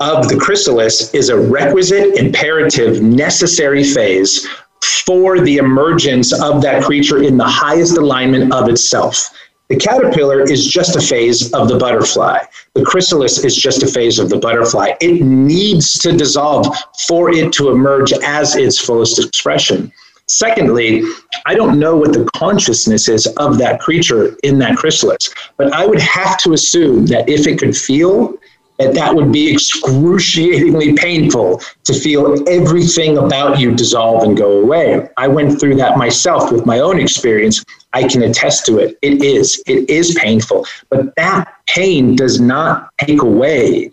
of 0.00 0.28
the 0.28 0.36
chrysalis, 0.36 1.12
is 1.12 1.28
a 1.28 1.38
requisite, 1.38 2.16
imperative, 2.16 3.02
necessary 3.02 3.84
phase 3.84 4.48
for 4.82 5.40
the 5.40 5.58
emergence 5.58 6.32
of 6.32 6.62
that 6.62 6.82
creature 6.82 7.22
in 7.22 7.36
the 7.36 7.46
highest 7.46 7.98
alignment 7.98 8.52
of 8.52 8.68
itself. 8.68 9.28
The 9.68 9.76
caterpillar 9.76 10.42
is 10.42 10.66
just 10.66 10.94
a 10.94 11.00
phase 11.00 11.50
of 11.54 11.68
the 11.68 11.78
butterfly. 11.78 12.40
The 12.74 12.84
chrysalis 12.84 13.42
is 13.42 13.56
just 13.56 13.82
a 13.82 13.86
phase 13.86 14.18
of 14.18 14.28
the 14.28 14.38
butterfly. 14.38 14.92
It 15.00 15.22
needs 15.22 15.98
to 16.00 16.12
dissolve 16.12 16.66
for 17.08 17.30
it 17.30 17.50
to 17.54 17.70
emerge 17.70 18.12
as 18.12 18.56
its 18.56 18.78
fullest 18.78 19.24
expression. 19.24 19.90
Secondly, 20.26 21.02
I 21.46 21.54
don't 21.54 21.78
know 21.78 21.96
what 21.96 22.12
the 22.12 22.28
consciousness 22.36 23.08
is 23.08 23.26
of 23.38 23.56
that 23.58 23.80
creature 23.80 24.36
in 24.42 24.58
that 24.58 24.76
chrysalis, 24.76 25.32
but 25.56 25.72
I 25.72 25.86
would 25.86 26.00
have 26.00 26.36
to 26.38 26.52
assume 26.52 27.06
that 27.06 27.28
if 27.28 27.46
it 27.46 27.58
could 27.58 27.76
feel, 27.76 28.36
that 28.78 28.94
that 28.94 29.14
would 29.14 29.30
be 29.32 29.52
excruciatingly 29.52 30.94
painful 30.94 31.60
to 31.84 31.94
feel 31.94 32.36
everything 32.48 33.18
about 33.18 33.58
you 33.58 33.74
dissolve 33.74 34.24
and 34.24 34.36
go 34.36 34.60
away. 34.60 35.08
I 35.16 35.28
went 35.28 35.60
through 35.60 35.76
that 35.76 35.96
myself 35.96 36.50
with 36.50 36.66
my 36.66 36.80
own 36.80 36.98
experience. 36.98 37.64
I 37.92 38.08
can 38.08 38.22
attest 38.22 38.66
to 38.66 38.78
it. 38.78 38.98
It 39.02 39.22
is. 39.22 39.62
It 39.66 39.88
is 39.88 40.16
painful. 40.20 40.66
But 40.90 41.14
that 41.16 41.54
pain 41.66 42.16
does 42.16 42.40
not 42.40 42.90
take 42.98 43.22
away 43.22 43.92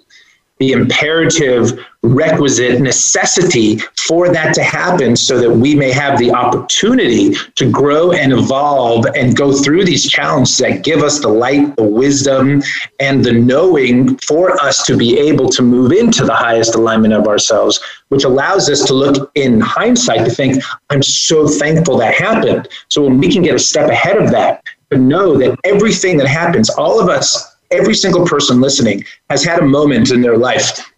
the 0.61 0.73
imperative, 0.73 1.83
requisite 2.03 2.79
necessity 2.81 3.77
for 3.97 4.29
that 4.29 4.53
to 4.53 4.63
happen 4.63 5.15
so 5.15 5.39
that 5.39 5.49
we 5.49 5.75
may 5.75 5.91
have 5.91 6.19
the 6.19 6.31
opportunity 6.31 7.33
to 7.55 7.69
grow 7.69 8.11
and 8.11 8.31
evolve 8.31 9.05
and 9.15 9.35
go 9.35 9.51
through 9.51 9.83
these 9.83 10.07
challenges 10.07 10.57
that 10.59 10.83
give 10.83 11.01
us 11.01 11.19
the 11.19 11.27
light, 11.27 11.75
the 11.75 11.83
wisdom, 11.83 12.61
and 12.99 13.25
the 13.25 13.33
knowing 13.33 14.17
for 14.19 14.59
us 14.61 14.85
to 14.85 14.95
be 14.95 15.17
able 15.17 15.49
to 15.49 15.63
move 15.63 15.91
into 15.91 16.25
the 16.25 16.33
highest 16.33 16.75
alignment 16.75 17.13
of 17.13 17.27
ourselves, 17.27 17.79
which 18.09 18.23
allows 18.23 18.69
us 18.69 18.83
to 18.85 18.93
look 18.93 19.31
in 19.35 19.59
hindsight 19.59 20.25
to 20.25 20.31
think, 20.31 20.63
I'm 20.91 21.03
so 21.03 21.47
thankful 21.47 21.97
that 21.97 22.13
happened. 22.13 22.67
So 22.89 23.03
when 23.03 23.17
we 23.17 23.31
can 23.31 23.41
get 23.41 23.55
a 23.55 23.59
step 23.59 23.89
ahead 23.89 24.17
of 24.17 24.29
that, 24.31 24.63
to 24.91 24.97
know 24.97 25.37
that 25.37 25.57
everything 25.63 26.17
that 26.17 26.27
happens, 26.27 26.69
all 26.69 26.99
of 26.99 27.09
us 27.09 27.50
every 27.71 27.93
single 27.93 28.25
person 28.25 28.61
listening 28.61 29.03
has 29.29 29.43
had 29.43 29.59
a 29.59 29.65
moment 29.65 30.11
in 30.11 30.21
their 30.21 30.37
life 30.37 30.91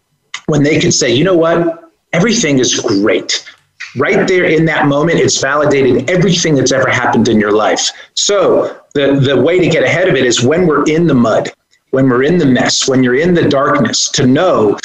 when 0.46 0.62
they 0.62 0.78
could 0.78 0.92
say, 0.92 1.12
you 1.12 1.24
know 1.24 1.36
what, 1.36 1.90
everything 2.12 2.58
is 2.58 2.78
great. 2.80 3.48
Right 3.96 4.26
there 4.26 4.44
in 4.44 4.64
that 4.66 4.86
moment, 4.86 5.20
it's 5.20 5.40
validated 5.40 6.10
everything 6.10 6.56
that's 6.56 6.72
ever 6.72 6.90
happened 6.90 7.28
in 7.28 7.38
your 7.38 7.52
life. 7.52 7.90
So 8.14 8.80
the, 8.94 9.20
the 9.20 9.40
way 9.40 9.58
to 9.58 9.68
get 9.68 9.84
ahead 9.84 10.08
of 10.08 10.16
it 10.16 10.24
is 10.24 10.42
when 10.42 10.66
we're 10.66 10.84
in 10.84 11.06
the 11.06 11.14
mud, 11.14 11.52
when 11.90 12.08
we're 12.08 12.24
in 12.24 12.38
the 12.38 12.46
mess, 12.46 12.88
when 12.88 13.04
you're 13.04 13.14
in 13.14 13.34
the 13.34 13.48
darkness, 13.48 14.10
to 14.10 14.26
know 14.26 14.76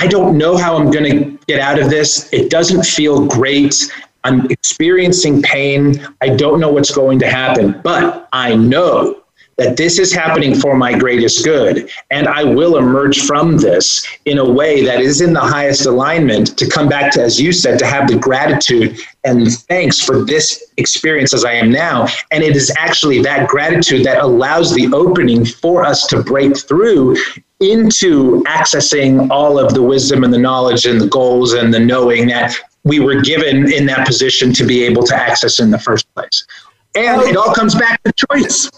I 0.00 0.06
don't 0.06 0.38
know 0.38 0.56
how 0.56 0.76
I'm 0.76 0.90
going 0.90 1.10
to 1.10 1.38
get 1.48 1.58
out 1.58 1.78
of 1.80 1.90
this. 1.90 2.32
It 2.32 2.50
doesn't 2.50 2.84
feel 2.84 3.26
great. 3.26 3.92
I'm 4.22 4.46
experiencing 4.50 5.42
pain. 5.42 6.06
I 6.20 6.28
don't 6.28 6.60
know 6.60 6.70
what's 6.70 6.94
going 6.94 7.18
to 7.18 7.28
happen, 7.28 7.80
but 7.82 8.28
I 8.32 8.54
know 8.54 9.22
that 9.58 9.76
this 9.76 9.98
is 9.98 10.12
happening 10.12 10.54
for 10.54 10.76
my 10.76 10.96
greatest 10.96 11.44
good. 11.44 11.90
And 12.10 12.28
I 12.28 12.44
will 12.44 12.76
emerge 12.76 13.26
from 13.26 13.56
this 13.58 14.06
in 14.24 14.38
a 14.38 14.48
way 14.48 14.84
that 14.84 15.00
is 15.00 15.20
in 15.20 15.32
the 15.32 15.40
highest 15.40 15.84
alignment 15.84 16.56
to 16.58 16.68
come 16.68 16.88
back 16.88 17.12
to, 17.12 17.22
as 17.22 17.40
you 17.40 17.52
said, 17.52 17.78
to 17.80 17.86
have 17.86 18.08
the 18.08 18.16
gratitude 18.16 18.98
and 19.24 19.52
thanks 19.52 20.00
for 20.00 20.24
this 20.24 20.72
experience 20.76 21.34
as 21.34 21.44
I 21.44 21.52
am 21.52 21.70
now. 21.70 22.06
And 22.30 22.42
it 22.42 22.56
is 22.56 22.72
actually 22.78 23.20
that 23.22 23.48
gratitude 23.48 24.04
that 24.06 24.22
allows 24.22 24.72
the 24.74 24.88
opening 24.94 25.44
for 25.44 25.84
us 25.84 26.06
to 26.06 26.22
break 26.22 26.56
through 26.56 27.16
into 27.60 28.42
accessing 28.44 29.28
all 29.30 29.58
of 29.58 29.74
the 29.74 29.82
wisdom 29.82 30.22
and 30.22 30.32
the 30.32 30.38
knowledge 30.38 30.86
and 30.86 31.00
the 31.00 31.08
goals 31.08 31.52
and 31.52 31.74
the 31.74 31.80
knowing 31.80 32.28
that 32.28 32.54
we 32.84 33.00
were 33.00 33.20
given 33.20 33.70
in 33.72 33.86
that 33.86 34.06
position 34.06 34.52
to 34.52 34.64
be 34.64 34.84
able 34.84 35.02
to 35.02 35.14
access 35.14 35.58
in 35.58 35.70
the 35.72 35.78
first 35.78 36.12
place. 36.14 36.46
And 36.94 37.20
it 37.22 37.36
all 37.36 37.52
comes 37.52 37.74
back 37.74 38.00
to 38.04 38.12
choice. 38.12 38.70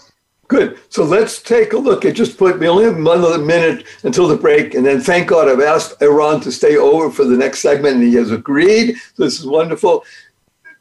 Good. 0.51 0.79
So 0.89 1.05
let's 1.05 1.41
take 1.41 1.71
a 1.71 1.77
look 1.77 2.03
at 2.03 2.13
just 2.13 2.37
put 2.37 2.59
we 2.59 2.67
only 2.67 2.85
another 2.85 3.37
minute 3.37 3.85
until 4.03 4.27
the 4.27 4.35
break, 4.35 4.73
and 4.73 4.85
then 4.85 4.99
thank 4.99 5.29
God 5.29 5.47
I've 5.47 5.61
asked 5.61 5.97
Eron 6.01 6.43
to 6.43 6.51
stay 6.51 6.75
over 6.75 7.09
for 7.09 7.23
the 7.23 7.37
next 7.37 7.59
segment, 7.59 7.95
and 7.95 8.03
he 8.03 8.15
has 8.15 8.31
agreed. 8.31 8.97
This 9.15 9.39
is 9.39 9.45
wonderful. 9.45 10.03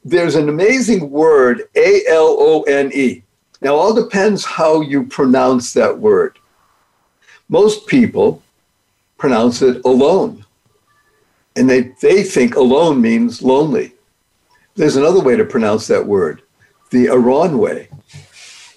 There's 0.04 0.34
an 0.34 0.48
amazing 0.48 1.08
word, 1.08 1.68
A 1.76 2.02
L 2.08 2.36
O 2.40 2.62
N 2.62 2.90
E. 2.92 3.22
Now, 3.60 3.76
all 3.76 3.94
depends 3.94 4.44
how 4.44 4.80
you 4.80 5.06
pronounce 5.06 5.72
that 5.74 5.96
word. 5.96 6.36
Most 7.48 7.86
people 7.86 8.42
pronounce 9.18 9.62
it 9.62 9.84
alone, 9.84 10.44
and 11.54 11.70
they, 11.70 11.92
they 12.02 12.24
think 12.24 12.56
alone 12.56 13.00
means 13.00 13.40
lonely. 13.40 13.92
There's 14.74 14.96
another 14.96 15.20
way 15.20 15.36
to 15.36 15.44
pronounce 15.44 15.86
that 15.86 16.04
word, 16.04 16.42
the 16.90 17.06
Eron 17.06 17.56
way 17.56 17.88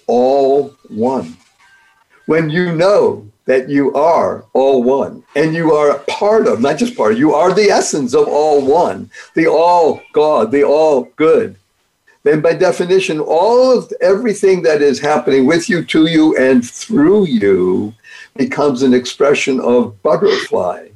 all 0.06 0.74
one. 0.94 1.36
When 2.26 2.48
you 2.48 2.74
know 2.74 3.28
that 3.44 3.68
you 3.68 3.92
are 3.94 4.44
all 4.54 4.82
one 4.82 5.22
and 5.36 5.54
you 5.54 5.72
are 5.72 5.90
a 5.90 5.98
part 6.04 6.46
of, 6.46 6.60
not 6.60 6.78
just 6.78 6.96
part, 6.96 7.16
you 7.16 7.34
are 7.34 7.52
the 7.52 7.70
essence 7.70 8.14
of 8.14 8.26
all 8.28 8.64
one, 8.64 9.10
the 9.34 9.46
all 9.46 10.00
God, 10.12 10.50
the 10.50 10.64
all 10.64 11.04
good, 11.16 11.56
then 12.24 12.40
by 12.40 12.54
definition, 12.54 13.20
all 13.20 13.76
of 13.76 13.92
everything 14.00 14.62
that 14.62 14.80
is 14.80 14.98
happening 14.98 15.44
with 15.46 15.68
you, 15.68 15.84
to 15.84 16.06
you, 16.06 16.34
and 16.38 16.66
through 16.66 17.26
you 17.26 17.94
becomes 18.34 18.82
an 18.82 18.94
expression 18.94 19.60
of 19.60 20.02
butterfly. 20.02 20.88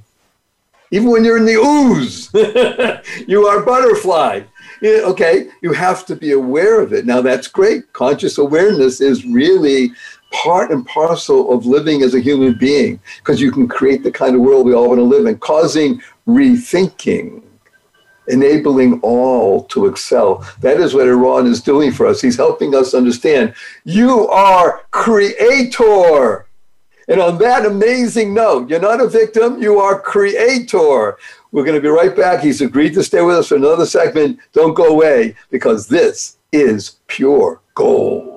Even 0.91 1.11
when 1.11 1.25
you're 1.25 1.37
in 1.37 1.45
the 1.45 1.53
ooze, 1.53 2.31
you 3.29 3.47
are 3.47 3.63
butterfly. 3.63 4.41
Okay, 4.83 5.49
you 5.63 5.73
have 5.73 6.07
to 6.07 6.17
be 6.17 6.33
aware 6.33 6.81
of 6.81 6.93
it. 6.93 7.05
Now, 7.05 7.21
that's 7.21 7.49
great. 7.49 7.93
Conscious 7.93 8.39
awareness 8.39 9.01
is 9.01 9.25
really 9.25 9.93
part 10.31 10.71
and 10.71 10.87
parcel 10.87 11.53
of 11.53 11.67
living 11.67 12.03
as 12.03 12.15
a 12.15 12.21
human 12.21 12.57
being 12.59 13.01
because 13.19 13.41
you 13.41 13.51
can 13.51 13.67
create 13.67 14.03
the 14.03 14.13
kind 14.13 14.35
of 14.35 14.43
world 14.43 14.67
we 14.67 14.75
all 14.75 14.89
want 14.89 14.99
to 14.99 15.05
live 15.05 15.27
in, 15.27 15.39
causing 15.39 16.01
rethinking 16.27 17.43
enabling 18.29 19.01
all 19.01 19.65
to 19.65 19.87
excel. 19.87 20.47
That 20.61 20.81
is 20.81 20.95
what 20.95 21.07
Eron 21.07 21.47
is 21.47 21.61
doing 21.61 21.93
for 21.93 22.07
us. 22.07 22.21
He's 22.21 22.37
helping 22.37 22.75
us 22.75 22.95
understand 22.95 23.55
you 23.85 24.29
are 24.29 24.83
creator. 24.91 26.47
And 27.09 27.21
on 27.21 27.39
that 27.39 27.65
amazing 27.65 28.35
note, 28.35 28.69
you're 28.69 28.81
not 28.81 29.01
a 29.01 29.09
victim, 29.09 29.63
you 29.63 29.79
are 29.79 29.99
creator. 29.99 31.17
We're 31.51 31.65
going 31.65 31.77
to 31.77 31.81
be 31.81 31.89
right 31.89 32.15
back. 32.15 32.41
He's 32.41 32.61
agreed 32.61 32.95
to 32.95 33.03
stay 33.03 33.23
with 33.23 33.37
us 33.37 33.49
for 33.49 33.57
another 33.57 33.87
segment. 33.87 34.39
Don't 34.53 34.75
go 34.75 34.87
away 34.87 35.35
because 35.51 35.89
this 35.89 36.37
is 36.53 36.97
pure 37.07 37.61
gold. 37.75 38.28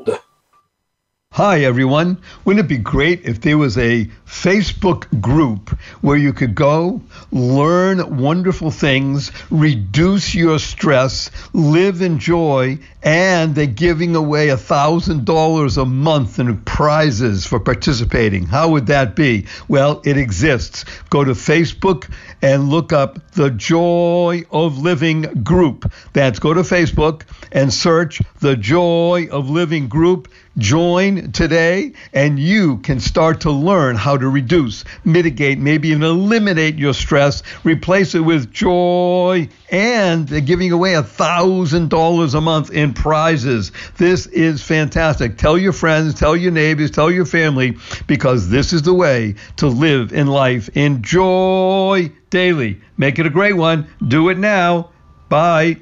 Hi, 1.36 1.62
everyone. 1.62 2.18
Wouldn't 2.44 2.66
it 2.66 2.68
be 2.68 2.78
great 2.78 3.22
if 3.24 3.40
there 3.40 3.58
was 3.58 3.78
a 3.78 4.04
Facebook 4.26 5.22
group 5.22 5.70
where 6.02 6.18
you 6.18 6.34
could 6.34 6.56
go, 6.56 7.02
learn 7.32 8.18
wonderful 8.18 8.70
things, 8.70 9.32
reduce 9.50 10.36
your 10.36 10.60
stress, 10.60 11.32
live 11.54 12.02
in 12.02 12.20
joy, 12.20 12.80
and 13.02 13.56
they're 13.56 13.66
giving 13.66 14.14
away 14.14 14.50
a 14.50 14.58
$1,000 14.58 15.78
a 15.82 15.86
month 15.86 16.38
in 16.38 16.58
prizes 16.64 17.46
for 17.46 17.62
participating? 17.62 18.46
How 18.46 18.68
would 18.68 18.88
that 18.88 19.16
be? 19.16 19.46
Well, 19.70 20.02
it 20.04 20.18
exists. 20.18 20.84
Go 21.10 21.24
to 21.24 21.32
Facebook 21.32 22.12
and 22.42 22.68
look 22.68 22.92
up 22.92 23.32
the 23.32 23.52
Joy 23.52 24.44
of 24.52 24.80
Living 24.80 25.22
group. 25.44 25.94
That's 26.12 26.40
go 26.40 26.54
to 26.54 26.62
Facebook 26.62 27.22
and 27.54 27.74
search 27.74 28.22
the 28.42 28.58
Joy 28.58 29.30
of 29.32 29.50
Living 29.50 29.88
group 29.88 30.28
Join 30.58 31.32
today, 31.32 31.94
and 32.14 32.38
you 32.38 32.78
can 32.80 33.00
start 33.00 33.42
to 33.42 33.52
learn 33.52 33.96
how 33.96 34.18
to 34.18 34.28
reduce, 34.28 34.84
mitigate, 35.06 35.58
maybe 35.58 35.90
even 35.90 36.04
eliminate 36.04 36.76
your 36.76 36.94
stress, 36.94 37.42
replace 37.64 38.16
it 38.16 38.20
with 38.20 38.52
joy, 38.52 39.48
and 39.72 40.28
they're 40.28 40.42
giving 40.42 40.74
away 40.74 40.96
a 40.96 41.04
$1,000 41.04 42.34
a 42.34 42.42
month 42.42 42.70
in 42.72 42.94
prizes. 42.94 43.72
This 43.98 44.26
is 44.28 44.62
fantastic. 44.62 45.38
Tell 45.38 45.58
your 45.58 45.72
friends, 45.72 46.16
tell 46.16 46.36
your 46.36 46.52
neighbors, 46.52 46.92
tell 46.92 47.10
your 47.10 47.26
family, 47.26 47.78
because 48.06 48.50
this 48.50 48.74
is 48.74 48.82
the 48.82 48.94
way 48.94 49.36
to 49.56 49.68
live 49.68 50.12
in 50.12 50.28
life. 50.28 50.70
Enjoy 50.76 52.12
daily. 52.30 52.82
Make 52.98 53.20
it 53.20 53.26
a 53.26 53.30
great 53.30 53.56
one. 53.56 53.88
Do 54.06 54.28
it 54.28 54.38
now. 54.38 54.90
Bye. 55.30 55.78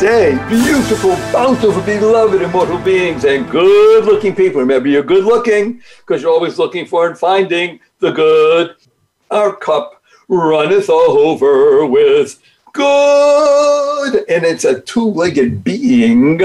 day, 0.00 0.32
beautiful, 0.48 1.10
bountiful, 1.30 1.82
beloved, 1.82 2.40
immortal 2.40 2.78
beings, 2.78 3.26
and 3.26 3.48
good 3.50 4.06
looking 4.06 4.34
people. 4.34 4.58
Remember, 4.58 4.88
you're 4.88 5.02
good 5.02 5.24
looking 5.24 5.82
because 5.98 6.22
you're 6.22 6.32
always 6.32 6.58
looking 6.58 6.86
for 6.86 7.06
and 7.06 7.18
finding 7.18 7.78
the 7.98 8.10
good. 8.10 8.76
Our 9.30 9.54
cup 9.54 10.02
runneth 10.28 10.88
over 10.88 11.84
with 11.84 12.40
good. 12.72 14.24
And 14.30 14.44
it's 14.44 14.64
a 14.64 14.80
two 14.80 15.04
legged 15.04 15.62
being 15.62 16.38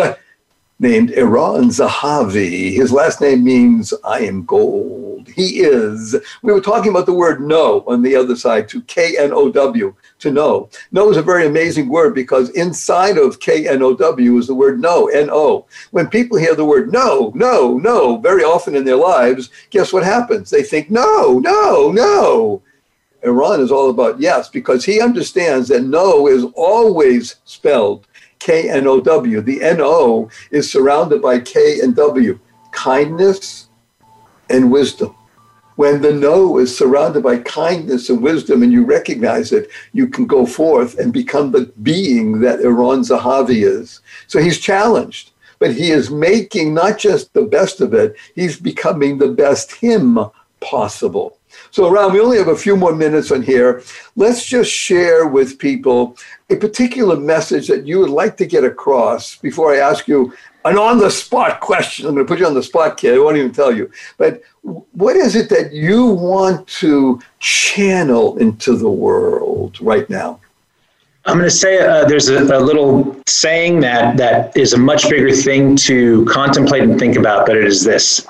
named 0.80 1.12
Eron 1.12 1.70
Zahavi. 1.70 2.74
His 2.74 2.92
last 2.92 3.22
name 3.22 3.46
means 3.46 3.94
I 4.04 4.20
am 4.20 4.46
gold. 4.46 5.30
He 5.30 5.62
is. 5.62 6.14
We 6.42 6.52
were 6.52 6.60
talking 6.60 6.92
about 6.92 7.06
the 7.06 7.14
word 7.14 7.40
know 7.40 7.86
on 7.88 8.02
the 8.02 8.18
other 8.18 8.36
side 8.36 8.68
to 8.70 8.82
K 8.82 9.16
N 9.18 9.32
O 9.32 9.50
W 9.50 9.96
to 10.20 10.32
know. 10.32 10.70
Know 10.92 11.12
is 11.12 11.18
a 11.18 11.22
very 11.22 11.46
amazing 11.46 11.90
word 11.90 12.16
because 12.16 12.50
inside 12.52 13.18
of 13.18 13.40
K 13.40 13.68
N 13.68 13.82
O 13.82 13.96
W 13.96 14.38
is 14.38 14.48
the 14.48 14.56
word 14.56 14.80
no, 14.80 15.08
N 15.08 15.30
O. 15.32 15.66
When 15.92 16.08
people 16.08 16.38
hear 16.38 16.56
the 16.56 16.66
word 16.66 16.92
no, 16.92 17.32
no, 17.36 17.78
no, 17.78 18.18
very 18.18 18.44
often 18.44 18.76
in 18.76 18.86
their 18.86 18.96
lives, 18.96 19.50
guess 19.70 19.92
what 19.92 20.04
happens? 20.04 20.50
They 20.50 20.64
think 20.64 20.90
no, 20.90 21.40
no, 21.40 21.92
no. 21.92 22.62
Eron 23.24 23.60
is 23.60 23.72
all 23.72 23.90
about 23.90 24.20
yes 24.20 24.50
because 24.50 24.86
he 24.86 25.02
understands 25.02 25.68
that 25.70 25.84
no 25.84 26.28
is 26.28 26.46
always 26.56 27.38
spelled 27.46 28.08
K 28.40 28.70
N 28.70 28.88
O 28.88 29.02
W. 29.02 29.42
The 29.42 29.64
N 29.64 29.80
O 29.82 30.30
is 30.52 30.72
surrounded 30.72 31.22
by 31.22 31.40
K 31.40 31.80
and 31.82 31.96
W 31.96 32.40
kindness 32.72 33.70
and 34.50 34.70
wisdom. 34.70 35.16
When 35.76 36.02
the 36.02 36.14
no 36.14 36.58
is 36.58 36.76
surrounded 36.76 37.24
by 37.24 37.40
kindness 37.40 38.10
and 38.10 38.22
wisdom 38.22 38.64
and 38.64 38.72
you 38.72 38.86
recognize 38.86 39.52
it, 39.52 39.70
you 39.92 40.08
can 40.08 40.26
go 40.26 40.46
forth 40.46 40.98
and 40.98 41.12
become 41.12 41.52
the 41.52 41.72
being 41.84 42.40
that 42.42 42.60
Eron 42.60 43.02
Zahavi 43.06 43.64
is. 43.64 44.02
So 44.28 44.40
he's 44.40 44.60
challenged, 44.60 45.32
but 45.60 45.74
he 45.74 45.92
is 45.92 46.10
making 46.10 46.74
not 46.74 46.98
just 46.98 47.34
the 47.34 47.44
best 47.44 47.82
of 47.82 47.94
it, 47.94 48.16
he's 48.36 48.60
becoming 48.60 49.18
the 49.18 49.30
best 49.30 49.74
him 49.74 50.18
possible. 50.62 51.38
So, 51.72 51.90
Ron, 51.90 52.14
we 52.14 52.20
only 52.20 52.38
have 52.38 52.50
a 52.50 52.56
few 52.56 52.76
more 52.76 52.94
minutes 52.94 53.32
on 53.32 53.42
here. 53.42 53.82
Let's 54.16 54.46
just 54.46 54.72
share 54.72 55.28
with 55.28 55.60
people 55.60 56.18
a 56.50 56.56
particular 56.56 57.18
message 57.18 57.68
that 57.68 57.88
you 57.88 58.00
would 58.00 58.10
like 58.10 58.38
to 58.38 58.46
get 58.46 58.64
across 58.64 59.38
before 59.38 59.74
I 59.74 59.78
ask 59.78 60.08
you 60.08 60.34
an 60.66 60.78
on 60.78 60.98
the 60.98 61.12
spot 61.12 61.62
question. 61.62 62.08
I'm 62.08 62.16
going 62.16 62.26
to 62.26 62.28
put 62.28 62.40
you 62.40 62.48
on 62.48 62.56
the 62.56 62.64
spot, 62.64 62.98
kid. 62.98 63.14
I 63.14 63.20
won't 63.20 63.38
even 63.38 63.54
tell 63.54 63.74
you. 63.74 63.90
But 64.18 64.42
what 64.64 65.16
is 65.16 65.36
it 65.36 65.50
that 65.50 65.72
you 65.72 66.08
want 66.08 66.68
to 66.80 67.22
channel 67.40 68.38
into 68.38 68.76
the 68.76 68.90
world 68.90 69.80
right 69.80 70.10
now? 70.10 70.40
I'm 71.28 71.38
going 71.38 71.50
to 71.50 71.56
say 71.56 71.80
uh, 71.80 72.06
there's 72.06 72.30
a, 72.30 72.44
a, 72.44 72.60
little 72.60 73.20
saying 73.26 73.80
that 73.80 74.18
that 74.18 74.56
is 74.56 74.74
a 74.74 74.78
much 74.78 75.10
bigger 75.10 75.32
thing 75.32 75.76
to 75.78 76.24
contemplate 76.26 76.84
and 76.84 77.00
think 77.00 77.16
about, 77.16 77.48
but 77.48 77.58
it 77.58 77.66
is 77.66 77.84
this: 77.84 78.28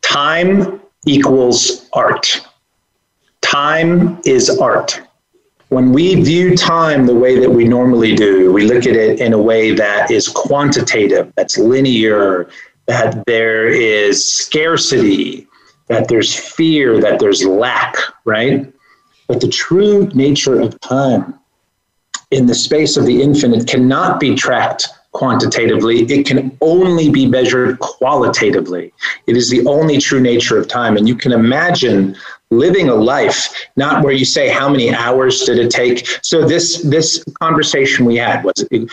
time 0.00 0.80
equals 1.04 1.88
art. 1.92 2.46
Time 3.42 4.20
is 4.24 4.48
art. 4.58 5.02
When 5.70 5.92
we 5.92 6.20
view 6.20 6.56
time 6.56 7.06
the 7.06 7.14
way 7.14 7.38
that 7.38 7.50
we 7.50 7.64
normally 7.64 8.16
do, 8.16 8.52
we 8.52 8.64
look 8.64 8.86
at 8.86 8.96
it 8.96 9.20
in 9.20 9.32
a 9.32 9.40
way 9.40 9.72
that 9.72 10.10
is 10.10 10.26
quantitative, 10.26 11.32
that's 11.36 11.58
linear, 11.58 12.50
that 12.86 13.24
there 13.26 13.68
is 13.68 14.28
scarcity, 14.28 15.46
that 15.86 16.08
there's 16.08 16.34
fear, 16.34 17.00
that 17.00 17.20
there's 17.20 17.46
lack, 17.46 17.94
right? 18.24 18.72
But 19.28 19.40
the 19.40 19.48
true 19.48 20.08
nature 20.08 20.60
of 20.60 20.78
time 20.80 21.38
in 22.32 22.46
the 22.46 22.54
space 22.54 22.96
of 22.96 23.06
the 23.06 23.22
infinite 23.22 23.68
cannot 23.68 24.18
be 24.18 24.34
tracked 24.34 24.88
quantitatively. 25.12 26.00
It 26.02 26.26
can 26.26 26.56
only 26.60 27.10
be 27.10 27.26
measured 27.26 27.78
qualitatively. 27.78 28.92
It 29.28 29.36
is 29.36 29.50
the 29.50 29.64
only 29.66 29.98
true 29.98 30.20
nature 30.20 30.58
of 30.58 30.66
time. 30.66 30.96
And 30.96 31.06
you 31.06 31.14
can 31.14 31.30
imagine 31.30 32.16
living 32.50 32.88
a 32.88 32.94
life 32.94 33.48
not 33.76 34.02
where 34.02 34.12
you 34.12 34.24
say 34.24 34.48
how 34.48 34.68
many 34.68 34.92
hours 34.92 35.42
did 35.42 35.58
it 35.58 35.70
take? 35.70 36.06
So 36.22 36.46
this 36.46 36.82
this 36.82 37.24
conversation 37.40 38.04
we 38.04 38.16
had 38.16 38.44
was 38.44 38.66
it, 38.70 38.90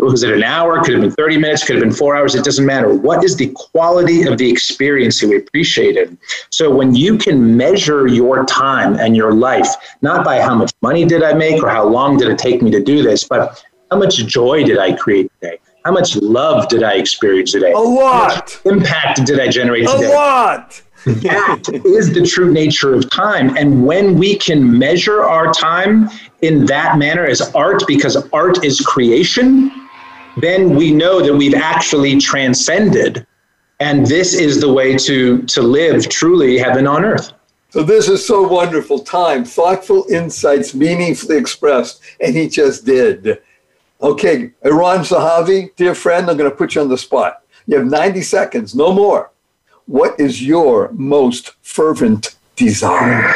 was 0.00 0.22
it 0.22 0.32
an 0.32 0.42
hour? 0.42 0.82
Could 0.82 0.94
have 0.94 1.02
been 1.02 1.12
30 1.12 1.38
minutes? 1.38 1.64
Could 1.64 1.76
have 1.76 1.84
been 1.84 1.92
four 1.92 2.16
hours? 2.16 2.34
It 2.34 2.44
doesn't 2.44 2.64
matter. 2.64 2.94
What 2.94 3.24
is 3.24 3.36
the 3.36 3.52
quality 3.54 4.22
of 4.22 4.38
the 4.38 4.50
experience 4.50 5.20
that 5.20 5.28
we 5.28 5.36
appreciated? 5.36 6.16
So 6.50 6.74
when 6.74 6.94
you 6.94 7.18
can 7.18 7.56
measure 7.56 8.06
your 8.06 8.44
time 8.46 8.98
and 8.98 9.16
your 9.16 9.34
life 9.34 9.68
not 10.02 10.24
by 10.24 10.40
how 10.40 10.54
much 10.54 10.72
money 10.82 11.04
did 11.04 11.22
i 11.22 11.32
make 11.32 11.62
or 11.62 11.68
how 11.68 11.86
long 11.86 12.16
did 12.16 12.28
it 12.28 12.38
take 12.38 12.62
me 12.62 12.70
to 12.70 12.82
do 12.82 13.02
this 13.02 13.24
but 13.24 13.62
how 13.90 13.98
much 13.98 14.16
joy 14.26 14.64
did 14.64 14.78
i 14.78 14.92
create 14.92 15.30
today? 15.40 15.58
How 15.84 15.92
much 15.92 16.16
love 16.16 16.68
did 16.68 16.82
i 16.82 16.94
experience 16.94 17.52
today? 17.52 17.72
A 17.72 17.78
lot. 17.78 18.60
impact 18.64 19.24
did 19.26 19.38
i 19.38 19.48
generate 19.48 19.86
today? 19.86 20.12
a 20.12 20.14
lot 20.14 20.82
that 21.06 21.82
is 21.84 22.12
the 22.12 22.26
true 22.26 22.52
nature 22.52 22.92
of 22.92 23.08
time. 23.10 23.56
And 23.56 23.86
when 23.86 24.16
we 24.18 24.36
can 24.36 24.76
measure 24.76 25.22
our 25.22 25.52
time 25.52 26.10
in 26.42 26.66
that 26.66 26.98
manner 26.98 27.24
as 27.24 27.40
art, 27.54 27.84
because 27.86 28.16
art 28.32 28.64
is 28.64 28.80
creation, 28.80 29.70
then 30.36 30.74
we 30.74 30.90
know 30.90 31.22
that 31.22 31.32
we've 31.32 31.54
actually 31.54 32.18
transcended. 32.18 33.24
And 33.78 34.06
this 34.06 34.34
is 34.34 34.60
the 34.60 34.72
way 34.72 34.96
to, 34.98 35.42
to 35.42 35.62
live 35.62 36.08
truly 36.08 36.58
heaven 36.58 36.88
on 36.88 37.04
earth. 37.04 37.32
So 37.70 37.84
this 37.84 38.08
is 38.08 38.26
so 38.26 38.46
wonderful. 38.46 38.98
Time, 38.98 39.44
thoughtful 39.44 40.06
insights, 40.10 40.74
meaningfully 40.74 41.36
expressed. 41.36 42.02
And 42.20 42.34
he 42.34 42.48
just 42.48 42.84
did. 42.84 43.40
Okay, 44.02 44.50
Eron 44.64 45.00
Zahavi, 45.00 45.74
dear 45.76 45.94
friend, 45.94 46.28
I'm 46.28 46.36
going 46.36 46.50
to 46.50 46.56
put 46.56 46.74
you 46.74 46.80
on 46.80 46.88
the 46.88 46.98
spot. 46.98 47.42
You 47.66 47.78
have 47.78 47.86
90 47.86 48.22
seconds, 48.22 48.74
no 48.74 48.92
more. 48.92 49.30
What 49.86 50.18
is 50.18 50.42
your 50.42 50.90
most 50.92 51.52
fervent 51.62 52.36
desire? 52.56 53.32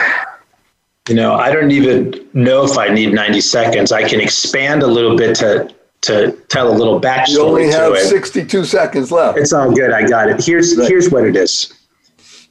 You 1.09 1.15
know, 1.15 1.35
I 1.35 1.53
don't 1.53 1.71
even 1.71 2.29
know 2.35 2.65
if 2.65 2.77
I 2.77 2.89
need 2.89 3.13
90 3.13 3.41
seconds. 3.41 3.93
I 3.93 4.09
can 4.09 4.21
expand 4.21 4.83
a 4.83 4.87
little 4.87 5.17
bit 5.17 5.37
to 5.37 5.75
to 6.03 6.33
tell 6.49 6.73
a 6.73 6.77
little 6.77 6.99
backstory. 6.99 7.29
You 7.29 7.43
only 7.43 7.67
have 7.69 7.99
62 7.99 8.65
seconds 8.65 9.13
left. 9.13 9.37
It's 9.39 9.53
all 9.53 9.71
good. 9.71 9.93
I 9.93 10.07
got 10.09 10.31
it. 10.31 10.43
Here's 10.43 10.77
right. 10.77 10.89
here's 10.89 11.11
what 11.11 11.25
it 11.25 11.37
is. 11.37 11.73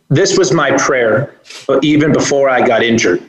This 0.10 0.38
was 0.38 0.54
my 0.54 0.78
prayer 0.78 1.36
uh, 1.68 1.80
even 1.82 2.12
before 2.12 2.50
I 2.50 2.66
got 2.66 2.84
injured. 2.84 3.24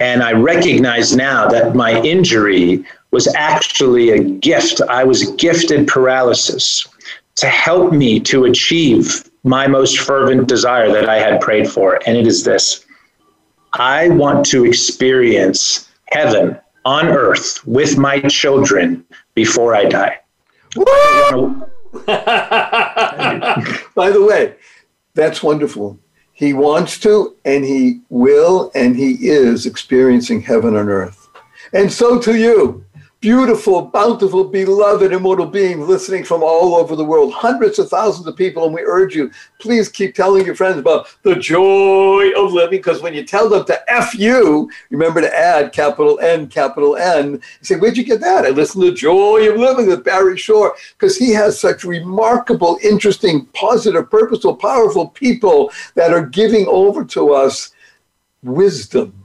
And 0.00 0.22
I 0.22 0.32
recognize 0.32 1.14
now 1.14 1.46
that 1.48 1.74
my 1.74 2.00
injury 2.02 2.84
was 3.10 3.26
actually 3.34 4.10
a 4.10 4.22
gift. 4.22 4.80
I 4.88 5.04
was 5.04 5.30
gifted 5.32 5.86
paralysis 5.86 6.86
to 7.36 7.46
help 7.46 7.92
me 7.92 8.18
to 8.20 8.44
achieve 8.44 9.28
my 9.44 9.66
most 9.66 9.98
fervent 9.98 10.48
desire 10.48 10.90
that 10.90 11.08
I 11.08 11.18
had 11.18 11.40
prayed 11.40 11.70
for, 11.70 12.00
and 12.06 12.16
it 12.16 12.26
is 12.26 12.42
this 12.44 12.84
I 13.74 14.08
want 14.08 14.46
to 14.46 14.64
experience 14.64 15.88
heaven 16.06 16.58
on 16.84 17.08
earth 17.08 17.66
with 17.66 17.96
my 17.98 18.20
children 18.20 19.04
before 19.34 19.74
I 19.74 19.84
die. 19.84 20.20
By 23.94 24.10
the 24.10 24.24
way, 24.26 24.56
that's 25.14 25.42
wonderful. 25.42 25.98
He 26.32 26.52
wants 26.52 26.98
to, 27.00 27.36
and 27.44 27.64
he 27.64 28.00
will, 28.08 28.72
and 28.74 28.96
he 28.96 29.12
is 29.28 29.66
experiencing 29.66 30.42
heaven 30.42 30.76
on 30.76 30.88
earth. 30.88 31.28
And 31.72 31.92
so 31.92 32.18
to 32.20 32.36
you 32.36 32.84
beautiful, 33.24 33.80
bountiful, 33.80 34.44
beloved, 34.44 35.10
immortal 35.10 35.46
beings 35.46 35.88
listening 35.88 36.22
from 36.22 36.42
all 36.42 36.74
over 36.74 36.94
the 36.94 37.02
world, 37.02 37.32
hundreds 37.32 37.78
of 37.78 37.88
thousands 37.88 38.26
of 38.26 38.36
people. 38.36 38.66
And 38.66 38.74
we 38.74 38.82
urge 38.82 39.16
you, 39.16 39.30
please 39.58 39.88
keep 39.88 40.14
telling 40.14 40.44
your 40.44 40.54
friends 40.54 40.76
about 40.76 41.06
the 41.22 41.34
joy 41.34 42.32
of 42.36 42.52
living, 42.52 42.80
because 42.80 43.00
when 43.00 43.14
you 43.14 43.24
tell 43.24 43.48
them 43.48 43.64
to 43.64 43.90
F 43.90 44.14
you, 44.14 44.70
remember 44.90 45.22
to 45.22 45.34
add 45.34 45.72
capital 45.72 46.20
N, 46.20 46.48
capital 46.48 46.98
N. 46.98 47.32
You 47.32 47.40
say, 47.62 47.76
Where'd 47.76 47.96
you 47.96 48.04
get 48.04 48.20
that? 48.20 48.44
I 48.44 48.50
listened 48.50 48.84
to 48.84 48.92
Joy 48.92 49.50
of 49.50 49.56
Living 49.56 49.86
with 49.86 50.04
Barry 50.04 50.36
Shore, 50.36 50.76
because 50.98 51.16
he 51.16 51.30
has 51.30 51.58
such 51.58 51.82
remarkable, 51.82 52.78
interesting, 52.82 53.46
positive, 53.54 54.10
purposeful, 54.10 54.54
powerful 54.54 55.08
people 55.08 55.72
that 55.94 56.12
are 56.12 56.26
giving 56.26 56.66
over 56.66 57.06
to 57.06 57.32
us 57.32 57.72
wisdom 58.42 59.23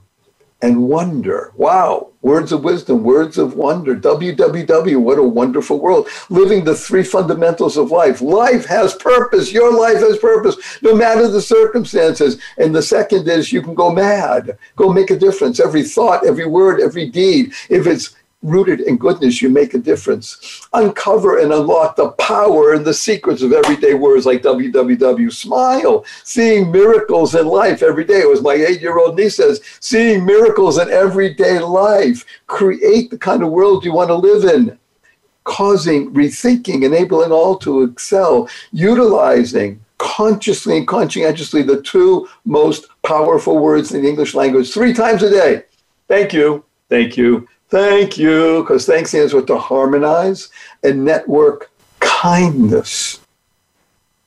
and 0.62 0.88
wonder. 0.88 1.52
Wow, 1.56 2.08
words 2.22 2.52
of 2.52 2.64
wisdom, 2.64 3.02
words 3.02 3.38
of 3.38 3.54
wonder. 3.54 3.96
WWW, 3.96 5.00
what 5.00 5.18
a 5.18 5.22
wonderful 5.22 5.78
world. 5.78 6.08
Living 6.28 6.64
the 6.64 6.74
three 6.74 7.02
fundamentals 7.02 7.76
of 7.76 7.90
life. 7.90 8.20
Life 8.20 8.66
has 8.66 8.94
purpose. 8.94 9.52
Your 9.52 9.72
life 9.72 9.98
has 9.98 10.18
purpose, 10.18 10.56
no 10.82 10.94
matter 10.94 11.28
the 11.28 11.40
circumstances. 11.40 12.40
And 12.58 12.74
the 12.74 12.82
second 12.82 13.28
is 13.28 13.52
you 13.52 13.62
can 13.62 13.74
go 13.74 13.90
mad, 13.90 14.58
go 14.76 14.92
make 14.92 15.10
a 15.10 15.18
difference. 15.18 15.60
Every 15.60 15.82
thought, 15.82 16.26
every 16.26 16.46
word, 16.46 16.80
every 16.80 17.08
deed. 17.08 17.52
If 17.68 17.86
it's 17.86 18.14
rooted 18.42 18.80
in 18.80 18.96
goodness, 18.96 19.42
you 19.42 19.48
make 19.48 19.74
a 19.74 19.78
difference. 19.78 20.66
Uncover 20.72 21.38
and 21.38 21.52
unlock 21.52 21.96
the 21.96 22.10
power 22.12 22.72
and 22.72 22.84
the 22.84 22.94
secrets 22.94 23.42
of 23.42 23.52
everyday 23.52 23.94
words 23.94 24.26
like 24.26 24.42
WWW. 24.42 25.32
Smile, 25.32 26.04
seeing 26.24 26.70
miracles 26.70 27.34
in 27.34 27.46
life 27.46 27.82
every 27.82 28.04
day. 28.04 28.20
It 28.20 28.28
was 28.28 28.42
my 28.42 28.54
eight 28.54 28.80
year 28.80 28.98
old 28.98 29.16
niece 29.16 29.36
says, 29.36 29.60
seeing 29.80 30.24
miracles 30.24 30.78
in 30.78 30.90
everyday 30.90 31.58
life. 31.58 32.24
Create 32.46 33.10
the 33.10 33.18
kind 33.18 33.42
of 33.42 33.50
world 33.50 33.84
you 33.84 33.92
want 33.92 34.08
to 34.08 34.14
live 34.14 34.44
in. 34.44 34.78
Causing, 35.44 36.12
rethinking, 36.12 36.84
enabling 36.84 37.32
all 37.32 37.56
to 37.58 37.82
excel, 37.82 38.48
utilizing 38.72 39.80
consciously 39.98 40.78
and 40.78 40.88
conscientiously 40.88 41.62
the 41.62 41.82
two 41.82 42.26
most 42.46 42.86
powerful 43.02 43.58
words 43.58 43.92
in 43.92 44.02
the 44.02 44.08
English 44.08 44.34
language 44.34 44.72
three 44.72 44.94
times 44.94 45.22
a 45.22 45.30
day. 45.30 45.64
Thank 46.08 46.32
you. 46.32 46.64
Thank 46.88 47.16
you. 47.16 47.46
Thank 47.70 48.18
you, 48.18 48.62
because 48.62 48.84
thanks 48.84 49.10
stands 49.10 49.30
for 49.30 49.42
to 49.42 49.56
harmonize 49.56 50.48
and 50.82 51.04
network 51.04 51.70
kindness. 52.00 53.20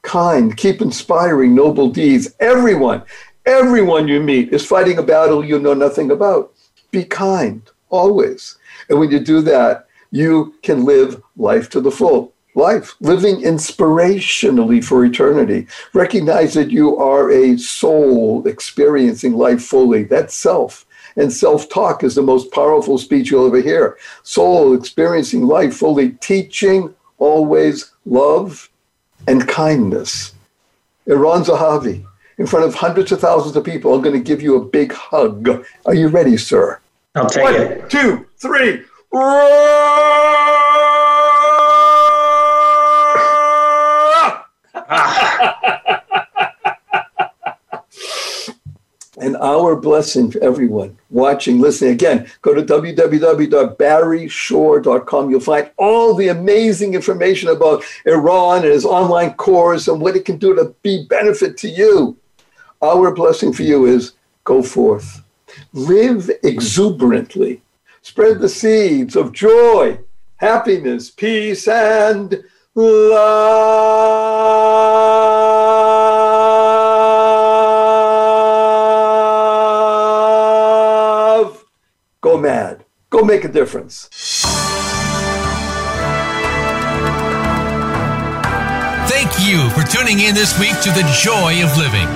Kind, 0.02 0.56
keep 0.56 0.82
inspiring 0.82 1.54
noble 1.54 1.90
deeds. 1.90 2.34
Everyone, 2.40 3.04
everyone 3.46 4.08
you 4.08 4.22
meet 4.22 4.54
is 4.54 4.66
fighting 4.66 4.98
a 4.98 5.04
battle 5.04 5.44
you 5.44 5.60
know 5.60 5.74
nothing 5.74 6.12
about. 6.12 6.54
Be 6.92 7.04
kind, 7.04 7.62
always. 7.90 8.58
And 8.90 8.98
when 8.98 9.12
you 9.12 9.20
do 9.20 9.42
that, 9.42 9.88
you 10.12 10.56
can 10.64 10.86
live 10.86 11.22
life 11.36 11.70
to 11.72 11.82
the 11.82 11.92
full. 11.92 12.32
Life, 12.56 12.96
living 13.02 13.42
inspirationally 13.42 14.82
for 14.82 15.04
eternity. 15.04 15.68
Recognize 15.94 16.54
that 16.54 16.72
you 16.72 16.96
are 16.98 17.32
a 17.32 17.58
soul 17.58 18.48
experiencing 18.48 19.34
life 19.34 19.64
fully. 19.64 20.04
That's 20.04 20.36
self. 20.36 20.86
And 21.16 21.32
self 21.32 21.70
talk 21.70 22.04
is 22.04 22.16
the 22.16 22.22
most 22.22 22.52
powerful 22.52 22.98
speech 22.98 23.30
you'll 23.30 23.48
ever 23.48 23.62
hear. 23.62 23.98
Soul 24.24 24.74
experiencing 24.74 25.46
life 25.46 25.76
fully, 25.76 26.12
teaching 26.14 26.94
always 27.18 27.92
love 28.06 28.70
and 29.28 29.48
kindness. 29.48 30.34
Eron 31.08 31.46
Zahavi, 31.46 32.06
in 32.38 32.48
front 32.48 32.66
of 32.66 32.76
hundreds 32.76 33.12
of 33.12 33.20
thousands 33.20 33.56
of 33.56 33.64
people, 33.64 33.94
I'm 33.94 34.02
going 34.02 34.18
to 34.18 34.24
give 34.24 34.42
you 34.42 34.56
a 34.56 34.66
big 34.66 34.92
hug. 34.92 35.66
Are 35.86 35.94
you 35.94 36.08
ready, 36.08 36.38
sir? 36.38 36.80
I'll 37.16 37.30
take 37.30 37.44
One, 37.44 37.56
it. 37.56 37.90
Two, 37.90 38.26
three. 38.38 38.84
and 49.24 49.36
our 49.38 49.76
blessing 49.76 50.30
for 50.30 50.44
everyone 50.44 50.96
watching, 51.10 51.60
listening. 51.62 51.94
Again, 51.94 52.30
go 52.42 52.54
to 52.54 52.62
www.barryshore.com. 52.62 55.30
You'll 55.30 55.40
find 55.40 55.72
all 55.78 56.14
the 56.14 56.28
amazing 56.28 56.94
information 56.94 57.48
about 57.50 57.84
Eron 58.06 58.58
and 58.58 58.66
his 58.66 58.86
online 58.86 59.34
course 59.36 59.88
and 59.88 60.02
what 60.02 60.18
it 60.18 60.26
can 60.26 60.38
do 60.38 60.54
to 60.56 60.76
be 60.82 61.06
benefit 61.06 61.56
to 61.58 61.70
you. 61.70 62.18
Our 62.82 63.14
blessing 63.14 63.54
for 63.54 63.64
you 63.64 63.86
is 63.86 64.12
go 64.44 64.62
forth, 64.62 65.24
live 65.72 66.30
exuberantly, 66.44 67.62
spread 68.02 68.42
the 68.42 68.50
seeds 68.50 69.16
of 69.16 69.32
joy, 69.32 70.00
happiness, 70.36 71.10
peace, 71.10 71.66
and 71.70 72.44
love. 72.76 74.04
Go 83.10 83.24
make 83.24 83.44
a 83.44 83.48
difference. 83.48 84.10
Thank 89.08 89.48
you 89.48 89.70
for 89.70 89.84
tuning 89.88 90.20
in 90.20 90.36
this 90.36 90.58
week 90.60 90.80
to 90.82 90.90
The 90.92 91.04
Joy 91.22 91.64
of 91.64 91.78
Living. 91.78 92.08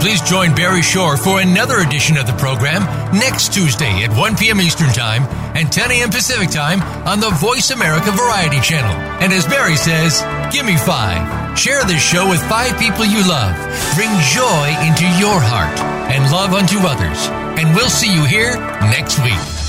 Please 0.00 0.20
join 0.22 0.54
Barry 0.54 0.82
Shore 0.82 1.16
for 1.16 1.40
another 1.40 1.80
edition 1.80 2.16
of 2.16 2.26
the 2.26 2.32
program 2.34 2.82
next 3.16 3.52
Tuesday 3.52 4.02
at 4.02 4.10
1 4.16 4.36
p.m. 4.36 4.60
Eastern 4.60 4.88
Time 4.88 5.24
and 5.54 5.70
10 5.70 5.90
a.m. 5.90 6.10
Pacific 6.10 6.50
Time 6.50 6.82
on 7.06 7.20
the 7.20 7.30
Voice 7.30 7.70
America 7.70 8.10
Variety 8.10 8.60
Channel. 8.60 8.96
And 9.22 9.32
as 9.32 9.46
Barry 9.46 9.76
says, 9.76 10.22
give 10.52 10.64
me 10.64 10.76
five. 10.76 11.58
Share 11.58 11.84
this 11.84 12.02
show 12.02 12.28
with 12.28 12.42
five 12.48 12.78
people 12.78 13.04
you 13.04 13.26
love. 13.28 13.54
Bring 13.94 14.10
joy 14.32 14.68
into 14.88 15.04
your 15.20 15.38
heart 15.38 15.78
and 16.10 16.32
love 16.32 16.54
unto 16.54 16.78
others. 16.80 17.28
And 17.60 17.74
we'll 17.76 17.90
see 17.90 18.12
you 18.12 18.24
here 18.24 18.56
next 18.90 19.22
week. 19.22 19.59